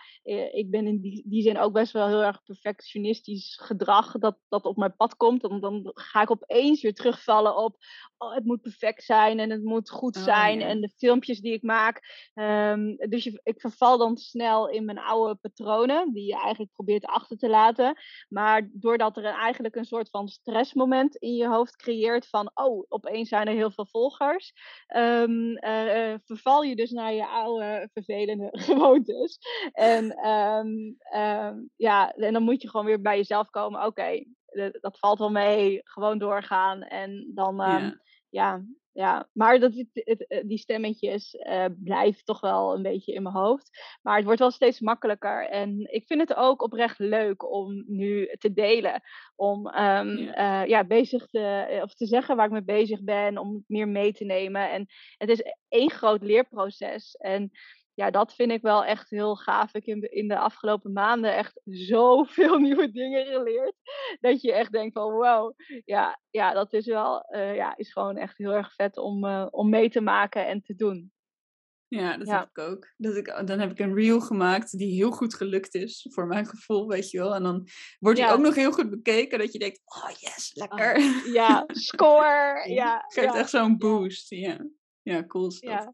ik 0.52 0.70
ben 0.70 0.86
in 0.86 1.00
die, 1.00 1.22
die 1.26 1.42
zin 1.42 1.58
ook 1.58 1.72
best 1.72 1.92
wel 1.92 2.06
heel 2.06 2.22
erg 2.22 2.42
perfectionistisch 2.42 3.58
gedrag 3.62 4.12
dat, 4.12 4.38
dat 4.48 4.64
op 4.64 4.76
mijn 4.76 4.96
pad 4.96 5.16
komt. 5.16 5.40
Dan, 5.40 5.60
dan 5.60 5.90
ga 5.94 6.22
ik 6.22 6.30
opeens 6.30 6.82
weer 6.82 6.94
terugvallen 6.94 7.56
op 7.56 7.76
oh, 8.18 8.34
het 8.34 8.44
moet 8.44 8.60
perfect 8.60 9.04
zijn 9.04 9.38
en 9.38 9.50
het 9.50 9.62
moet 9.62 9.90
goed 9.90 10.16
zijn. 10.16 10.54
Oh, 10.54 10.60
ja. 10.60 10.68
En 10.68 10.80
de 10.80 10.92
filmpjes 10.96 11.40
die 11.40 11.52
ik 11.52 11.62
maak. 11.62 12.30
Um, 12.34 12.96
dus 12.96 13.24
je, 13.24 13.40
ik 13.42 13.60
verval 13.60 13.98
dan 13.98 14.16
snel 14.16 14.68
in 14.68 14.84
mijn 14.84 14.98
oude 15.06 15.34
patronen, 15.34 16.12
die 16.12 16.26
je 16.26 16.40
eigenlijk 16.40 16.72
probeert 16.72 17.04
achter 17.04 17.36
te 17.36 17.48
laten. 17.48 17.98
Maar 18.28 18.68
doordat 18.72 19.16
er 19.16 19.24
een, 19.24 19.34
eigenlijk 19.34 19.76
een 19.76 19.84
soort 19.84 20.10
van 20.10 20.28
stressmoment 20.28 21.16
in 21.16 21.34
je 21.34 21.48
hoofd 21.48 21.76
creëert 21.76 22.28
van, 22.28 22.50
oh, 22.54 22.84
opeens 22.88 23.28
zijn 23.28 23.46
er 23.46 23.54
heel 23.54 23.70
veel 23.70 23.86
volgers, 23.86 24.52
um, 24.96 25.64
uh, 25.64 26.14
verval 26.24 26.62
je 26.62 26.76
dus 26.76 26.90
naar 26.90 27.12
je 27.12 27.26
oude 27.26 27.88
vervelende 27.92 28.48
gewoontes. 28.68 29.38
En, 29.72 30.28
um, 30.30 30.98
ja, 31.76 32.12
en 32.12 32.32
dan 32.32 32.42
moet 32.42 32.62
je 32.62 32.70
gewoon 32.70 32.86
weer 32.86 33.00
bij 33.00 33.16
jezelf 33.16 33.50
komen, 33.50 33.78
oké, 33.80 33.88
okay, 33.88 34.26
dat 34.80 34.98
valt 34.98 35.18
wel 35.18 35.30
mee, 35.30 35.80
gewoon 35.84 36.18
doorgaan 36.18 36.82
en 36.82 37.30
dan, 37.34 37.56
ja. 37.56 38.00
ja 38.28 38.64
ja, 38.96 39.28
maar 39.32 39.58
dat, 39.58 39.74
het, 39.74 39.88
het, 39.92 40.26
eh, 40.26 40.40
die 40.44 40.58
stemmetjes 40.58 41.34
uh, 41.34 41.64
blijven 41.76 42.24
toch 42.24 42.40
wel 42.40 42.74
een 42.74 42.82
beetje 42.82 43.12
in 43.12 43.22
mijn 43.22 43.34
hoofd. 43.34 43.98
Maar 44.02 44.16
het 44.16 44.24
wordt 44.24 44.40
wel 44.40 44.50
steeds 44.50 44.80
makkelijker. 44.80 45.48
En 45.48 45.92
ik 45.92 46.06
vind 46.06 46.20
het 46.20 46.34
ook 46.34 46.62
oprecht 46.62 46.98
leuk 46.98 47.52
om 47.52 47.84
nu 47.86 48.34
te 48.38 48.52
delen. 48.52 49.02
Om 49.34 49.66
um, 49.66 50.16
ja. 50.16 50.62
Uh, 50.62 50.68
ja. 50.68 50.84
bezig 50.84 51.26
te, 51.26 51.78
of 51.82 51.94
te 51.94 52.06
zeggen 52.06 52.36
waar 52.36 52.46
ik 52.46 52.52
mee 52.52 52.62
bezig 52.62 53.02
ben. 53.02 53.38
Om 53.38 53.64
meer 53.66 53.88
mee 53.88 54.12
te 54.12 54.24
nemen. 54.24 54.70
En 54.70 54.86
het 55.18 55.28
is 55.28 55.42
één 55.68 55.90
groot 55.90 56.22
leerproces. 56.22 57.16
En 57.16 57.50
ja, 57.96 58.10
dat 58.10 58.34
vind 58.34 58.50
ik 58.50 58.62
wel 58.62 58.84
echt 58.84 59.10
heel 59.10 59.36
gaaf. 59.36 59.74
Ik 59.74 59.86
heb 59.86 60.02
in 60.02 60.28
de 60.28 60.38
afgelopen 60.38 60.92
maanden 60.92 61.34
echt 61.34 61.60
zoveel 61.64 62.58
nieuwe 62.66 62.90
dingen 62.90 63.26
geleerd. 63.26 63.74
Dat 64.20 64.42
je 64.42 64.52
echt 64.52 64.72
denkt 64.72 64.92
van 64.92 65.12
wow, 65.12 65.54
ja, 65.84 66.20
ja 66.30 66.52
dat 66.52 66.72
is 66.72 66.86
wel, 66.86 67.26
uh, 67.30 67.54
ja, 67.54 67.76
is 67.76 67.92
gewoon 67.92 68.16
echt 68.16 68.38
heel 68.38 68.52
erg 68.52 68.74
vet 68.74 68.96
om, 68.96 69.24
uh, 69.24 69.46
om 69.50 69.68
mee 69.68 69.90
te 69.90 70.00
maken 70.00 70.46
en 70.46 70.62
te 70.62 70.74
doen. 70.74 71.12
Ja, 71.88 72.16
dat 72.16 72.26
ja. 72.26 72.38
heb 72.38 72.48
ik 72.48 72.58
ook. 72.58 72.92
Dat 72.96 73.16
ik, 73.16 73.42
dan 73.44 73.58
heb 73.58 73.70
ik 73.70 73.78
een 73.78 73.94
reel 73.94 74.20
gemaakt 74.20 74.78
die 74.78 74.94
heel 74.94 75.10
goed 75.10 75.34
gelukt 75.34 75.74
is, 75.74 76.06
voor 76.10 76.26
mijn 76.26 76.46
gevoel, 76.46 76.88
weet 76.88 77.10
je 77.10 77.18
wel. 77.18 77.34
En 77.34 77.42
dan 77.42 77.68
wordt 77.98 78.18
die 78.18 78.26
ja. 78.26 78.32
ook 78.32 78.40
nog 78.40 78.54
heel 78.54 78.72
goed 78.72 78.90
bekeken, 78.90 79.38
dat 79.38 79.52
je 79.52 79.58
denkt, 79.58 79.80
oh 79.84 80.10
yes, 80.10 80.50
lekker. 80.54 80.96
Oh, 80.96 81.32
ja, 81.32 81.64
score. 81.66 82.68
ja, 82.80 83.04
Geeft 83.08 83.34
echt 83.34 83.50
zo'n 83.50 83.78
boost. 83.78 84.30
Ja, 84.30 84.66
ja 85.02 85.26
cool 85.26 85.46
is 85.46 85.60
dat. 85.60 85.92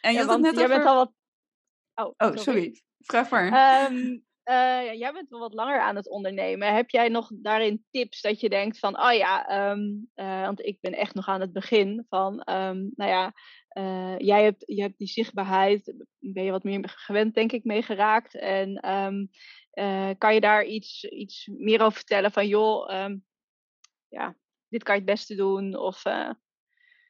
En 0.00 0.12
je 0.12 0.18
had 0.18 0.28
het 0.28 0.40
net 0.40 0.54
over... 0.54 0.68
bent 0.68 0.84
al 0.84 0.96
wat 0.96 1.12
Oh, 1.94 2.14
oh 2.16 2.36
sorry. 2.36 2.82
Vraag 2.98 3.30
maar. 3.30 3.52
Um, 3.90 4.24
uh, 4.44 4.92
jij 4.94 5.12
bent 5.12 5.28
wel 5.28 5.40
wat 5.40 5.54
langer 5.54 5.80
aan 5.80 5.96
het 5.96 6.08
ondernemen. 6.08 6.74
Heb 6.74 6.90
jij 6.90 7.08
nog 7.08 7.30
daarin 7.34 7.84
tips 7.90 8.20
dat 8.20 8.40
je 8.40 8.48
denkt 8.48 8.78
van, 8.78 9.00
oh 9.00 9.12
ja, 9.12 9.70
um, 9.70 10.10
uh, 10.14 10.44
want 10.44 10.66
ik 10.66 10.80
ben 10.80 10.92
echt 10.92 11.14
nog 11.14 11.28
aan 11.28 11.40
het 11.40 11.52
begin 11.52 12.06
van, 12.08 12.32
um, 12.34 12.92
nou 12.94 13.10
ja, 13.10 13.32
uh, 13.78 14.18
jij 14.18 14.42
hebt, 14.42 14.62
je 14.66 14.80
hebt 14.80 14.98
die 14.98 15.08
zichtbaarheid, 15.08 15.94
ben 16.18 16.44
je 16.44 16.50
wat 16.50 16.64
meer 16.64 16.92
gewend 16.96 17.34
denk 17.34 17.52
ik 17.52 17.64
mee 17.64 17.82
geraakt. 17.82 18.34
En 18.34 18.80
kan 20.18 20.34
je 20.34 20.40
daar 20.40 20.64
iets, 20.64 21.04
iets 21.04 21.46
meer 21.46 21.80
over 21.80 21.96
vertellen 21.96 22.32
van, 22.32 22.46
joh, 22.46 22.88
ja, 24.08 24.36
dit 24.68 24.82
kan 24.82 24.94
je 24.94 25.00
het 25.00 25.10
beste 25.10 25.34
doen? 25.34 25.76
Of, 25.76 26.02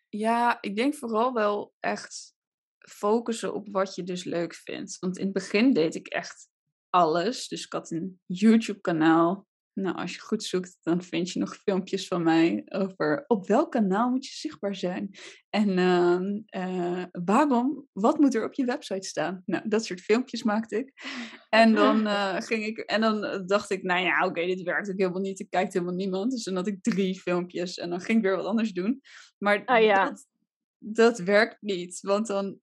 Ja, 0.09 0.59
ik 0.61 0.77
denk 0.77 0.95
vooral 0.95 1.33
wel 1.33 1.75
echt 1.81 2.34
focussen 2.89 3.55
op 3.55 3.69
wat 3.71 3.95
je 3.95 4.03
dus 4.03 4.25
leuk 4.25 4.55
vindt. 4.55 4.99
Want 4.99 5.19
in 5.19 5.25
het 5.25 5.35
begin 5.35 5.73
deed 5.73 5.95
ik 5.95 6.07
echt 6.07 6.49
alles. 6.91 7.49
Dus 7.49 7.65
ik 7.65 7.73
had 7.73 7.91
een 7.91 8.21
YouTube-kanaal. 8.27 9.47
Nou, 9.75 9.97
als 9.97 10.15
je 10.15 10.21
goed 10.21 10.45
zoekt, 10.45 10.79
dan 10.83 11.03
vind 11.03 11.31
je 11.31 11.39
nog 11.39 11.57
filmpjes 11.57 12.07
van 12.07 12.23
mij 12.23 12.63
over 12.65 13.25
op 13.27 13.47
welk 13.47 13.73
kanaal 13.73 14.11
moet 14.11 14.27
je 14.27 14.33
zichtbaar 14.33 14.75
zijn. 14.75 15.11
En 15.51 15.69
uh, 15.79 16.63
uh, 16.63 17.05
waarom, 17.13 17.89
wat 17.93 18.19
moet 18.19 18.35
er 18.35 18.45
op 18.45 18.55
je 18.55 18.65
website 18.65 19.09
staan? 19.09 19.43
Nou, 19.47 19.69
dat 19.69 19.85
soort 19.85 20.01
filmpjes 20.01 20.43
maakte 20.43 20.77
ik. 20.77 20.93
En 21.49 21.75
dan, 21.75 22.07
uh, 22.07 22.37
ging 22.49 22.65
ik, 22.65 22.79
en 22.79 23.01
dan 23.01 23.47
dacht 23.47 23.71
ik, 23.71 23.83
nou 23.83 24.01
ja, 24.01 24.19
oké, 24.19 24.27
okay, 24.27 24.47
dit 24.47 24.63
werkt 24.63 24.91
ook 24.91 24.99
helemaal 24.99 25.21
niet. 25.21 25.41
Er 25.41 25.49
kijkt 25.49 25.73
helemaal 25.73 25.95
niemand. 25.95 26.31
Dus 26.31 26.45
dan 26.45 26.55
had 26.55 26.67
ik 26.67 26.83
drie 26.83 27.21
filmpjes 27.21 27.79
en 27.79 27.91
dan 27.91 28.01
ging 28.01 28.19
ik 28.19 28.25
weer 28.25 28.37
wat 28.37 28.47
anders 28.47 28.73
doen. 28.73 29.01
Maar 29.39 29.63
oh, 29.65 29.81
ja. 29.81 30.05
dat, 30.05 30.27
dat 30.79 31.19
werkt 31.19 31.57
niet. 31.61 32.01
Want 32.01 32.27
dan 32.27 32.59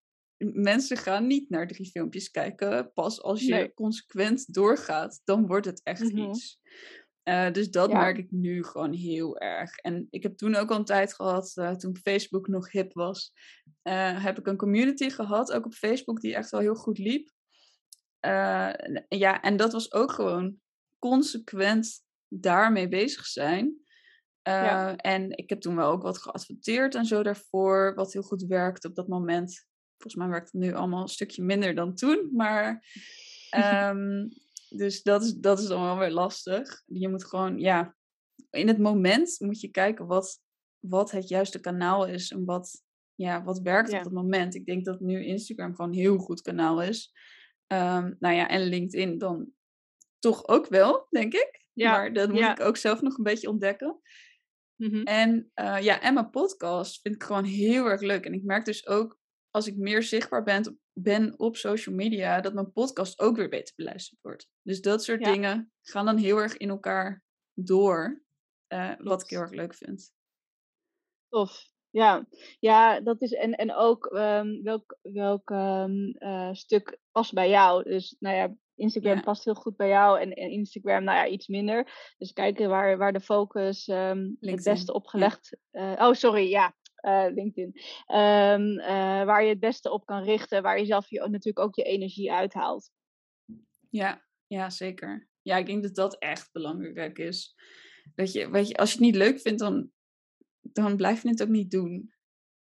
mensen 0.54 0.98
gaan 0.98 1.28
niet 1.28 1.50
naar 1.50 1.68
drie 1.68 1.90
filmpjes 1.90 2.32
kijken. 2.32 2.92
Pas 2.94 3.22
als 3.22 3.42
je 3.42 3.54
nee. 3.54 3.74
consequent 3.74 4.54
doorgaat, 4.54 5.22
dan 5.24 5.48
wordt 5.48 5.66
het 5.66 5.82
echt 5.84 6.02
mm 6.02 6.10
-hmm. 6.10 6.30
iets. 6.30 6.60
Uh, 7.24 7.52
dus 7.52 7.72
dat 7.72 7.92
ja. 7.92 7.98
merk 7.98 8.18
ik 8.18 8.32
nu 8.32 8.64
gewoon 8.64 8.94
heel 8.94 9.38
erg. 9.38 9.78
En 9.78 10.08
ik 10.10 10.24
heb 10.24 10.38
toen 10.38 10.56
ook 10.56 10.72
al 10.72 10.78
een 10.78 10.86
tijd 10.86 11.14
gehad, 11.14 11.52
uh, 11.56 11.72
toen 11.72 11.98
Facebook 11.98 12.48
nog 12.48 12.72
hip 12.72 12.94
was. 12.94 13.34
eh, 13.82 14.24
heb 14.24 14.40
ik 14.40 14.48
een 14.48 14.58
community 14.58 15.10
gehad, 15.10 15.52
ook 15.52 15.66
op 15.66 15.74
Facebook, 15.74 16.22
die 16.22 16.36
echt 16.36 16.50
wel 16.50 16.60
heel 16.60 16.76
goed 16.76 16.98
liep. 16.98 17.32
Ja, 19.08 19.42
en 19.42 19.58
dat 19.58 19.72
was 19.72 19.94
ook 19.94 20.12
gewoon 20.12 20.60
consequent 21.00 22.04
daarmee 22.28 22.88
bezig 22.88 23.26
zijn. 23.26 23.76
En 24.96 25.38
ik 25.38 25.50
heb 25.50 25.62
toen 25.62 25.76
wel 25.76 25.92
ook 25.92 26.02
wat 26.02 26.18
geadverteerd 26.18 26.96
en 26.96 27.06
zo 27.06 27.24
daarvoor, 27.24 27.94
wat 27.96 28.14
heel 28.14 28.22
goed 28.22 28.44
werkt 28.44 28.86
op 28.86 28.96
dat 28.96 29.08
moment. 29.08 29.70
Volgens 30.02 30.16
mij 30.16 30.28
werkt 30.28 30.52
het 30.52 30.62
nu 30.62 30.74
allemaal 30.74 31.02
een 31.02 31.08
stukje 31.08 31.44
minder 31.44 31.76
dan 31.76 31.96
toen, 31.96 32.30
maar 32.34 32.86
um, 33.90 34.30
dus 34.82 35.04
dat 35.04 35.24
is, 35.24 35.34
dat 35.34 35.60
is 35.60 35.68
dan 35.68 35.84
wel 35.84 35.98
weer 35.98 36.12
lastig. 36.12 36.84
Je 36.86 37.10
moet 37.10 37.26
gewoon, 37.26 37.60
ja, 37.60 37.96
in 38.50 38.68
het 38.68 38.78
moment 38.78 39.40
moet 39.40 39.62
je 39.62 39.68
kijken 39.68 40.08
wat, 40.08 40.40
wat 40.80 41.12
het 41.12 41.28
juiste 41.28 41.60
kanaal 41.60 42.08
is 42.08 42.32
en 42.32 42.46
wat, 42.46 42.84
ja, 43.16 43.44
wat 43.44 43.60
werkt 43.60 43.94
op 43.94 44.04
dat 44.04 44.12
moment. 44.12 44.56
Ik 44.56 44.66
denk 44.66 44.86
dat 44.86 45.00
nu 45.00 45.26
Instagram 45.26 45.76
gewoon 45.76 45.92
een 45.92 45.98
heel 45.98 46.18
goed 46.18 46.42
kanaal 46.42 46.82
is. 46.82 47.14
Um, 47.68 48.16
nou 48.20 48.36
ja, 48.36 48.48
en 48.48 48.62
LinkedIn 48.62 49.18
dan 49.18 49.52
toch 50.20 50.48
ook 50.48 50.68
wel, 50.68 51.08
denk 51.10 51.34
ik. 51.34 51.66
Ja. 51.74 51.92
Maar 51.92 52.14
dat 52.14 52.30
moet 52.32 52.42
ik 52.42 52.60
ook 52.60 52.78
zelf 52.78 53.02
nog 53.02 53.18
een 53.18 53.24
beetje 53.24 53.50
ontdekken. 53.50 54.02
Mm-hmm. 54.76 55.04
En 55.04 55.52
uh, 55.56 55.82
ja, 55.82 56.02
en 56.02 56.14
mijn 56.14 56.30
podcast 56.30 57.02
vind 57.02 57.16
ik 57.16 57.24
gewoon 57.24 57.44
heel 57.44 57.86
erg 57.86 58.02
leuk. 58.02 58.26
En 58.26 58.34
ik 58.34 58.44
merk 58.44 58.66
dus 58.66 58.88
ook 58.88 59.20
als 59.52 59.68
ik 59.68 59.78
meer 59.78 60.04
zichtbaar 60.04 60.44
ben, 60.44 60.80
ben 60.94 61.40
op 61.40 61.56
social 61.56 61.96
media, 61.96 62.42
dat 62.42 62.54
mijn 62.54 62.72
podcast 62.72 63.20
ook 63.20 63.36
weer 63.36 63.50
beter 63.50 63.74
beluisterd 63.76 64.22
wordt. 64.22 64.48
Dus 64.62 64.82
dat 64.82 65.04
soort 65.04 65.24
dingen 65.24 65.72
gaan 65.82 66.06
dan 66.06 66.18
heel 66.18 66.38
erg 66.38 66.58
in 66.58 66.70
elkaar 66.70 67.24
door. 67.54 68.24
Uh, 68.68 68.92
wat 68.98 69.22
ik 69.22 69.30
heel 69.30 69.40
erg 69.40 69.52
leuk 69.52 69.74
vind. 69.74 70.14
Tof. 71.30 71.70
Ja, 71.90 72.28
ja 72.60 73.00
dat 73.00 73.22
is. 73.22 73.32
En, 73.32 73.56
en 73.56 73.76
ook 73.76 74.06
um, 74.14 74.64
welk, 74.64 74.98
welk 75.02 75.50
um, 75.50 76.16
uh, 76.20 76.54
stuk 76.54 77.00
past 77.12 77.34
bij 77.34 77.50
jou. 77.50 77.84
Dus 77.84 78.16
nou 78.20 78.36
ja, 78.36 78.56
Instagram 78.76 79.22
past 79.22 79.46
heel 79.46 79.56
goed 79.56 79.76
bij 79.76 79.88
jou 79.88 80.20
en, 80.20 80.34
en, 80.34 80.50
Instagram, 80.50 81.04
nou 81.04 81.18
ja, 81.18 81.28
iets 81.28 81.48
minder. 81.48 82.14
Dus 82.18 82.34
kijken 82.34 82.70
waar, 82.70 82.98
waar 82.98 83.14
de 83.14 83.20
focus 83.20 83.88
um, 83.88 84.38
het 84.40 84.64
beste 84.64 84.94
op 84.94 85.08
gelegd. 85.08 85.58
Ja. 85.72 85.92
Uh, 85.92 86.08
oh, 86.08 86.14
sorry, 86.14 86.50
ja, 86.50 86.76
uh, 87.02 87.26
LinkedIn. 87.34 87.74
Um, 88.08 88.80
uh, 88.80 89.24
waar 89.24 89.44
je 89.44 89.50
het 89.50 89.60
beste 89.60 89.92
op 89.92 90.06
kan 90.06 90.24
richten, 90.24 90.62
waar 90.62 90.80
je 90.80 90.86
zelf 90.86 91.10
je, 91.10 91.20
natuurlijk 91.20 91.60
ook 91.60 91.76
je 91.76 91.84
energie 91.84 92.32
uithaalt. 92.32 92.92
Ja, 93.90 94.26
ja, 94.48 94.70
zeker. 94.70 95.30
Ja, 95.42 95.58
ik 95.58 95.66
denk 95.66 95.84
dat 95.84 95.96
dat 95.96 96.18
echt 96.18 96.52
belangrijk 96.52 97.18
is. 97.18 97.56
Dat 98.16 98.32
je, 98.32 98.50
weet 98.50 98.68
je, 98.68 98.78
als 98.78 98.90
je 98.90 98.96
het 98.96 99.06
niet 99.06 99.16
leuk 99.16 99.40
vindt, 99.40 99.60
dan, 99.60 99.92
dan 100.62 100.96
blijf 100.96 101.22
je 101.22 101.30
het 101.30 101.42
ook 101.42 101.50
niet 101.50 101.72
doen. 101.72 102.14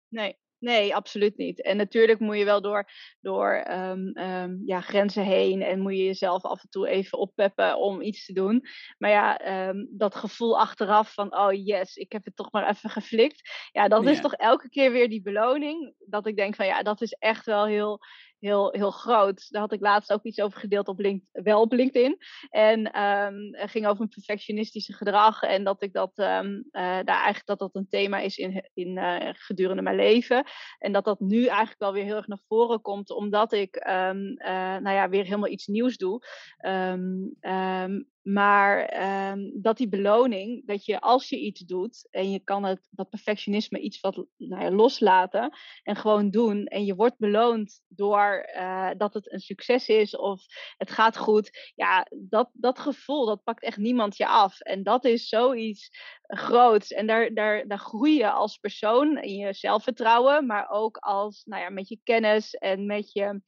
Nee, 0.08 0.38
Nee, 0.60 0.95
absoluut 0.95 1.38
niet. 1.38 1.62
En 1.62 1.78
natuurlijk 1.78 2.19
moet 2.19 2.38
je 2.38 2.45
wel 2.45 2.62
door, 2.62 2.89
door 3.22 3.65
um, 3.72 4.62
ja, 4.65 4.82
grenzen 4.82 5.24
heen 5.24 5.62
en 5.62 5.80
moet 5.80 5.98
je 5.98 6.04
jezelf 6.04 6.43
af 6.43 6.63
en 6.63 6.69
toe 6.69 6.88
even 6.88 7.17
oppeppen 7.17 7.78
om 7.78 8.02
iets 8.02 8.26
te 8.26 8.34
doen. 8.34 8.63
Maar 8.98 9.10
ja, 9.10 9.67
um, 9.69 9.88
dat 9.91 10.15
gevoel 10.15 10.60
achteraf 10.60 11.13
van, 11.13 11.38
oh 11.38 11.65
yes, 11.65 11.95
ik 11.95 12.12
heb 12.12 12.26
het 12.26 12.36
toch 12.36 12.52
maar 12.52 12.69
even 12.69 12.89
geflikt. 12.89 13.50
Ja, 13.72 13.88
dat 13.88 14.06
is 14.06 14.22
toch 14.22 14.34
elke 14.34 14.69
keer 14.69 14.91
weer 14.91 15.10
die 15.10 15.22
beloning. 15.22 15.93
Dat 16.06 16.28
ik 16.28 16.36
denk 16.36 16.56
van, 16.56 16.65
ja, 16.65 16.84
dat 16.84 17.02
is 17.02 17.12
echt 17.12 17.45
wel 17.45 17.65
heel, 17.65 18.00
heel, 18.39 18.71
heel 18.71 18.91
groot. 18.91 19.47
Daar 19.49 19.62
had 19.62 19.73
ik 19.73 19.82
laatst 19.82 20.13
ook 20.13 20.23
iets 20.23 20.39
over 20.39 20.60
gedeeld 20.60 20.88
op 20.88 20.99
LinkedIn, 20.99 21.43
wel 21.43 21.62
op 21.62 21.71
LinkedIn. 21.71 22.17
En 22.49 23.02
um, 23.04 23.56
het 23.56 23.71
ging 23.71 23.88
over 23.88 24.02
een 24.02 24.10
perfectionistische 24.10 24.93
gedrag. 24.93 25.41
En 25.41 25.63
dat 25.63 25.84
ik 25.84 25.93
dat 25.93 26.12
um, 26.15 26.56
uh, 26.56 26.82
daar 26.82 27.06
eigenlijk 27.06 27.45
dat 27.45 27.60
dat 27.60 27.75
een 27.75 27.88
thema 27.89 28.19
is 28.19 28.38
in, 28.38 28.69
in 28.73 28.97
uh, 28.97 29.30
gedurende 29.32 29.82
mijn 29.82 29.95
leven. 29.95 30.43
En 30.80 30.91
dat 30.91 31.06
dat 31.06 31.19
nu 31.19 31.45
eigenlijk 31.45 31.80
wel 31.80 31.93
weer 31.93 32.04
heel 32.04 32.15
erg 32.15 32.28
naar 32.28 32.41
voren 32.47 32.82
komt, 32.82 33.10
omdat 33.10 33.54
ik 33.54 33.75
um, 33.75 34.17
uh, 34.28 34.78
nou 34.78 34.91
ja, 34.91 35.10
weer 35.10 35.23
helemaal 35.23 35.49
iets 35.49 35.67
nieuws 35.67 35.97
doe. 35.97 36.21
Maar 38.21 39.01
um, 39.32 39.62
dat 39.62 39.77
die 39.77 39.89
beloning, 39.89 40.65
dat 40.65 40.86
je 40.86 41.01
als 41.01 41.29
je 41.29 41.39
iets 41.39 41.62
doet 41.62 42.08
en 42.12 42.32
je 42.32 42.39
kan 42.39 42.63
het, 42.63 42.88
dat 42.89 43.10
perfectionisme 43.10 43.79
iets 43.79 43.99
wat 43.99 44.25
nou 44.38 44.63
ja, 44.63 44.71
loslaten 44.71 45.58
en 45.84 45.95
gewoon 45.95 46.29
doen 46.29 46.65
en 46.65 46.86
je 46.86 46.95
wordt 46.95 47.17
beloond 47.17 47.82
door 47.88 48.49
uh, 48.55 48.89
dat 48.97 49.13
het 49.13 49.32
een 49.32 49.39
succes 49.39 49.88
is 49.88 50.17
of 50.17 50.41
het 50.77 50.91
gaat 50.91 51.17
goed, 51.17 51.71
ja, 51.75 52.08
dat, 52.15 52.49
dat 52.53 52.79
gevoel, 52.79 53.25
dat 53.25 53.43
pakt 53.43 53.63
echt 53.63 53.77
niemand 53.77 54.17
je 54.17 54.27
af. 54.27 54.60
En 54.60 54.84
dat 54.84 55.05
is 55.05 55.27
zoiets 55.27 55.89
groots 56.21 56.91
en 56.91 57.08
daar, 57.08 57.34
daar, 57.34 57.67
daar 57.67 57.79
groei 57.79 58.17
je 58.17 58.32
als 58.32 58.58
persoon 58.58 59.17
in 59.17 59.36
je 59.36 59.53
zelfvertrouwen, 59.53 60.45
maar 60.45 60.69
ook 60.69 60.97
als, 60.97 61.43
nou 61.45 61.62
ja, 61.62 61.69
met 61.69 61.88
je 61.88 61.99
kennis 62.03 62.53
en 62.53 62.86
met 62.86 63.12
je 63.12 63.41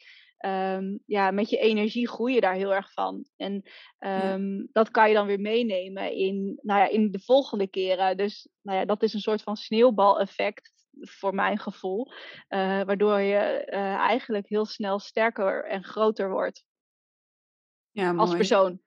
um, 0.46 1.00
ja, 1.06 1.32
met 1.32 1.50
je 1.50 1.58
energie 1.58 2.08
groei 2.08 2.34
je 2.34 2.42
daar 2.42 2.56
heel 2.56 2.74
erg 2.74 2.94
van. 2.94 3.26
En 3.38 3.54
um, 4.00 4.58
ja. 4.58 4.68
dat 4.72 4.92
kan 4.92 5.08
je 5.08 5.14
dan 5.14 5.28
weer 5.28 5.40
meenemen 5.40 6.14
in, 6.14 6.60
nou 6.62 6.80
ja, 6.80 6.90
in 6.90 7.12
de 7.12 7.20
volgende 7.20 7.68
keren. 7.68 8.18
Dus 8.18 8.50
nou 8.62 8.80
ja, 8.80 8.86
dat 8.86 9.04
is 9.04 9.14
een 9.14 9.20
soort 9.20 9.42
van 9.42 9.56
sneeuwbaleffect 9.56 10.72
voor 11.00 11.36
mijn 11.36 11.60
gevoel. 11.60 12.12
Uh, 12.50 12.82
waardoor 12.82 13.20
je 13.20 13.68
uh, 13.74 13.96
eigenlijk 13.96 14.48
heel 14.48 14.66
snel 14.66 15.00
sterker 15.00 15.66
en 15.66 15.84
groter 15.84 16.30
wordt. 16.30 16.66
Ja, 17.92 18.12
mooi. 18.12 18.20
Als 18.20 18.36
persoon. 18.36 18.80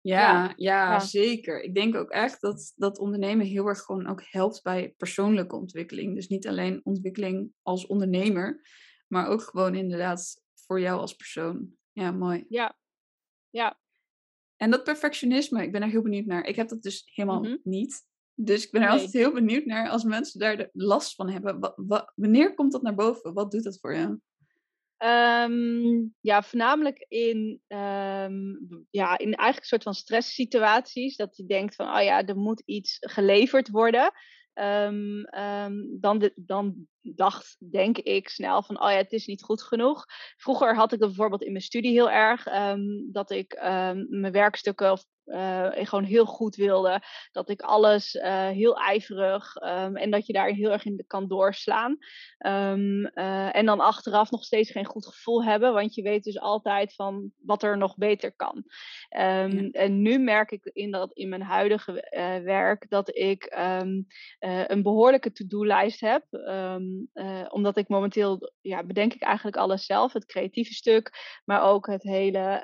Ja, 0.00 0.52
ja, 0.56 0.92
ja, 0.92 0.98
zeker. 0.98 1.62
Ik 1.62 1.74
denk 1.74 1.94
ook 1.94 2.10
echt 2.10 2.40
dat, 2.40 2.72
dat 2.76 2.98
ondernemen 2.98 3.46
heel 3.46 3.66
erg 3.66 3.80
gewoon 3.80 4.06
ook 4.06 4.22
helpt 4.24 4.62
bij 4.62 4.94
persoonlijke 4.96 5.56
ontwikkeling. 5.56 6.14
Dus 6.14 6.28
niet 6.28 6.48
alleen 6.48 6.80
ontwikkeling 6.84 7.52
als 7.62 7.86
ondernemer, 7.86 8.60
maar 9.08 9.26
ook 9.26 9.42
gewoon 9.42 9.74
inderdaad 9.74 10.43
voor 10.66 10.80
jou 10.80 11.00
als 11.00 11.14
persoon. 11.14 11.72
Ja, 11.92 12.10
mooi. 12.10 12.44
Ja, 12.48 12.76
ja. 13.50 13.78
En 14.56 14.70
dat 14.70 14.84
perfectionisme, 14.84 15.62
ik 15.62 15.72
ben 15.72 15.82
er 15.82 15.88
heel 15.88 16.02
benieuwd 16.02 16.26
naar. 16.26 16.44
Ik 16.44 16.56
heb 16.56 16.68
dat 16.68 16.82
dus 16.82 17.10
helemaal 17.14 17.38
mm 17.38 17.44
-hmm. 17.44 17.60
niet. 17.62 18.06
Dus 18.34 18.64
ik 18.64 18.70
ben 18.70 18.80
er 18.80 18.88
nee. 18.88 18.96
altijd 18.96 19.14
heel 19.14 19.32
benieuwd 19.32 19.64
naar 19.64 19.88
als 19.88 20.04
mensen 20.04 20.40
daar 20.40 20.56
de 20.56 20.70
last 20.72 21.14
van 21.14 21.30
hebben. 21.30 21.60
Wat, 21.60 21.72
wat, 21.76 22.12
wanneer 22.14 22.54
komt 22.54 22.72
dat 22.72 22.82
naar 22.82 22.94
boven? 22.94 23.34
Wat 23.34 23.50
doet 23.50 23.64
dat 23.64 23.78
voor 23.80 23.94
jou? 23.94 24.18
Um, 24.98 26.14
ja, 26.20 26.42
voornamelijk 26.42 27.04
in, 27.08 27.60
um, 27.68 28.86
ja, 28.90 29.18
in 29.18 29.34
eigenlijk 29.34 29.58
een 29.58 29.64
soort 29.64 29.82
van 29.82 29.94
stresssituaties. 29.94 31.16
Dat 31.16 31.36
je 31.36 31.46
denkt 31.46 31.74
van, 31.74 31.96
oh 31.96 32.02
ja, 32.02 32.24
er 32.24 32.36
moet 32.36 32.62
iets 32.64 32.96
geleverd 33.00 33.68
worden. 33.68 34.12
Um, 34.54 35.24
dan, 36.00 36.18
de, 36.18 36.32
dan 36.36 36.86
dacht, 37.00 37.56
denk 37.70 37.98
ik 37.98 38.28
snel 38.28 38.62
van, 38.62 38.80
oh 38.82 38.90
ja, 38.90 38.96
het 38.96 39.12
is 39.12 39.26
niet 39.26 39.42
goed 39.42 39.62
genoeg. 39.62 40.04
Vroeger 40.36 40.74
had 40.76 40.92
ik 40.92 40.98
dat 40.98 41.08
bijvoorbeeld 41.08 41.42
in 41.42 41.52
mijn 41.52 41.64
studie 41.64 41.92
heel 41.92 42.10
erg, 42.10 42.46
um, 42.46 43.12
dat 43.12 43.30
ik 43.30 43.58
mijn 44.08 44.32
werkstukken 44.32 44.92
of 44.92 45.04
uh, 45.26 45.68
gewoon 45.72 46.04
heel 46.04 46.24
goed 46.24 46.56
wilde. 46.56 47.02
Dat 47.32 47.48
ik 47.48 47.62
alles 47.62 48.14
uh, 48.14 48.48
heel 48.48 48.76
ijverig 48.76 49.56
um, 49.62 49.96
en 49.96 50.10
dat 50.10 50.26
je 50.26 50.32
daar 50.32 50.48
heel 50.48 50.70
erg 50.70 50.84
in 50.84 51.04
kan 51.06 51.28
doorslaan. 51.28 51.98
Um, 52.38 53.10
uh, 53.14 53.56
en 53.56 53.66
dan 53.66 53.80
achteraf 53.80 54.30
nog 54.30 54.44
steeds 54.44 54.70
geen 54.70 54.84
goed 54.84 55.06
gevoel 55.06 55.44
hebben, 55.44 55.72
want 55.72 55.94
je 55.94 56.02
weet 56.02 56.24
dus 56.24 56.38
altijd 56.38 56.94
van 56.94 57.30
wat 57.42 57.62
er 57.62 57.78
nog 57.78 57.96
beter 57.96 58.32
kan. 58.32 58.56
Um, 58.56 58.62
ja. 59.10 59.70
En 59.70 60.02
nu 60.02 60.18
merk 60.18 60.50
ik 60.50 60.70
in, 60.72 60.90
dat, 60.90 61.12
in 61.12 61.28
mijn 61.28 61.42
huidige 61.42 61.92
werk 62.44 62.86
dat 62.88 63.16
ik 63.16 63.54
een 64.66 64.82
behoorlijke 64.82 65.32
to-do-lijst 65.32 66.00
heb. 66.00 66.24
omdat 67.48 67.76
ik 67.76 67.88
momenteel, 67.88 68.52
ja, 68.60 68.84
bedenk 68.84 69.14
ik 69.14 69.22
eigenlijk 69.22 69.56
alles 69.56 69.86
zelf. 69.86 70.12
Het 70.12 70.26
creatieve 70.26 70.72
stuk, 70.72 71.40
maar 71.44 71.62
ook 71.62 71.86
het 71.86 72.02
hele, 72.02 72.62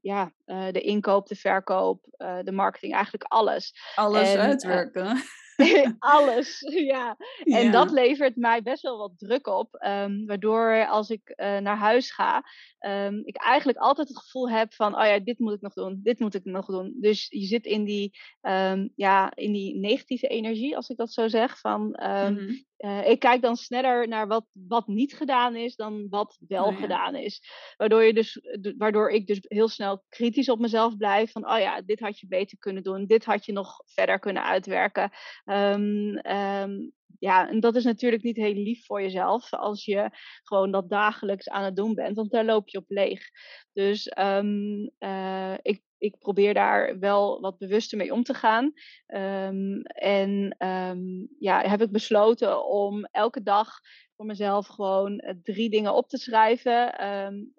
ja, 0.00 0.32
de 0.44 0.80
inkoop, 0.80 1.26
de 1.26 1.36
verkoop 1.36 1.89
uh, 2.18 2.38
de 2.42 2.52
marketing, 2.52 2.94
eigenlijk 2.94 3.24
alles. 3.24 3.74
Alles 3.94 4.28
en, 4.28 4.38
eh, 4.38 4.44
uitwerken. 4.44 5.22
alles, 5.98 6.60
ja. 6.92 7.16
En 7.44 7.72
dat 7.72 7.90
levert 7.90 8.36
mij 8.36 8.62
best 8.62 8.82
wel 8.82 8.98
wat 8.98 9.18
druk 9.18 9.46
op. 9.46 9.84
Um, 9.86 10.26
waardoor 10.26 10.86
als 10.86 11.10
ik 11.10 11.32
uh, 11.36 11.58
naar 11.58 11.76
huis 11.76 12.12
ga, 12.12 12.44
um, 12.80 13.22
ik 13.24 13.36
eigenlijk 13.36 13.78
altijd 13.78 14.08
het 14.08 14.18
gevoel 14.18 14.50
heb 14.50 14.74
van, 14.74 14.98
oh 14.98 15.04
ja, 15.04 15.18
dit 15.18 15.38
moet 15.38 15.54
ik 15.54 15.60
nog 15.60 15.72
doen, 15.72 16.00
dit 16.02 16.18
moet 16.18 16.34
ik 16.34 16.44
nog 16.44 16.66
doen. 16.66 16.96
Dus 17.00 17.26
je 17.28 17.44
zit 17.44 17.64
in 17.64 17.84
die, 17.84 18.18
um, 18.42 18.92
ja, 18.94 19.34
in 19.34 19.52
die 19.52 19.78
negatieve 19.78 20.26
energie, 20.26 20.76
als 20.76 20.88
ik 20.88 20.96
dat 20.96 21.12
zo 21.12 21.28
zeg. 21.28 21.58
Van, 21.58 21.82
mm 21.82 22.36
-hmm. 22.36 22.64
Uh, 22.80 23.08
ik 23.08 23.18
kijk 23.18 23.42
dan 23.42 23.56
sneller 23.56 24.08
naar 24.08 24.26
wat, 24.26 24.44
wat 24.52 24.86
niet 24.86 25.14
gedaan 25.14 25.56
is 25.56 25.76
dan 25.76 26.06
wat 26.08 26.38
wel 26.48 26.64
oh, 26.64 26.72
ja. 26.72 26.78
gedaan 26.78 27.14
is. 27.14 27.42
Waardoor, 27.76 28.02
je 28.02 28.14
dus, 28.14 28.40
waardoor 28.78 29.10
ik 29.10 29.26
dus 29.26 29.38
heel 29.42 29.68
snel 29.68 30.04
kritisch 30.08 30.48
op 30.48 30.58
mezelf 30.58 30.96
blijf. 30.96 31.32
Van, 31.32 31.50
oh 31.50 31.58
ja, 31.58 31.80
dit 31.80 32.00
had 32.00 32.18
je 32.18 32.26
beter 32.26 32.58
kunnen 32.58 32.82
doen. 32.82 33.06
Dit 33.06 33.24
had 33.24 33.44
je 33.44 33.52
nog 33.52 33.82
verder 33.84 34.18
kunnen 34.18 34.44
uitwerken. 34.44 35.10
Um, 35.44 36.20
um, 36.26 36.92
ja, 37.18 37.48
en 37.48 37.60
dat 37.60 37.76
is 37.76 37.84
natuurlijk 37.84 38.22
niet 38.22 38.36
heel 38.36 38.54
lief 38.54 38.86
voor 38.86 39.02
jezelf 39.02 39.52
als 39.52 39.84
je 39.84 40.10
gewoon 40.42 40.70
dat 40.70 40.88
dagelijks 40.90 41.48
aan 41.48 41.64
het 41.64 41.76
doen 41.76 41.94
bent, 41.94 42.16
want 42.16 42.30
daar 42.30 42.44
loop 42.44 42.68
je 42.68 42.78
op 42.78 42.84
leeg. 42.88 43.30
Dus 43.72 44.08
ehm, 44.08 44.88
eh, 44.98 45.54
ik, 45.62 45.82
ik 45.98 46.18
probeer 46.18 46.54
daar 46.54 46.98
wel 46.98 47.40
wat 47.40 47.58
bewuster 47.58 47.98
mee 47.98 48.12
om 48.12 48.22
te 48.22 48.34
gaan. 48.34 48.72
Ehm, 49.06 49.80
en 49.82 50.56
um, 50.58 51.28
ja, 51.38 51.60
heb 51.60 51.82
ik 51.82 51.90
besloten 51.90 52.66
om 52.66 53.04
elke 53.04 53.42
dag 53.42 53.80
voor 54.16 54.26
mezelf 54.26 54.66
gewoon 54.66 55.18
eh, 55.18 55.34
drie 55.42 55.70
dingen 55.70 55.94
op 55.94 56.08
te 56.08 56.18
schrijven. 56.18 56.94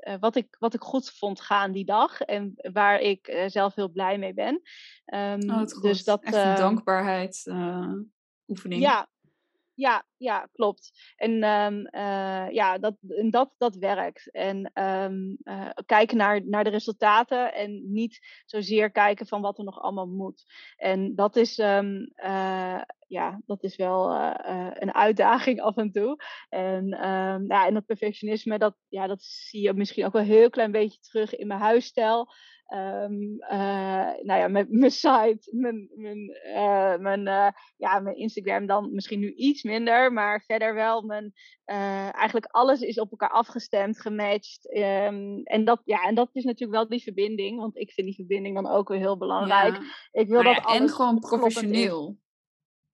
Uh, 0.07 0.15
wat, 0.19 0.35
ik, 0.35 0.55
wat 0.59 0.73
ik 0.73 0.81
goed 0.81 1.09
vond 1.09 1.41
gaan 1.41 1.71
die 1.71 1.85
dag 1.85 2.21
en 2.21 2.53
waar 2.73 2.99
ik 2.99 3.27
uh, 3.27 3.43
zelf 3.47 3.75
heel 3.75 3.89
blij 3.89 4.17
mee 4.17 4.33
ben. 4.33 4.61
oh, 5.05 5.81
dus 5.81 6.03
dat 6.03 6.23
Echt 6.23 6.35
een 6.35 6.55
dankbaarheid 6.55 7.51
oefening. 8.47 8.81
Ja, 8.81 9.09
ja, 9.81 10.05
ja, 10.17 10.49
klopt. 10.53 11.13
En 11.15 11.43
um, 11.43 11.87
uh, 11.91 12.49
ja, 12.51 12.77
dat, 12.77 12.95
dat, 13.29 13.53
dat 13.57 13.75
werkt. 13.75 14.31
En 14.31 14.71
um, 14.83 15.37
uh, 15.43 15.69
kijken 15.85 16.17
naar, 16.17 16.45
naar 16.45 16.63
de 16.63 16.69
resultaten 16.69 17.53
en 17.53 17.91
niet 17.91 18.19
zozeer 18.45 18.91
kijken 18.91 19.27
van 19.27 19.41
wat 19.41 19.57
er 19.57 19.63
nog 19.63 19.79
allemaal 19.79 20.07
moet. 20.07 20.43
En 20.75 21.15
dat 21.15 21.35
is, 21.35 21.57
um, 21.57 22.11
uh, 22.15 22.81
ja, 23.07 23.41
dat 23.45 23.63
is 23.63 23.75
wel 23.75 24.15
een 24.73 24.93
uitdaging 24.93 25.61
af 25.61 25.77
en 25.77 25.91
toe. 25.91 26.23
En, 26.49 26.87
ja, 27.47 27.67
en 27.67 27.73
dat 27.73 27.85
perfectionisme, 27.85 28.57
dat, 28.57 28.75
ja, 28.87 29.07
dat 29.07 29.23
zie 29.23 29.61
je 29.61 29.73
misschien 29.73 30.05
ook 30.05 30.13
wel 30.13 30.21
een 30.21 30.27
heel 30.27 30.49
klein 30.49 30.71
beetje 30.71 30.99
terug 30.99 31.35
in 31.35 31.47
mijn 31.47 31.59
huisstijl. 31.59 32.29
Um, 32.73 33.37
uh, 33.39 34.13
nou 34.21 34.39
ja, 34.39 34.47
mijn, 34.47 34.67
mijn 34.79 34.91
site, 34.91 35.49
mijn, 35.51 35.89
mijn, 35.95 36.37
uh, 36.45 36.97
mijn, 36.97 37.27
uh, 37.27 37.47
ja, 37.77 37.99
mijn 37.99 38.17
Instagram 38.17 38.65
dan 38.65 38.93
misschien 38.93 39.19
nu 39.19 39.33
iets 39.33 39.63
minder, 39.63 40.13
maar 40.13 40.43
verder 40.45 40.73
wel. 40.73 41.01
Mijn, 41.01 41.33
eigenlijk 42.11 42.45
alles 42.45 42.81
is 42.81 42.99
op 42.99 43.11
elkaar 43.11 43.29
afgestemd, 43.29 44.01
gematcht. 44.01 44.75
Um, 44.77 45.41
en, 45.43 45.65
dat, 45.65 45.81
ja, 45.85 46.03
en 46.03 46.15
dat 46.15 46.29
is 46.31 46.43
natuurlijk 46.43 46.79
wel 46.79 46.87
die 46.87 47.03
verbinding, 47.03 47.59
want 47.59 47.77
ik 47.77 47.91
vind 47.91 48.07
die 48.07 48.15
verbinding 48.15 48.55
dan 48.55 48.67
ook 48.67 48.87
weer 48.87 48.99
heel 48.99 49.17
belangrijk. 49.17 49.75
Ja. 49.75 49.81
Ik 50.11 50.27
wil 50.27 50.41
nou 50.41 50.55
dat 50.55 50.65
alles 50.65 50.79
en 50.79 50.89
gewoon 50.89 51.19
professioneel. 51.19 52.17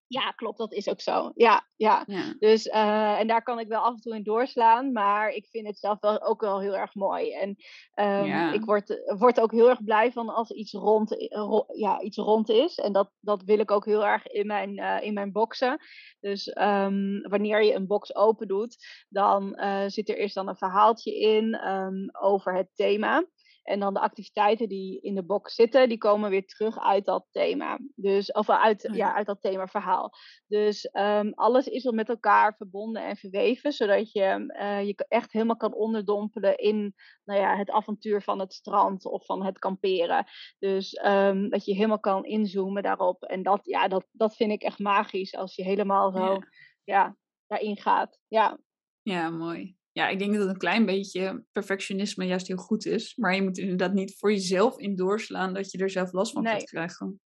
Ja, 0.08 0.32
klopt, 0.32 0.58
dat 0.58 0.74
is 0.74 0.90
ook 0.90 1.02
zo. 1.02 1.32
Ja, 1.36 1.68
ja. 1.76 2.04
ja. 2.06 2.34
Dus, 2.40 2.66
uh, 2.66 3.20
en 3.20 3.28
daar 3.28 3.44
kan 3.44 3.60
ik 3.60 3.68
wel 3.68 3.82
af 3.82 3.94
en 3.94 4.02
toe 4.02 4.16
in 4.16 4.24
doorslaan, 4.24 4.92
maar 4.92 5.30
ik 5.30 5.48
vind 5.48 5.68
het 5.68 5.80
zelf 5.80 6.00
wel 6.00 6.22
ook 6.22 6.42
wel 6.42 6.60
heel 6.60 6.76
erg 6.76 6.96
mooi. 6.96 7.34
En 7.34 7.50
um, 7.96 8.26
ja. 8.26 8.52
ik 8.52 8.66
word, 8.66 9.02
word 9.18 9.40
ook 9.40 9.52
heel 9.52 9.70
erg 9.70 9.84
blij 9.84 10.12
van 10.12 10.30
als 10.30 10.52
iets 10.52 10.72
rond, 10.72 11.28
ro, 11.30 11.66
ja, 11.68 12.02
iets 12.02 12.18
rond 12.18 12.50
is. 12.50 12.76
En 12.76 12.92
dat, 12.92 13.12
dat 13.20 13.44
wil 13.44 13.60
ik 13.60 13.72
ook 13.72 13.86
heel 13.86 14.06
erg 14.06 14.28
in 14.28 14.48
mijn, 14.48 14.80
uh, 14.80 15.02
in 15.02 15.14
mijn 15.14 15.32
boxen. 15.32 15.80
Dus 16.20 16.56
um, 16.56 17.22
wanneer 17.22 17.64
je 17.64 17.74
een 17.74 17.88
box 17.88 18.16
open 18.16 18.48
doet, 18.48 18.78
dan 19.10 19.60
uh, 19.60 19.84
zit 19.88 20.10
er 20.10 20.18
eerst 20.18 20.36
dan 20.36 20.48
een 20.48 20.58
verhaaltje 20.58 21.20
in 21.20 21.68
um, 21.68 22.10
over 22.12 22.56
het 22.56 22.70
thema. 22.76 23.26
En 23.68 23.80
dan 23.80 23.94
de 23.94 24.00
activiteiten 24.00 24.70
die 24.70 25.02
in 25.02 25.16
de 25.16 25.24
box 25.24 25.56
zitten, 25.56 25.90
die 25.90 25.98
komen 25.98 26.30
weer 26.30 26.46
terug 26.46 26.80
uit 26.80 27.06
dat 27.06 27.26
thema. 27.32 27.80
Dus, 27.96 28.32
of 28.32 28.50
uit, 28.50 28.90
ja, 28.94 29.14
uit 29.14 29.26
dat 29.26 29.42
themaverhaal. 29.42 30.14
Dus 30.48 30.90
um, 30.94 31.34
alles 31.34 31.68
is 31.68 31.86
al 31.86 31.92
met 31.92 32.10
elkaar 32.10 32.56
verbonden 32.56 33.04
en 33.04 33.18
verweven, 33.18 33.72
zodat 33.72 34.12
je 34.12 34.54
uh, 34.60 34.86
je 34.88 35.06
echt 35.08 35.32
helemaal 35.32 35.58
kan 35.58 35.74
onderdompelen 35.74 36.58
in 36.58 36.96
nou 37.24 37.40
ja, 37.40 37.56
het 37.56 37.70
avontuur 37.70 38.22
van 38.22 38.40
het 38.40 38.54
strand 38.54 39.06
of 39.06 39.26
van 39.26 39.46
het 39.46 39.60
kamperen. 39.60 40.26
Dus 40.60 41.00
um, 41.06 41.50
dat 41.50 41.66
je 41.66 41.74
helemaal 41.74 42.00
kan 42.00 42.26
inzoomen 42.26 42.84
daarop. 42.84 43.24
En 43.24 43.44
dat, 43.44 43.60
ja, 43.64 43.88
dat, 43.88 44.08
dat 44.12 44.36
vind 44.36 44.52
ik 44.52 44.62
echt 44.62 44.80
magisch 44.80 45.36
als 45.36 45.56
je 45.56 45.64
helemaal 45.64 46.12
zo 46.12 46.34
ja. 46.34 46.48
ja 46.84 47.18
daarin 47.48 47.78
gaat. 47.78 48.20
Ja. 48.28 48.60
ja, 49.02 49.30
mooi 49.30 49.77
ja, 49.98 50.08
ik 50.08 50.20
denk 50.20 50.36
dat 50.36 50.48
een 50.48 50.58
klein 50.58 50.86
beetje 50.86 51.44
perfectionisme 51.52 52.26
juist 52.26 52.48
heel 52.48 52.58
goed 52.58 52.86
is. 52.86 53.16
Maar 53.16 53.36
je 53.36 53.42
moet 53.44 53.58
inderdaad 53.58 53.94
niet 53.94 54.18
voor 54.18 54.32
jezelf 54.32 54.78
in 54.78 54.96
doorslaan 54.96 55.54
dat 55.54 55.72
je 55.72 55.78
er 55.78 55.90
zelf 55.90 56.12
last 56.12 56.32
van 56.32 56.44
nee. 56.44 56.54
gaat 56.54 56.64
krijgen. 56.64 57.22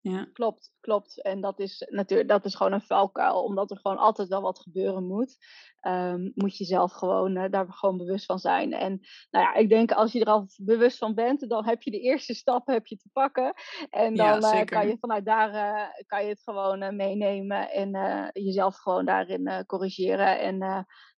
Ja. 0.00 0.28
Klopt, 0.32 0.72
klopt. 0.80 1.22
En 1.22 1.40
dat 1.40 1.60
is 1.60 1.86
natuurlijk 1.90 2.28
dat 2.28 2.44
is 2.44 2.54
gewoon 2.54 2.72
een 2.72 2.80
valkuil, 2.80 3.42
omdat 3.42 3.70
er 3.70 3.78
gewoon 3.78 3.98
altijd 3.98 4.28
wel 4.28 4.40
wat 4.40 4.58
gebeuren 4.58 5.06
moet. 5.06 5.36
Um, 5.80 6.32
moet 6.34 6.56
je 6.56 6.64
zelf 6.64 6.92
gewoon 6.92 7.36
uh, 7.36 7.44
daar 7.50 7.72
gewoon 7.72 7.96
bewust 7.96 8.24
van 8.24 8.38
zijn. 8.38 8.72
En 8.72 9.00
nou 9.30 9.44
ja, 9.44 9.54
ik 9.54 9.68
denk 9.68 9.92
als 9.92 10.12
je 10.12 10.20
er 10.20 10.26
al 10.26 10.48
bewust 10.56 10.98
van 10.98 11.14
bent, 11.14 11.48
dan 11.48 11.64
heb 11.64 11.82
je 11.82 11.90
de 11.90 12.00
eerste 12.00 12.34
stappen 12.34 12.74
heb 12.74 12.86
je 12.86 12.96
te 12.96 13.08
pakken. 13.12 13.54
En 13.90 14.14
dan 14.14 14.40
ja, 14.40 14.60
uh, 14.60 14.64
kan 14.64 14.88
je 14.88 14.96
vanuit 15.00 15.24
daar 15.24 15.54
uh, 15.54 16.04
kan 16.06 16.22
je 16.22 16.28
het 16.28 16.42
gewoon 16.42 16.96
meenemen 16.96 17.70
en 17.70 17.90
jezelf 18.32 18.76
gewoon 18.76 19.04
daarin 19.04 19.64
corrigeren. 19.66 20.40
En 20.40 20.58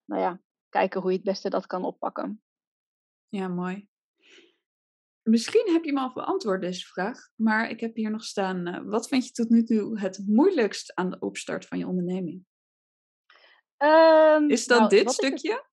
nou 0.05 0.21
ja, 0.21 0.39
kijken 0.73 1.01
hoe 1.01 1.09
je 1.09 1.15
het 1.15 1.25
beste 1.25 1.49
dat 1.49 1.65
kan 1.65 1.85
oppakken. 1.85 2.41
Ja, 3.27 3.47
mooi. 3.47 3.87
Misschien 5.21 5.73
heb 5.73 5.83
je 5.83 5.93
me 5.93 5.99
al 5.99 6.13
beantwoord 6.13 6.61
deze 6.61 6.85
vraag, 6.85 7.29
maar 7.35 7.69
ik 7.69 7.79
heb 7.79 7.95
hier 7.95 8.11
nog 8.11 8.23
staan. 8.23 8.67
Uh, 8.67 8.79
wat 8.83 9.07
vind 9.07 9.25
je 9.25 9.31
tot 9.31 9.49
nu 9.49 9.63
toe 9.63 9.99
het 9.99 10.23
moeilijkst 10.27 10.95
aan 10.95 11.09
de 11.09 11.19
opstart 11.19 11.65
van 11.65 11.77
je 11.77 11.87
onderneming? 11.87 12.45
Um, 13.77 14.49
Is 14.49 14.67
dat 14.67 14.77
nou, 14.77 14.89
dit 14.89 15.11
stukje? 15.11 15.51
Het... 15.51 15.67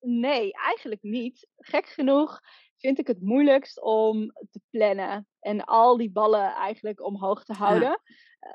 Nee, 0.00 0.52
eigenlijk 0.52 1.02
niet. 1.02 1.48
Gek 1.56 1.86
genoeg 1.86 2.40
vind 2.76 2.98
ik 2.98 3.06
het 3.06 3.20
moeilijkst 3.20 3.80
om 3.80 4.32
te 4.50 4.60
plannen 4.70 5.28
en 5.40 5.64
al 5.64 5.96
die 5.96 6.10
ballen 6.10 6.54
eigenlijk 6.54 7.00
omhoog 7.00 7.44
te 7.44 7.52
houden. 7.52 8.00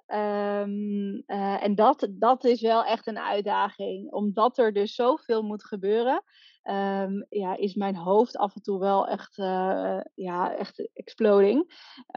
Um, 0.08 1.24
uh, 1.28 1.64
en 1.64 1.76
dat, 1.76 2.08
dat 2.12 2.44
is 2.44 2.62
wel 2.62 2.86
echt 2.86 3.08
een 3.08 3.20
uitdaging, 3.20 4.12
omdat 4.12 4.58
er 4.58 4.74
dus 4.74 4.96
zoveel 4.96 5.44
moet 5.44 5.64
gebeuren. 5.64 6.24
Um, 6.64 7.26
ja, 7.30 7.58
is 7.58 7.76
mijn 7.76 7.96
hoofd 7.96 8.38
af 8.38 8.56
en 8.56 8.62
toe 8.62 8.80
wel 8.80 9.08
echt, 9.08 9.38
uh, 9.38 10.00
ja, 10.16 10.56
echt 10.56 10.90
exploding. 10.94 11.58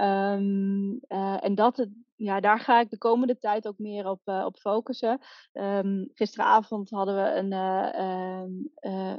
Um, 0.01 1.01
uh, 1.09 1.45
en 1.45 1.55
dat, 1.55 1.87
ja, 2.23 2.41
daar 2.41 2.61
ga 2.61 2.81
ik 2.81 2.91
de 2.91 2.99
komende 2.99 3.39
tijd 3.39 3.67
ook 3.67 3.79
meer 3.79 4.07
op, 4.07 4.21
uh, 4.25 4.43
op 4.45 4.57
focussen. 4.57 5.21
Um, 5.53 6.11
gisteravond 6.15 6.91
hadden 6.91 7.15
we 7.15 7.35
een, 7.35 7.53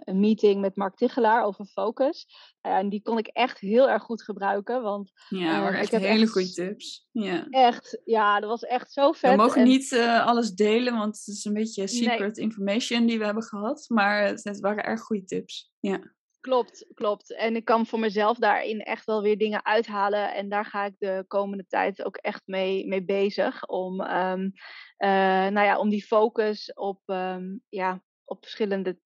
een 0.04 0.20
meeting 0.20 0.62
met 0.62 0.76
Mark 0.76 0.96
Tichelaar 0.96 1.44
over 1.44 1.66
focus. 1.66 2.28
en 2.62 2.90
die 2.90 3.02
kon 3.02 3.18
ik 3.18 3.28
echt 3.28 3.60
heel 3.60 3.90
erg 3.90 4.04
goed 4.04 4.24
gebruiken. 4.24 4.82
Want, 4.82 5.12
ja, 5.30 5.62
maar 5.62 5.74
echt 5.74 5.86
ik 5.86 5.92
heb 5.92 6.02
hele 6.02 6.22
echt, 6.22 6.32
goede 6.32 6.52
tips. 6.52 7.08
Ja. 7.12 7.48
Echt, 7.50 8.02
ja, 8.06 8.40
dat 8.40 8.50
was 8.50 8.64
echt 8.64 8.92
zo 8.92 9.12
vet. 9.12 9.32
We 9.32 9.38
mogen 9.38 9.62
en... 9.62 9.68
niet 9.68 9.94
alles 10.24 10.54
delen, 10.54 10.98
want 10.98 11.18
het 11.18 11.28
is 11.28 11.46
een 11.46 11.54
beetje 11.54 11.88
secret 11.88 12.36
nee. 12.36 12.46
information 12.46 13.06
die 13.06 13.18
we 13.18 13.26
hebben 13.26 13.44
gehad. 13.44 13.86
Maar 13.88 14.26
het, 14.26 14.44
het 14.44 14.60
waren 14.60 14.84
erg 14.84 15.02
goede 15.02 15.26
tips. 15.26 15.72
Ja. 15.80 16.14
Klopt, 16.42 16.86
klopt. 16.94 17.34
En 17.34 17.56
ik 17.56 17.66
kan 17.66 17.86
voor 17.86 18.00
mezelf 18.00 18.38
daarin 18.38 18.82
echt 18.82 19.06
wel 19.06 19.22
weer 19.22 19.38
dingen 19.38 19.66
uithalen. 19.66 20.34
En 20.34 20.50
daar 20.50 20.66
ga 20.66 20.86
ik 20.86 20.96
de 20.98 21.26
komende 21.28 21.66
tijd 21.68 22.04
ook 22.04 22.18
echt 22.18 22.42
mee, 22.46 22.88
mee 22.88 23.04
bezig. 23.04 23.66
Om, 23.66 24.02
um, 24.02 24.52
uh, 24.98 25.48
nou 25.48 25.62
ja, 25.62 25.80
om 25.80 25.90
die 25.90 26.06
focus 26.06 26.74
op, 26.74 27.02
um, 27.06 27.62
ja, 27.70 28.04
op 28.26 28.44
verschillende 28.44 29.00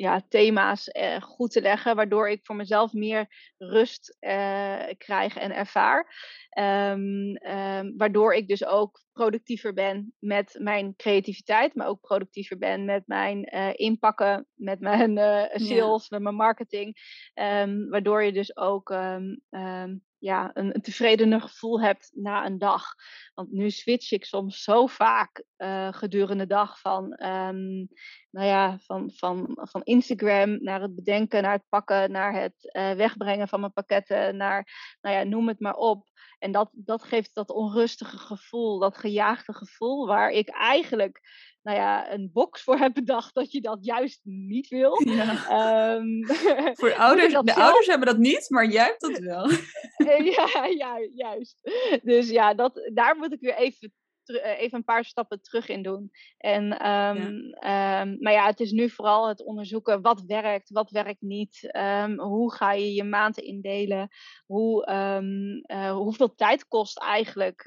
ja, 0.00 0.22
thema's 0.28 0.88
uh, 0.88 1.20
goed 1.20 1.50
te 1.50 1.60
leggen, 1.60 1.96
waardoor 1.96 2.28
ik 2.28 2.40
voor 2.42 2.56
mezelf 2.56 2.92
meer 2.92 3.52
rust 3.58 4.16
uh, 4.20 4.82
krijg 4.98 5.36
en 5.36 5.54
ervaar. 5.54 6.28
Um, 6.58 7.36
um, 7.36 7.96
waardoor 7.96 8.34
ik 8.34 8.48
dus 8.48 8.64
ook 8.64 9.04
productiever 9.12 9.74
ben 9.74 10.14
met 10.18 10.56
mijn 10.58 10.96
creativiteit, 10.96 11.74
maar 11.74 11.86
ook 11.86 12.00
productiever 12.00 12.58
ben 12.58 12.84
met 12.84 13.02
mijn 13.06 13.54
uh, 13.54 13.70
inpakken, 13.72 14.46
met 14.54 14.80
mijn 14.80 15.16
sales, 15.52 16.02
ja. 16.02 16.16
met 16.16 16.22
mijn 16.22 16.34
marketing. 16.34 16.96
Um, 17.34 17.88
waardoor 17.88 18.22
je 18.22 18.32
dus 18.32 18.56
ook 18.56 18.90
ja, 20.20 20.50
een, 20.54 20.82
tevredener 20.82 21.40
gevoel 21.40 21.80
hebt 21.80 22.10
na 22.14 22.46
een 22.46 22.58
dag. 22.58 22.94
Want 23.34 23.52
nu 23.52 23.70
switch 23.70 24.12
ik 24.12 24.24
soms 24.24 24.62
zo 24.62 24.86
vaak 24.86 25.44
uh, 25.58 25.92
gedurende 25.92 26.46
de 26.46 26.54
dag 26.54 26.80
van, 26.80 27.04
um, 27.04 27.88
nou 28.30 28.46
ja, 28.46 28.78
van, 28.78 29.10
van, 29.14 29.58
van 29.60 29.82
Instagram 29.82 30.62
naar 30.62 30.80
het 30.80 30.94
bedenken, 30.94 31.42
naar 31.42 31.52
het 31.52 31.68
pakken, 31.68 32.10
naar 32.10 32.34
het 32.34 32.54
uh, 32.76 32.92
wegbrengen 32.92 33.48
van 33.48 33.60
mijn 33.60 33.72
pakketten, 33.72 34.36
naar, 34.36 34.66
nou 35.00 35.16
ja, 35.16 35.22
noem 35.22 35.48
het 35.48 35.60
maar 35.60 35.76
op. 35.76 36.08
En 36.38 36.52
dat, 36.52 36.70
dat 36.72 37.02
geeft 37.02 37.34
dat 37.34 37.50
onrustige 37.50 38.18
gevoel, 38.18 38.78
dat 38.78 38.96
gejaagde 38.96 39.52
gevoel, 39.52 40.06
waar 40.06 40.30
ik 40.30 40.48
eigenlijk 40.48 41.20
nou 41.62 41.76
ja, 41.76 42.12
een 42.12 42.30
box 42.32 42.62
voor 42.62 42.78
heb 42.78 42.94
bedacht 42.94 43.34
dat 43.34 43.52
je 43.52 43.60
dat 43.60 43.78
juist 43.84 44.20
niet 44.22 44.68
wil. 44.68 45.00
Ja. 45.10 45.94
Um, 45.94 46.26
voor 46.80 46.94
ouders, 47.06 47.32
de 47.32 47.42
zelf... 47.44 47.58
ouders 47.58 47.86
hebben 47.86 48.06
dat 48.06 48.18
niet, 48.18 48.46
maar 48.48 48.66
jij 48.66 48.84
hebt 48.84 49.00
dat 49.00 49.18
wel. 49.18 49.50
ja, 50.32 50.66
ja, 50.66 51.08
juist. 51.14 51.60
Dus 52.02 52.30
ja, 52.30 52.54
dat, 52.54 52.90
daar 52.94 53.16
moet 53.16 53.32
ik 53.32 53.40
weer 53.40 53.56
even 53.56 53.92
even 54.38 54.78
een 54.78 54.84
paar 54.84 55.04
stappen 55.04 55.42
terug 55.42 55.68
in 55.68 55.82
doen. 55.82 56.10
En, 56.36 56.78
ehm, 56.78 57.40
ehm, 57.50 58.16
maar 58.20 58.32
ja, 58.32 58.46
het 58.46 58.60
is 58.60 58.70
nu 58.70 58.90
vooral 58.90 59.28
het 59.28 59.44
onderzoeken 59.44 60.02
wat 60.02 60.22
werkt, 60.26 60.70
wat 60.70 60.90
werkt 60.90 61.20
niet. 61.20 61.68
Um, 61.76 62.20
hoe 62.20 62.54
ga 62.54 62.72
je 62.72 62.94
je 62.94 63.04
maanden 63.04 63.44
indelen? 63.44 64.08
Hoe, 64.46 64.88
uh, 65.66 65.92
hoeveel 65.92 66.34
tijd 66.34 66.68
kost 66.68 66.98
eigenlijk 66.98 67.66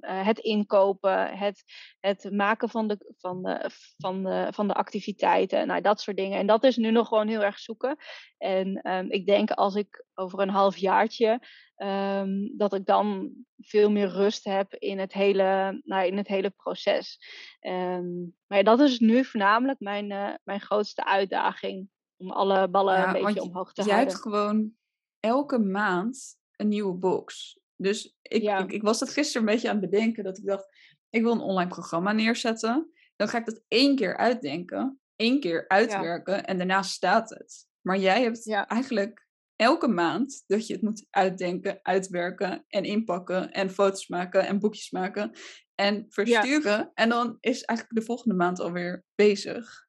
het 0.00 0.38
inkopen, 0.38 1.38
het, 1.38 1.64
het 2.00 2.30
maken 2.32 2.68
van 2.68 2.88
de, 2.88 3.14
van, 3.18 3.42
de, 3.42 3.70
van, 3.96 4.22
de, 4.22 4.48
van 4.50 4.68
de 4.68 4.74
activiteiten, 4.74 5.66
nou, 5.66 5.80
dat 5.80 6.00
soort 6.00 6.16
dingen. 6.16 6.38
En 6.38 6.46
dat 6.46 6.64
is 6.64 6.76
nu 6.76 6.90
nog 6.90 7.08
gewoon 7.08 7.28
heel 7.28 7.42
erg 7.42 7.58
zoeken. 7.58 7.96
En 8.38 8.80
ik 9.08 9.26
denk 9.26 9.50
als 9.50 9.74
ik 9.74 10.04
over 10.14 10.40
een 10.40 10.48
half 10.48 10.76
jaartje 10.76 11.40
Um, 11.82 12.52
dat 12.56 12.74
ik 12.74 12.86
dan 12.86 13.32
veel 13.58 13.90
meer 13.90 14.08
rust 14.08 14.44
heb 14.44 14.74
in 14.74 14.98
het 14.98 15.12
hele, 15.12 15.80
nou, 15.84 16.06
in 16.06 16.16
het 16.16 16.28
hele 16.28 16.50
proces. 16.50 17.20
Um, 17.60 18.36
maar 18.46 18.58
ja, 18.58 18.64
dat 18.64 18.80
is 18.80 18.98
nu 18.98 19.24
voornamelijk 19.24 19.80
mijn, 19.80 20.10
uh, 20.10 20.34
mijn 20.44 20.60
grootste 20.60 21.04
uitdaging. 21.04 21.88
Om 22.16 22.30
alle 22.30 22.68
ballen 22.68 22.94
ja, 22.94 23.14
een 23.14 23.24
beetje 23.24 23.42
omhoog 23.42 23.72
te 23.72 23.82
jij 23.82 23.94
houden. 23.94 24.12
Je 24.12 24.20
hebt 24.20 24.28
gewoon 24.34 24.72
elke 25.20 25.58
maand 25.58 26.36
een 26.56 26.68
nieuwe 26.68 26.94
box. 26.94 27.58
Dus 27.76 28.16
ik, 28.22 28.42
ja. 28.42 28.58
ik, 28.58 28.72
ik, 28.72 28.82
was 28.82 28.98
dat 28.98 29.12
gisteren 29.12 29.48
een 29.48 29.54
beetje 29.54 29.68
aan 29.68 29.80
het 29.80 29.90
bedenken. 29.90 30.24
Dat 30.24 30.38
ik 30.38 30.46
dacht, 30.46 30.66
ik 31.10 31.22
wil 31.22 31.32
een 31.32 31.40
online 31.40 31.70
programma 31.70 32.12
neerzetten. 32.12 32.92
Dan 33.16 33.28
ga 33.28 33.38
ik 33.38 33.46
dat 33.46 33.62
één 33.68 33.96
keer 33.96 34.16
uitdenken. 34.16 35.00
één 35.16 35.40
keer 35.40 35.68
uitwerken. 35.68 36.44
En 36.44 36.56
daarna 36.56 36.82
staat 36.82 37.30
het. 37.30 37.68
Maar 37.80 37.98
jij 37.98 38.22
hebt 38.22 38.50
eigenlijk 38.50 39.28
elke 39.60 39.88
maand 39.88 40.44
dat 40.46 40.66
je 40.66 40.72
het 40.72 40.82
moet 40.82 41.06
uitdenken, 41.10 41.78
uitwerken 41.82 42.64
en 42.68 42.84
inpakken 42.84 43.50
en 43.50 43.70
foto's 43.70 44.08
maken 44.08 44.46
en 44.46 44.58
boekjes 44.58 44.90
maken 44.90 45.30
en 45.74 46.06
versturen. 46.08 46.90
En 46.94 47.08
dan 47.08 47.36
is 47.40 47.62
eigenlijk 47.62 48.00
de 48.00 48.06
volgende 48.06 48.34
maand 48.34 48.60
alweer 48.60 49.04
bezig. 49.14 49.88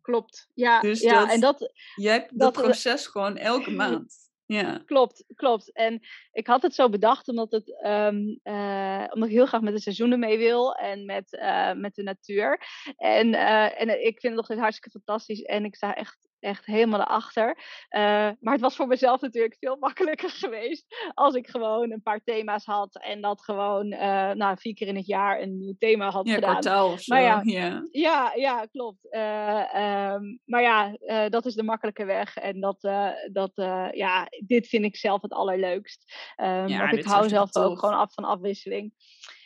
Klopt. 0.00 0.50
Ja, 0.54 0.80
dus 0.80 1.00
ja 1.00 1.20
dat, 1.20 1.30
en 1.30 1.40
dat. 1.40 1.72
Jij 1.94 2.12
hebt 2.12 2.38
dat, 2.38 2.54
dat 2.54 2.64
proces 2.64 3.06
gewoon 3.06 3.36
elke 3.36 3.70
maand. 3.82 4.30
Ja. 4.46 4.82
Klopt, 4.86 5.24
klopt. 5.34 5.72
En 5.72 6.00
ik 6.32 6.46
had 6.46 6.62
het 6.62 6.74
zo 6.74 6.88
bedacht 6.88 7.28
omdat, 7.28 7.50
het, 7.50 7.84
um, 7.86 8.40
uh, 8.44 9.04
omdat 9.10 9.28
ik 9.28 9.34
heel 9.34 9.46
graag 9.46 9.60
met 9.60 9.74
de 9.74 9.80
seizoenen 9.80 10.18
mee 10.18 10.38
wil 10.38 10.74
en 10.74 11.04
met, 11.04 11.32
uh, 11.32 11.72
met 11.72 11.94
de 11.94 12.02
natuur. 12.02 12.60
En, 12.96 13.28
uh, 13.28 13.80
en 13.80 14.04
ik 14.06 14.20
vind 14.20 14.22
het 14.22 14.34
nog 14.34 14.44
steeds 14.44 14.60
hartstikke 14.60 14.98
fantastisch. 14.98 15.42
En 15.42 15.64
ik 15.64 15.74
sta 15.74 15.94
echt 15.94 16.30
echt 16.42 16.66
helemaal 16.66 17.00
erachter. 17.00 17.48
Uh, 17.90 18.00
maar 18.40 18.52
het 18.52 18.60
was 18.60 18.76
voor 18.76 18.86
mezelf 18.86 19.20
natuurlijk 19.20 19.56
veel 19.60 19.76
makkelijker 19.86 20.30
geweest 20.30 21.10
als 21.14 21.34
ik 21.34 21.48
gewoon 21.48 21.90
een 21.90 22.02
paar 22.02 22.20
thema's 22.24 22.64
had 22.64 22.98
en 22.98 23.20
dat 23.20 23.42
gewoon 23.42 23.92
uh, 23.92 24.30
nou, 24.30 24.56
vier 24.58 24.74
keer 24.74 24.86
in 24.86 24.96
het 24.96 25.06
jaar 25.06 25.40
een 25.40 25.58
nieuw 25.58 25.74
thema 25.78 26.10
had 26.10 26.26
ja, 26.26 26.34
gedaan. 26.34 26.50
Kwartaal 26.50 26.92
of 26.92 27.00
zo. 27.00 27.14
Maar 27.14 27.22
ja, 27.22 27.40
ja. 27.44 27.88
ja, 27.90 28.32
ja 28.34 28.66
klopt. 28.66 29.06
Uh, 29.10 30.12
um, 30.12 30.40
maar 30.44 30.62
ja, 30.62 30.96
dat 31.28 31.46
is 31.46 31.54
de 31.54 31.62
makkelijke 31.62 32.04
weg 32.04 32.36
en 32.36 32.60
dat, 32.60 32.80
dat 33.32 33.52
ja, 33.94 34.28
dit 34.46 34.66
vind 34.66 34.84
ik 34.84 34.96
zelf 34.96 35.22
het 35.22 35.32
allerleukst. 35.32 36.12
Um, 36.36 36.68
ja, 36.68 36.78
want 36.78 36.92
ik 36.92 37.04
hou 37.04 37.28
zelf 37.28 37.56
ook 37.56 37.78
gewoon 37.78 37.96
af 37.96 38.14
van 38.14 38.24
afwisseling. 38.24 38.92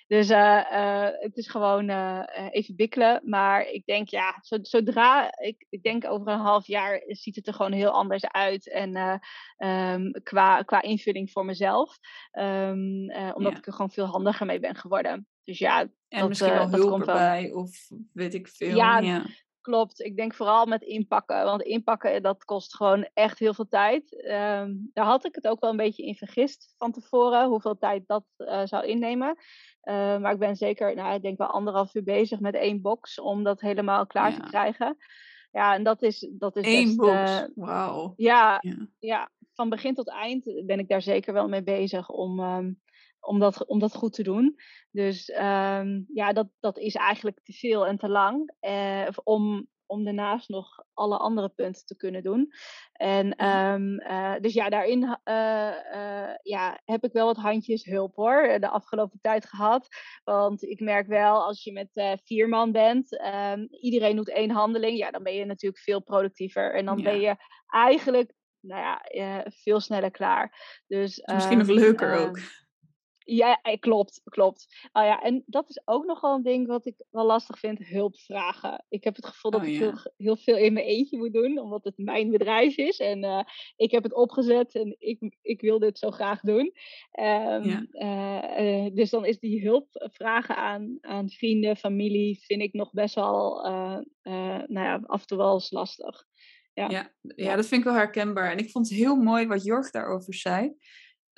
Dus 0.06 0.30
uh, 0.30 0.64
uh, 0.72 1.08
het 1.12 1.36
is 1.36 1.48
gewoon 1.48 1.90
uh, 1.90 2.22
even 2.50 2.76
bikkelen. 2.76 3.20
Maar 3.24 3.68
ik 3.68 3.86
denk, 3.86 4.08
ja, 4.08 4.38
zodra, 4.62 5.38
ik, 5.38 5.66
ik 5.68 5.82
denk 5.82 6.06
over 6.06 6.28
een 6.28 6.38
half 6.38 6.66
jaar 6.66 7.02
ziet 7.06 7.36
het 7.36 7.46
er 7.46 7.54
gewoon 7.54 7.72
heel 7.72 7.90
anders 7.90 8.26
uit. 8.26 8.70
En 8.70 9.20
um, 9.58 10.10
qua, 10.22 10.62
qua 10.62 10.82
invulling 10.82 11.30
voor 11.30 11.44
mezelf. 11.44 11.98
Um, 12.32 13.12
omdat 13.34 13.52
ja. 13.52 13.58
ik 13.58 13.66
er 13.66 13.72
gewoon 13.72 13.90
veel 13.90 14.06
handiger 14.06 14.46
mee 14.46 14.60
ben 14.60 14.74
geworden. 14.74 15.26
Dus 15.44 15.58
ja, 15.58 15.80
en 15.80 15.90
dat, 16.08 16.28
misschien 16.28 16.52
wel 16.52 16.70
hulp 16.70 16.90
komt 16.90 17.06
erbij, 17.06 17.52
of 17.52 17.88
weet 18.12 18.34
ik 18.34 18.48
veel. 18.48 18.76
Ja, 18.76 18.98
ja, 18.98 19.24
klopt. 19.60 20.00
Ik 20.00 20.16
denk 20.16 20.34
vooral 20.34 20.66
met 20.66 20.82
inpakken. 20.82 21.44
Want 21.44 21.62
inpakken, 21.62 22.22
dat 22.22 22.44
kost 22.44 22.76
gewoon 22.76 23.08
echt 23.14 23.38
heel 23.38 23.54
veel 23.54 23.68
tijd. 23.68 24.24
Um, 24.24 24.90
daar 24.92 25.04
had 25.04 25.24
ik 25.24 25.34
het 25.34 25.48
ook 25.48 25.60
wel 25.60 25.70
een 25.70 25.76
beetje 25.76 26.06
in 26.06 26.14
vergist 26.14 26.74
van 26.78 26.92
tevoren. 26.92 27.48
Hoeveel 27.48 27.78
tijd 27.78 28.02
dat 28.06 28.24
uh, 28.36 28.60
zou 28.64 28.86
innemen. 28.86 29.36
Uh, 29.88 30.18
maar 30.18 30.32
ik 30.32 30.38
ben 30.38 30.56
zeker, 30.56 30.94
nou, 30.94 31.14
ik 31.14 31.22
denk 31.22 31.38
wel 31.38 31.46
anderhalf 31.46 31.94
uur 31.94 32.02
bezig 32.02 32.40
met 32.40 32.54
één 32.54 32.80
box. 32.80 33.20
Om 33.20 33.42
dat 33.42 33.60
helemaal 33.60 34.06
klaar 34.06 34.30
ja. 34.30 34.36
te 34.36 34.42
krijgen. 34.42 34.96
Ja, 35.52 35.74
en 35.74 35.82
dat 35.82 36.02
is, 36.02 36.28
dat 36.32 36.56
is 36.56 36.66
Eén 36.66 36.84
best, 36.84 36.96
box, 36.96 37.30
uh, 37.30 37.44
wauw. 37.54 38.12
Ja, 38.16 38.58
ja. 38.60 38.88
ja, 38.98 39.30
van 39.54 39.68
begin 39.68 39.94
tot 39.94 40.08
eind 40.08 40.62
ben 40.66 40.78
ik 40.78 40.88
daar 40.88 41.02
zeker 41.02 41.32
wel 41.32 41.48
mee 41.48 41.62
bezig 41.62 42.08
om... 42.08 42.40
Um, 42.40 42.84
om 43.20 43.38
dat, 43.38 43.66
om 43.66 43.78
dat 43.78 43.94
goed 43.94 44.12
te 44.12 44.22
doen. 44.22 44.56
Dus 44.90 45.28
um, 45.28 46.06
ja, 46.12 46.32
dat, 46.32 46.48
dat 46.60 46.78
is 46.78 46.94
eigenlijk 46.94 47.40
te 47.42 47.52
veel 47.52 47.86
en 47.86 47.98
te 47.98 48.08
lang. 48.08 48.52
Uh, 48.60 49.08
om, 49.22 49.66
om 49.86 50.04
daarnaast 50.04 50.48
nog 50.48 50.84
alle 50.94 51.16
andere 51.16 51.48
punten 51.48 51.86
te 51.86 51.96
kunnen 51.96 52.22
doen. 52.22 52.52
En 52.92 53.46
um, 53.46 54.00
uh, 54.00 54.34
dus 54.40 54.54
ja, 54.54 54.68
daarin 54.68 55.02
uh, 55.02 55.74
uh, 55.94 56.34
ja, 56.42 56.80
heb 56.84 57.04
ik 57.04 57.12
wel 57.12 57.26
wat 57.26 57.36
handjes 57.36 57.84
hulp 57.84 58.14
hoor, 58.16 58.56
de 58.60 58.68
afgelopen 58.68 59.18
tijd 59.20 59.46
gehad. 59.46 59.88
Want 60.24 60.62
ik 60.62 60.80
merk 60.80 61.06
wel, 61.06 61.44
als 61.44 61.64
je 61.64 61.72
met 61.72 62.20
vier 62.24 62.48
man 62.48 62.72
bent, 62.72 63.20
um, 63.52 63.68
iedereen 63.70 64.16
doet 64.16 64.30
één 64.30 64.50
handeling, 64.50 64.98
ja, 64.98 65.10
dan 65.10 65.22
ben 65.22 65.34
je 65.34 65.44
natuurlijk 65.44 65.82
veel 65.82 66.02
productiever. 66.02 66.74
En 66.74 66.84
dan 66.84 66.98
ja. 66.98 67.04
ben 67.04 67.20
je 67.20 67.36
eigenlijk 67.66 68.32
nou 68.60 68.80
ja, 68.80 69.46
veel 69.48 69.80
sneller 69.80 70.10
klaar. 70.10 70.80
Dus, 70.86 71.22
Misschien 71.24 71.58
nog 71.58 71.66
leuker 71.66 72.14
ook. 72.14 72.38
Ja, 73.28 73.60
klopt, 73.80 74.20
klopt. 74.24 74.88
Oh 74.92 75.02
ja, 75.02 75.22
en 75.22 75.42
dat 75.46 75.68
is 75.68 75.80
ook 75.84 76.04
nog 76.04 76.20
wel 76.20 76.34
een 76.34 76.42
ding 76.42 76.66
wat 76.66 76.86
ik 76.86 77.04
wel 77.10 77.26
lastig 77.26 77.58
vind, 77.58 77.78
hulp 77.78 78.18
vragen. 78.18 78.84
Ik 78.88 79.04
heb 79.04 79.16
het 79.16 79.26
gevoel 79.26 79.50
dat 79.50 79.60
oh, 79.60 79.66
ik 79.66 79.78
heel, 79.78 79.92
heel, 80.16 80.36
veel 80.36 80.56
in 80.56 80.72
mijn 80.72 80.86
eentje 80.86 81.18
moet 81.18 81.32
doen, 81.32 81.58
omdat 81.58 81.84
het 81.84 81.98
mijn 81.98 82.30
bedrijf 82.30 82.76
is. 82.76 82.98
En 82.98 83.24
uh, 83.24 83.42
ik 83.76 83.90
heb 83.90 84.02
het 84.02 84.14
opgezet 84.14 84.74
en 84.74 84.96
ik, 84.98 85.36
ik 85.42 85.60
wil 85.60 85.78
dit 85.78 85.98
zo 85.98 86.10
graag 86.10 86.40
doen. 86.40 86.72
Um, 87.20 87.64
ja. 87.64 87.86
uh, 87.92 88.84
uh, 88.84 88.94
dus 88.94 89.10
dan 89.10 89.24
is 89.24 89.38
die 89.38 89.62
hulp 89.62 89.88
vragen 90.12 90.56
aan, 90.56 90.98
aan 91.00 91.30
vrienden, 91.30 91.76
familie, 91.76 92.44
vind 92.44 92.62
ik 92.62 92.72
nog 92.72 92.92
best 92.92 93.14
wel, 93.14 93.62
nou 94.66 94.66
ja, 94.68 95.00
af 95.02 95.20
en 95.20 95.26
toe 95.26 95.38
wel 95.38 95.54
eens 95.54 95.70
lastig. 95.70 96.24
Ja. 96.72 96.88
Ja, 96.90 97.12
ja, 97.36 97.56
dat 97.56 97.66
vind 97.66 97.80
ik 97.80 97.86
wel 97.86 97.96
herkenbaar. 97.96 98.50
En 98.50 98.58
ik 98.58 98.70
vond 98.70 98.88
het 98.88 98.98
heel 98.98 99.16
mooi 99.16 99.46
wat 99.46 99.64
Jorg 99.64 99.90
daarover 99.90 100.34
zei. 100.34 100.76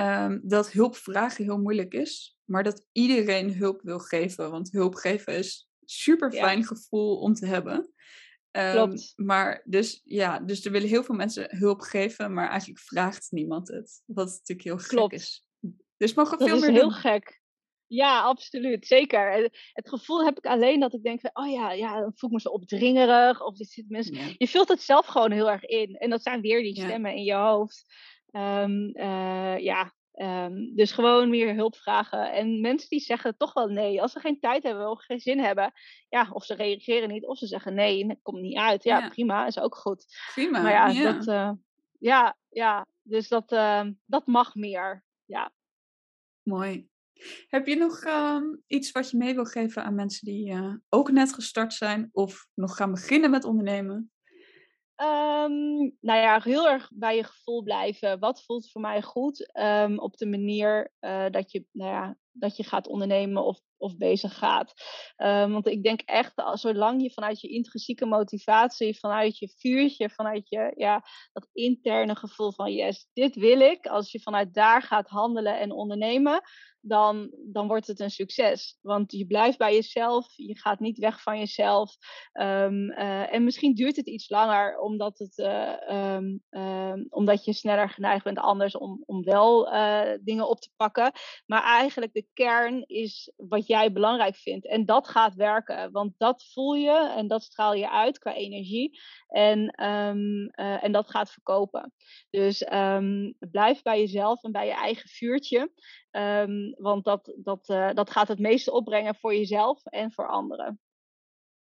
Um, 0.00 0.40
dat 0.42 0.72
hulp 0.72 0.96
vragen 0.96 1.44
heel 1.44 1.58
moeilijk 1.58 1.94
is, 1.94 2.36
maar 2.44 2.62
dat 2.62 2.86
iedereen 2.92 3.54
hulp 3.54 3.80
wil 3.82 3.98
geven. 3.98 4.50
Want 4.50 4.72
hulp 4.72 4.94
geven 4.94 5.34
is 5.36 5.68
een 5.80 5.88
super 5.88 6.32
fijn 6.32 6.58
ja. 6.58 6.64
gevoel 6.64 7.18
om 7.18 7.34
te 7.34 7.46
hebben. 7.46 7.92
Um, 8.50 8.72
Klopt. 8.72 9.12
Maar 9.16 9.62
dus 9.64 10.00
ja, 10.04 10.38
dus 10.38 10.64
er 10.64 10.72
willen 10.72 10.88
heel 10.88 11.04
veel 11.04 11.14
mensen 11.14 11.56
hulp 11.56 11.80
geven, 11.80 12.32
maar 12.32 12.48
eigenlijk 12.48 12.80
vraagt 12.80 13.26
niemand 13.30 13.68
het. 13.68 14.02
Wat 14.06 14.26
natuurlijk 14.26 14.68
heel 14.68 14.78
gek 14.78 14.88
Klopt. 14.88 15.12
is. 15.12 15.46
Dus 15.96 16.14
mogen 16.14 16.38
dat 16.38 16.48
veel 16.48 16.56
is 16.56 16.62
meer 16.62 16.72
heel 16.72 16.80
doen. 16.80 16.92
gek. 16.92 17.40
Ja, 17.86 18.22
absoluut. 18.22 18.86
Zeker. 18.86 19.50
Het 19.72 19.88
gevoel 19.88 20.24
heb 20.24 20.38
ik 20.38 20.46
alleen 20.46 20.80
dat 20.80 20.94
ik 20.94 21.02
denk 21.02 21.20
van, 21.20 21.30
oh 21.32 21.50
ja, 21.52 21.72
ja 21.72 22.00
dan 22.00 22.12
voel 22.14 22.30
ik 22.30 22.36
me 22.36 22.40
zo 22.40 22.48
opdringerig. 22.48 23.42
Of 23.42 23.56
dit 23.56 23.70
zit 23.70 23.88
mensen... 23.88 24.14
Ja. 24.14 24.34
Je 24.36 24.48
vult 24.48 24.68
het 24.68 24.82
zelf 24.82 25.06
gewoon 25.06 25.30
heel 25.30 25.50
erg 25.50 25.64
in. 25.64 25.96
En 25.96 26.10
dat 26.10 26.22
zijn 26.22 26.40
weer 26.40 26.62
die 26.62 26.74
stemmen 26.74 27.10
ja. 27.10 27.16
in 27.16 27.24
je 27.24 27.34
hoofd. 27.34 27.84
Um, 28.32 28.90
uh, 28.96 29.58
ja, 29.58 29.92
um, 30.14 30.74
dus 30.74 30.92
gewoon 30.92 31.30
meer 31.30 31.54
hulp 31.54 31.76
vragen. 31.76 32.32
En 32.32 32.60
mensen 32.60 32.88
die 32.88 33.00
zeggen 33.00 33.36
toch 33.36 33.52
wel 33.52 33.68
nee. 33.68 34.02
Als 34.02 34.12
ze 34.12 34.20
geen 34.20 34.40
tijd 34.40 34.62
hebben 34.62 34.90
of 34.90 35.04
geen 35.04 35.20
zin 35.20 35.38
hebben. 35.38 35.72
Ja, 36.08 36.28
of 36.32 36.44
ze 36.44 36.54
reageren 36.54 37.08
niet. 37.08 37.26
Of 37.26 37.38
ze 37.38 37.46
zeggen 37.46 37.74
nee, 37.74 38.06
het 38.06 38.18
komt 38.22 38.40
niet 38.40 38.56
uit. 38.56 38.84
Ja, 38.84 38.98
ja. 38.98 39.08
prima. 39.08 39.46
Is 39.46 39.58
ook 39.58 39.74
goed. 39.74 40.06
Prima, 40.34 40.62
Maar 40.62 40.72
ja, 40.72 40.88
ja. 40.88 41.12
Dat, 41.12 41.26
uh, 41.26 41.50
ja, 41.98 42.36
ja. 42.48 42.86
dus 43.02 43.28
dat, 43.28 43.52
uh, 43.52 43.86
dat 44.04 44.26
mag 44.26 44.54
meer. 44.54 45.04
Ja. 45.24 45.52
Mooi. 46.42 46.88
Heb 47.48 47.66
je 47.66 47.76
nog 47.76 48.04
um, 48.04 48.62
iets 48.66 48.92
wat 48.92 49.10
je 49.10 49.16
mee 49.16 49.34
wil 49.34 49.44
geven 49.44 49.84
aan 49.84 49.94
mensen 49.94 50.26
die 50.26 50.50
uh, 50.50 50.74
ook 50.88 51.10
net 51.10 51.32
gestart 51.32 51.74
zijn 51.74 52.08
of 52.12 52.46
nog 52.54 52.76
gaan 52.76 52.90
beginnen 52.90 53.30
met 53.30 53.44
ondernemen? 53.44 54.10
Um, 55.00 55.96
nou 56.00 56.20
ja, 56.20 56.40
heel 56.42 56.68
erg 56.68 56.90
bij 56.94 57.16
je 57.16 57.24
gevoel 57.24 57.62
blijven. 57.62 58.18
Wat 58.18 58.42
voelt 58.42 58.70
voor 58.70 58.80
mij 58.80 59.02
goed? 59.02 59.58
Um, 59.58 59.98
op 59.98 60.16
de 60.16 60.26
manier 60.26 60.92
uh, 61.00 61.26
dat, 61.30 61.52
je, 61.52 61.66
nou 61.72 61.90
ja, 61.90 62.16
dat 62.32 62.56
je 62.56 62.64
gaat 62.64 62.88
ondernemen 62.88 63.44
of, 63.44 63.60
of 63.78 63.96
bezig 63.96 64.38
gaat. 64.38 64.72
Um, 65.16 65.52
want 65.52 65.66
ik 65.66 65.82
denk 65.82 66.00
echt, 66.00 66.32
zolang 66.52 67.02
je 67.02 67.12
vanuit 67.12 67.40
je 67.40 67.48
intrinsieke 67.48 68.06
motivatie, 68.06 68.98
vanuit 68.98 69.38
je 69.38 69.54
vuurtje, 69.56 70.10
vanuit 70.10 70.48
je, 70.48 70.72
ja, 70.76 71.04
dat 71.32 71.48
interne 71.52 72.16
gevoel 72.16 72.52
van 72.52 72.72
yes, 72.72 73.08
dit 73.12 73.34
wil 73.34 73.60
ik. 73.60 73.86
Als 73.86 74.12
je 74.12 74.20
vanuit 74.20 74.54
daar 74.54 74.82
gaat 74.82 75.08
handelen 75.08 75.58
en 75.58 75.72
ondernemen, 75.72 76.42
dan, 76.80 77.30
dan 77.52 77.66
wordt 77.66 77.86
het 77.86 78.00
een 78.00 78.10
succes. 78.10 78.78
Want 78.80 79.12
je 79.12 79.26
blijft 79.26 79.58
bij 79.58 79.74
jezelf, 79.74 80.26
je 80.36 80.58
gaat 80.58 80.80
niet 80.80 80.98
weg 80.98 81.22
van 81.22 81.38
jezelf. 81.38 81.96
Um, 82.32 82.90
uh, 82.90 83.34
en 83.34 83.44
misschien 83.44 83.74
duurt 83.74 83.96
het 83.96 84.06
iets 84.06 84.28
langer, 84.28 84.78
omdat, 84.78 85.18
het, 85.18 85.38
um, 85.90 86.42
um, 86.50 87.06
omdat 87.08 87.44
je 87.44 87.52
sneller 87.52 87.90
geneigd 87.90 88.24
bent 88.24 88.38
anders 88.38 88.76
om, 88.76 89.02
om 89.06 89.24
wel 89.24 89.74
uh, 89.74 90.10
dingen 90.20 90.48
op 90.48 90.60
te 90.60 90.70
pakken. 90.76 91.12
Maar 91.46 91.62
eigenlijk 91.62 92.12
de 92.12 92.26
kern 92.32 92.84
is 92.86 93.32
wat 93.36 93.66
jij 93.68 93.92
belangrijk 93.92 94.36
vindt. 94.36 94.66
En 94.66 94.84
dat 94.84 95.08
gaat 95.08 95.34
werken, 95.34 95.92
want 95.92 96.14
dat 96.16 96.44
voel 96.52 96.74
je 96.74 97.12
en 97.16 97.28
dat 97.28 97.42
straal 97.42 97.74
je 97.74 97.90
uit 97.90 98.18
qua 98.18 98.34
energie. 98.34 99.00
En, 99.28 99.68
ehm, 99.68 100.46
eh, 100.46 100.84
en 100.84 100.92
dat 100.92 101.10
gaat 101.10 101.30
verkopen. 101.30 101.92
Dus 102.30 102.72
um, 102.72 103.34
blijf 103.38 103.82
bij 103.82 103.98
jezelf 103.98 104.42
en 104.42 104.52
bij 104.52 104.66
je 104.66 104.72
eigen 104.72 105.08
vuurtje. 105.08 105.72
Um, 106.10 106.74
want 106.78 107.04
dat, 107.04 107.32
dat, 107.36 107.68
uh, 107.68 107.90
dat 107.94 108.10
gaat 108.10 108.28
het 108.28 108.38
meeste 108.38 108.72
opbrengen 108.72 109.14
voor 109.14 109.34
jezelf 109.34 109.84
en 109.84 110.12
voor 110.12 110.28
anderen. 110.28 110.80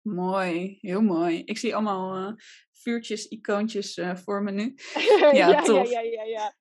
Mooi, 0.01 0.77
heel 0.81 1.01
mooi. 1.01 1.41
Ik 1.45 1.57
zie 1.57 1.75
allemaal 1.75 2.17
uh, 2.17 2.33
vuurtjes, 2.71 3.27
icoontjes 3.27 4.01
voor 4.13 4.43
me 4.43 4.51
nu. 4.51 4.75
ja, 5.31 5.31
ja, 5.31 5.61
tof. 5.61 5.91
Ja, 5.91 5.99
ja, 5.99 6.11
ja, 6.11 6.23
ja. 6.23 6.53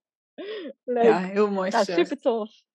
Leuk. 0.85 1.05
Ja, 1.05 1.19
heel 1.19 1.51
mooi 1.51 1.71
nou, 1.71 1.85
super 1.85 2.21
tof. 2.21 2.67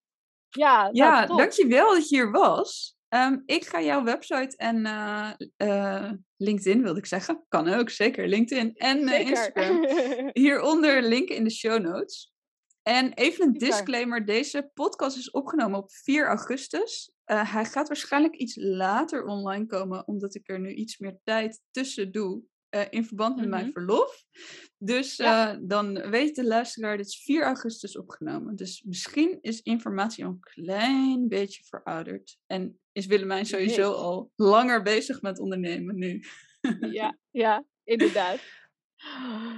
Ja, 0.57 0.89
Ja, 0.91 1.11
nou, 1.11 1.27
top. 1.27 1.37
dankjewel 1.37 1.93
dat 1.93 2.09
je 2.09 2.15
hier 2.15 2.31
was. 2.31 2.95
Ehm, 3.13 3.37
ik 3.45 3.65
ga 3.65 3.81
jouw 3.81 4.03
website 4.03 4.57
en 4.57 4.85
eh, 4.85 5.31
eh, 5.57 6.11
LinkedIn, 6.37 6.83
wilde 6.83 6.99
ik 6.99 7.05
zeggen. 7.05 7.45
Kan 7.47 7.67
ook, 7.67 7.89
zeker. 7.89 8.27
LinkedIn 8.27 8.75
en 8.75 9.07
eh, 9.07 9.27
Instagram. 9.29 9.87
Hieronder 10.43 11.03
linken 11.03 11.35
in 11.35 11.43
de 11.43 11.49
show 11.51 11.81
notes. 11.81 12.33
En 12.81 13.13
even 13.13 13.45
een 13.45 13.53
disclaimer. 13.53 14.25
Deze 14.25 14.69
podcast 14.73 15.17
is 15.17 15.31
opgenomen 15.31 15.79
op 15.79 15.91
4 15.91 16.27
augustus. 16.27 17.11
Hij 17.23 17.65
gaat 17.65 17.87
waarschijnlijk 17.87 18.35
iets 18.35 18.55
later 18.55 19.25
online 19.25 19.65
komen, 19.65 20.07
omdat 20.07 20.35
ik 20.35 20.49
er 20.49 20.59
nu 20.59 20.73
iets 20.73 20.97
meer 20.97 21.17
tijd 21.23 21.61
tussen 21.71 22.11
doe. 22.11 22.41
Eh, 22.73 22.85
in 22.89 23.05
verband 23.05 23.35
met 23.35 23.47
mijn 23.49 23.63
Mhm. 23.63 23.71
verlof. 23.71 24.23
Dus 24.77 25.15
Ja. 25.15 25.51
eh, 25.53 25.57
dan 25.61 26.09
weet 26.09 26.35
de 26.35 26.43
luisteraar, 26.45 26.97
dit 26.97 27.05
is 27.05 27.23
4 27.23 27.43
augustus 27.43 27.97
opgenomen. 27.97 28.55
Dus 28.55 28.81
misschien 28.85 29.37
is 29.41 29.61
informatie 29.61 30.25
al 30.25 30.31
een 30.31 30.39
klein 30.39 31.27
beetje 31.27 31.63
verouderd. 31.63 32.37
En 32.47 32.79
is 32.91 33.05
Willemijn 33.05 33.45
sowieso 33.45 33.91
al 33.91 34.31
langer 34.35 34.81
bezig 34.83 35.21
met 35.21 35.39
ondernemen 35.39 35.95
nu. 35.95 36.23
ja, 36.91 37.17
ja, 37.43 37.63
inderdaad. 37.83 38.39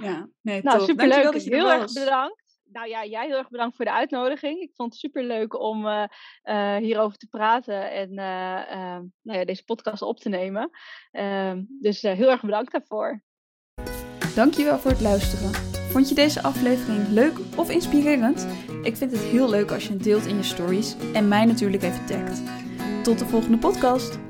Ja, 0.00 0.28
nee, 0.40 0.62
Nou, 0.62 0.78
top. 0.78 0.88
superleuk. 0.88 1.22
Dankjewel 1.22 1.32
dat 1.32 1.44
je 1.44 1.50
er 1.50 1.56
Heel 1.56 1.70
erg 1.70 1.92
bedankt. 1.92 2.42
Nou 2.72 2.88
ja, 2.88 3.04
jij 3.04 3.26
heel 3.26 3.36
erg 3.36 3.50
bedankt 3.50 3.76
voor 3.76 3.84
de 3.84 3.92
uitnodiging. 3.92 4.60
Ik 4.60 4.70
vond 4.74 4.92
het 4.92 5.00
superleuk 5.00 5.60
om 5.60 5.86
eh, 5.86 6.04
eh, 6.42 6.76
hierover 6.76 7.18
te 7.18 7.26
praten 7.26 7.90
en 7.90 8.18
eh, 8.18 8.72
eh, 8.72 9.00
nou 9.22 9.38
ja, 9.38 9.44
deze 9.44 9.64
podcast 9.64 10.02
op 10.02 10.18
te 10.18 10.28
nemen. 10.28 10.70
Ehm, 11.10 11.62
dus 11.80 12.02
heel 12.02 12.30
erg 12.30 12.40
bedankt 12.40 12.72
daarvoor. 12.72 13.22
Dankjewel 14.34 14.78
voor 14.78 14.90
het 14.90 15.00
luisteren. 15.00 15.52
Vond 15.90 16.08
je 16.08 16.14
deze 16.14 16.42
aflevering 16.42 17.08
leuk 17.08 17.38
of 17.56 17.70
inspirerend? 17.70 18.46
Ik 18.82 18.96
vind 18.96 19.12
het 19.12 19.20
heel 19.20 19.48
leuk 19.48 19.70
als 19.70 19.86
je 19.86 19.92
het 19.92 20.02
deelt 20.02 20.26
in 20.26 20.36
je 20.36 20.42
stories 20.42 20.96
en 21.12 21.28
mij 21.28 21.44
natuurlijk 21.44 21.82
even 21.82 22.06
tagt. 22.06 22.42
Tot 23.02 23.18
de 23.18 23.26
volgende 23.26 23.58
podcast. 23.58 24.25